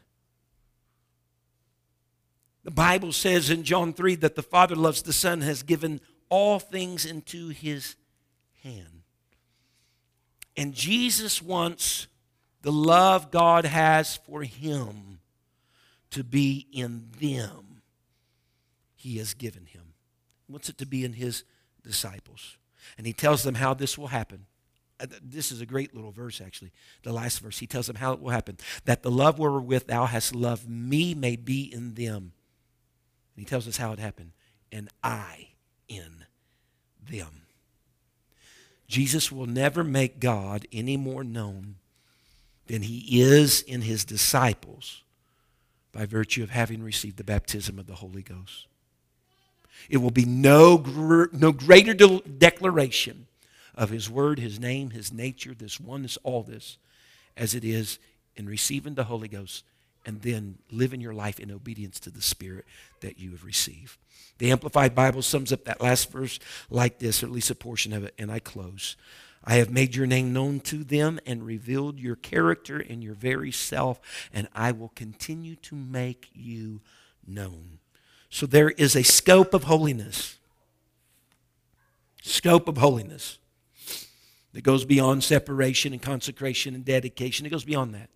The 2.65 2.71
Bible 2.71 3.13
says 3.13 3.51
in 3.51 3.63
John 3.63 3.93
3 3.93 4.17
that 4.17 4.37
the 4.37 4.43
Father 4.43 4.75
loves 4.75 5.03
the 5.03 5.13
Son, 5.13 5.43
has 5.43 5.63
given 5.63 6.01
all 6.31 6.59
things 6.59 7.05
into 7.05 7.51
his 7.51 7.95
hand. 8.67 9.03
And 10.57 10.75
Jesus 10.75 11.43
wants 11.43 12.09
the 12.63 12.73
love 12.73 13.31
God 13.31 13.65
has 13.65 14.17
for 14.17 14.43
him 14.43 15.21
to 16.11 16.25
be 16.25 16.67
in 16.73 17.09
them. 17.21 17.83
He 18.95 19.19
has 19.19 19.35
given 19.35 19.67
him. 19.67 19.95
He 20.47 20.53
wants 20.53 20.69
it 20.69 20.79
to 20.79 20.87
be 20.87 21.05
in 21.05 21.13
his 21.13 21.45
disciples. 21.83 22.57
And 22.97 23.07
he 23.07 23.13
tells 23.13 23.43
them 23.43 23.55
how 23.55 23.75
this 23.75 23.97
will 23.99 24.09
happen. 24.09 24.47
Uh, 24.99 25.07
this 25.23 25.53
is 25.53 25.61
a 25.61 25.67
great 25.67 25.95
little 25.95 26.11
verse, 26.11 26.41
actually. 26.41 26.73
The 27.03 27.13
last 27.13 27.41
verse. 27.41 27.59
He 27.59 27.67
tells 27.67 27.87
them 27.87 27.97
how 27.97 28.13
it 28.15 28.21
will 28.21 28.31
happen. 28.31 28.57
That 28.85 29.03
the 29.03 29.11
love 29.11 29.39
wherewith 29.39 29.87
thou 29.87 30.07
hast 30.07 30.35
loved 30.35 30.69
me 30.69 31.15
may 31.15 31.37
be 31.37 31.73
in 31.73 31.95
them. 31.95 32.33
And 33.37 33.43
he 33.43 33.45
tells 33.45 33.69
us 33.69 33.77
how 33.77 33.93
it 33.93 33.99
happened. 33.99 34.33
And 34.73 34.89
I 35.05 35.49
in 35.89 36.25
them. 37.09 37.46
Jesus 38.87 39.33
will 39.33 39.47
never 39.47 39.83
make 39.83 40.21
God 40.21 40.67
any 40.73 40.97
more 40.97 41.25
known 41.25 41.77
than 42.67 42.83
he 42.83 43.21
is 43.21 43.63
in 43.63 43.83
his 43.83 44.05
disciples 44.05 45.03
by 45.93 46.05
virtue 46.07 46.43
of 46.43 46.51
having 46.51 46.83
received 46.83 47.17
the 47.17 47.25
baptism 47.25 47.79
of 47.79 47.87
the 47.87 47.97
Holy 47.97 48.23
Ghost. 48.23 48.67
It 49.89 49.99
will 49.99 50.11
be 50.11 50.25
no, 50.25 50.79
gr- 50.79 51.27
no 51.33 51.53
greater 51.53 51.95
de- 51.95 52.21
declaration 52.21 53.27
of 53.75 53.91
his 53.91 54.11
word, 54.11 54.39
his 54.39 54.59
name, 54.59 54.91
his 54.91 55.13
nature, 55.13 55.55
this 55.55 55.79
oneness, 55.81 56.19
all 56.23 56.43
this, 56.43 56.79
as 57.37 57.55
it 57.55 57.65
is 57.65 57.99
in 58.37 58.47
receiving 58.47 58.95
the 58.95 59.05
Holy 59.05 59.29
Ghost 59.29 59.65
and 60.07 60.23
then 60.23 60.57
living 60.71 61.01
your 61.01 61.13
life 61.13 61.39
in 61.39 61.51
obedience 61.51 62.01
to 62.01 62.11
the 62.11 62.23
Spirit 62.23 62.65
that 63.01 63.19
you 63.19 63.33
have 63.33 63.45
received. 63.45 63.99
The 64.39 64.51
Amplified 64.51 64.95
Bible 64.95 65.23
sums 65.23 65.53
up 65.53 65.65
that 65.65 65.81
last 65.81 66.11
verse 66.11 66.39
like 66.71 66.99
this, 66.99 67.23
or 67.23 67.27
at 67.27 67.33
least 67.33 67.51
a 67.51 67.55
portion 67.55 67.93
of 67.93 68.05
it, 68.05 68.15
and 68.19 68.31
I 68.31 68.39
close. 68.39 68.97
I 69.45 69.57
have 69.57 69.71
made 69.71 69.95
your 69.95 70.07
name 70.07 70.33
known 70.33 70.61
to 70.61 70.83
them 70.83 71.21
and 71.27 71.47
revealed 71.47 72.01
your 72.01 72.17
character 72.17 72.79
and 72.79 73.03
your 73.03 73.15
very 73.15 73.53
self, 73.53 74.01
and 74.33 74.49
I 74.55 74.73
will 74.73 74.93
continue 74.95 75.57
to 75.57 75.77
make 75.77 76.31
you 76.35 76.81
known. 77.27 77.79
So 78.29 78.47
there 78.47 78.71
is 78.71 78.97
a 78.97 79.05
scope 79.05 79.55
of 79.55 79.65
holiness. 79.65 80.37
Scope 82.23 82.67
of 82.67 82.79
holiness 82.79 83.39
that 84.53 84.63
goes 84.63 84.85
beyond 84.85 85.23
separation 85.23 85.93
and 85.93 86.03
consecration 86.03 86.75
and 86.75 86.85
dedication. 86.85 87.47
It 87.47 87.51
goes 87.51 87.65
beyond 87.65 87.95
that. 87.95 88.11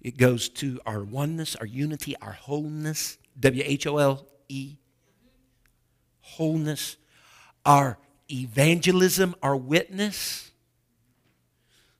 It 0.00 0.16
goes 0.16 0.48
to 0.50 0.80
our 0.86 1.02
oneness, 1.02 1.56
our 1.56 1.66
unity, 1.66 2.16
our 2.22 2.32
wholeness. 2.32 3.18
W 3.40 3.62
H 3.64 3.86
O 3.86 3.98
L 3.98 4.26
E 4.48 4.78
wholeness, 6.20 6.96
our 7.64 7.98
evangelism, 8.30 9.34
our 9.42 9.56
witness. 9.56 10.50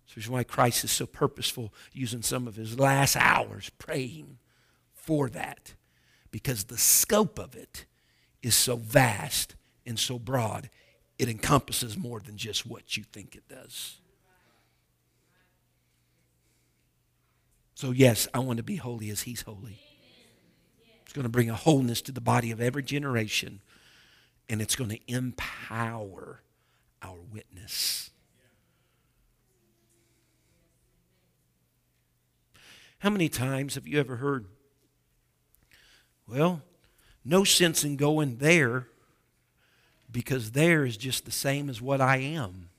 This 0.06 0.24
is 0.24 0.30
why 0.30 0.44
Christ 0.44 0.84
is 0.84 0.90
so 0.90 1.06
purposeful, 1.06 1.72
using 1.92 2.22
some 2.22 2.46
of 2.46 2.56
his 2.56 2.78
last 2.78 3.16
hours 3.16 3.70
praying 3.78 4.38
for 4.92 5.30
that, 5.30 5.74
because 6.30 6.64
the 6.64 6.76
scope 6.76 7.38
of 7.38 7.54
it 7.54 7.86
is 8.42 8.54
so 8.54 8.76
vast 8.76 9.54
and 9.86 9.98
so 9.98 10.18
broad, 10.18 10.68
it 11.18 11.28
encompasses 11.28 11.96
more 11.96 12.20
than 12.20 12.36
just 12.36 12.66
what 12.66 12.96
you 12.96 13.04
think 13.04 13.34
it 13.34 13.48
does. 13.48 13.97
So, 17.78 17.92
yes, 17.92 18.26
I 18.34 18.40
want 18.40 18.56
to 18.56 18.64
be 18.64 18.74
holy 18.74 19.08
as 19.08 19.22
he's 19.22 19.42
holy. 19.42 19.78
It's 21.04 21.12
going 21.12 21.22
to 21.22 21.28
bring 21.28 21.48
a 21.48 21.54
wholeness 21.54 22.02
to 22.02 22.10
the 22.10 22.20
body 22.20 22.50
of 22.50 22.60
every 22.60 22.82
generation 22.82 23.60
and 24.48 24.60
it's 24.60 24.74
going 24.74 24.90
to 24.90 24.98
empower 25.06 26.42
our 27.00 27.18
witness. 27.32 28.10
How 32.98 33.10
many 33.10 33.28
times 33.28 33.76
have 33.76 33.86
you 33.86 34.00
ever 34.00 34.16
heard, 34.16 34.46
well, 36.26 36.62
no 37.24 37.44
sense 37.44 37.84
in 37.84 37.94
going 37.94 38.38
there 38.38 38.88
because 40.10 40.50
there 40.50 40.84
is 40.84 40.96
just 40.96 41.24
the 41.24 41.30
same 41.30 41.70
as 41.70 41.80
what 41.80 42.00
I 42.00 42.16
am? 42.16 42.70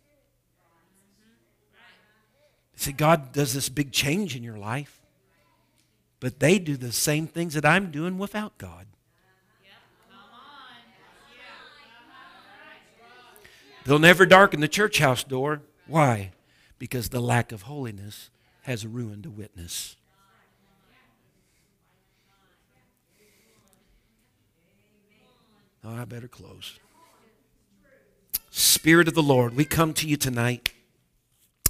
See, 2.80 2.94
God 2.94 3.34
does 3.34 3.54
this 3.54 3.68
big 3.68 3.92
change 3.92 4.38
in 4.38 4.42
your 4.42 4.58
life, 4.58 5.02
but 6.22 6.40
they 6.40 6.60
do 6.60 6.78
the 6.78 6.94
same 6.94 7.28
things 7.28 7.54
that 7.56 7.66
I'm 7.66 7.92
doing 7.92 8.18
without 8.18 8.58
God. 8.58 8.88
They'll 13.84 14.00
never 14.00 14.26
darken 14.26 14.62
the 14.62 14.70
church 14.70 15.00
house 15.00 15.26
door. 15.26 15.62
Why? 15.88 16.32
Because 16.78 17.10
the 17.10 17.20
lack 17.20 17.52
of 17.52 17.64
holiness 17.64 18.30
has 18.62 18.88
ruined 18.88 19.26
a 19.26 19.30
witness. 19.30 19.98
Oh, 25.84 25.96
I 25.98 26.06
better 26.06 26.30
close. 26.30 26.80
Spirit 28.50 29.10
of 29.10 29.16
the 29.16 29.22
Lord, 29.22 29.58
we 29.58 29.66
come 29.66 29.94
to 29.96 30.08
you 30.08 30.16
tonight. 30.16 30.72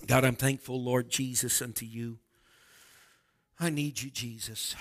God, 0.09 0.25
I'm 0.25 0.35
thankful, 0.35 0.81
Lord 0.81 1.07
Jesus, 1.07 1.61
unto 1.61 1.85
you. 1.85 2.17
I 3.59 3.69
need 3.69 4.01
you, 4.01 4.09
Jesus. 4.09 4.75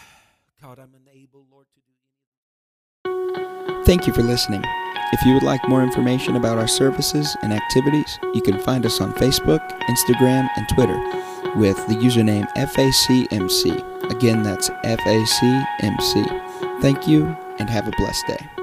God, 0.62 0.78
I'm 0.78 0.94
unable, 1.06 1.44
Lord, 1.52 1.66
to 1.74 1.80
do. 3.04 3.84
Thank 3.84 4.06
you 4.06 4.14
for 4.14 4.22
listening. 4.22 4.62
If 5.12 5.22
you 5.26 5.34
would 5.34 5.42
like 5.42 5.68
more 5.68 5.82
information 5.82 6.36
about 6.36 6.56
our 6.56 6.66
services 6.66 7.36
and 7.42 7.52
activities, 7.52 8.18
you 8.32 8.40
can 8.40 8.58
find 8.58 8.86
us 8.86 9.02
on 9.02 9.12
Facebook, 9.12 9.60
Instagram, 9.82 10.48
and 10.56 10.66
Twitter 10.70 10.98
with 11.56 11.76
the 11.88 11.96
username 11.96 12.50
FACMC. 12.54 14.10
Again, 14.10 14.42
that's 14.42 14.70
FACMC. 14.70 16.80
Thank 16.80 17.06
you 17.06 17.26
and 17.58 17.68
have 17.68 17.86
a 17.86 17.92
blessed 17.98 18.26
day. 18.28 18.57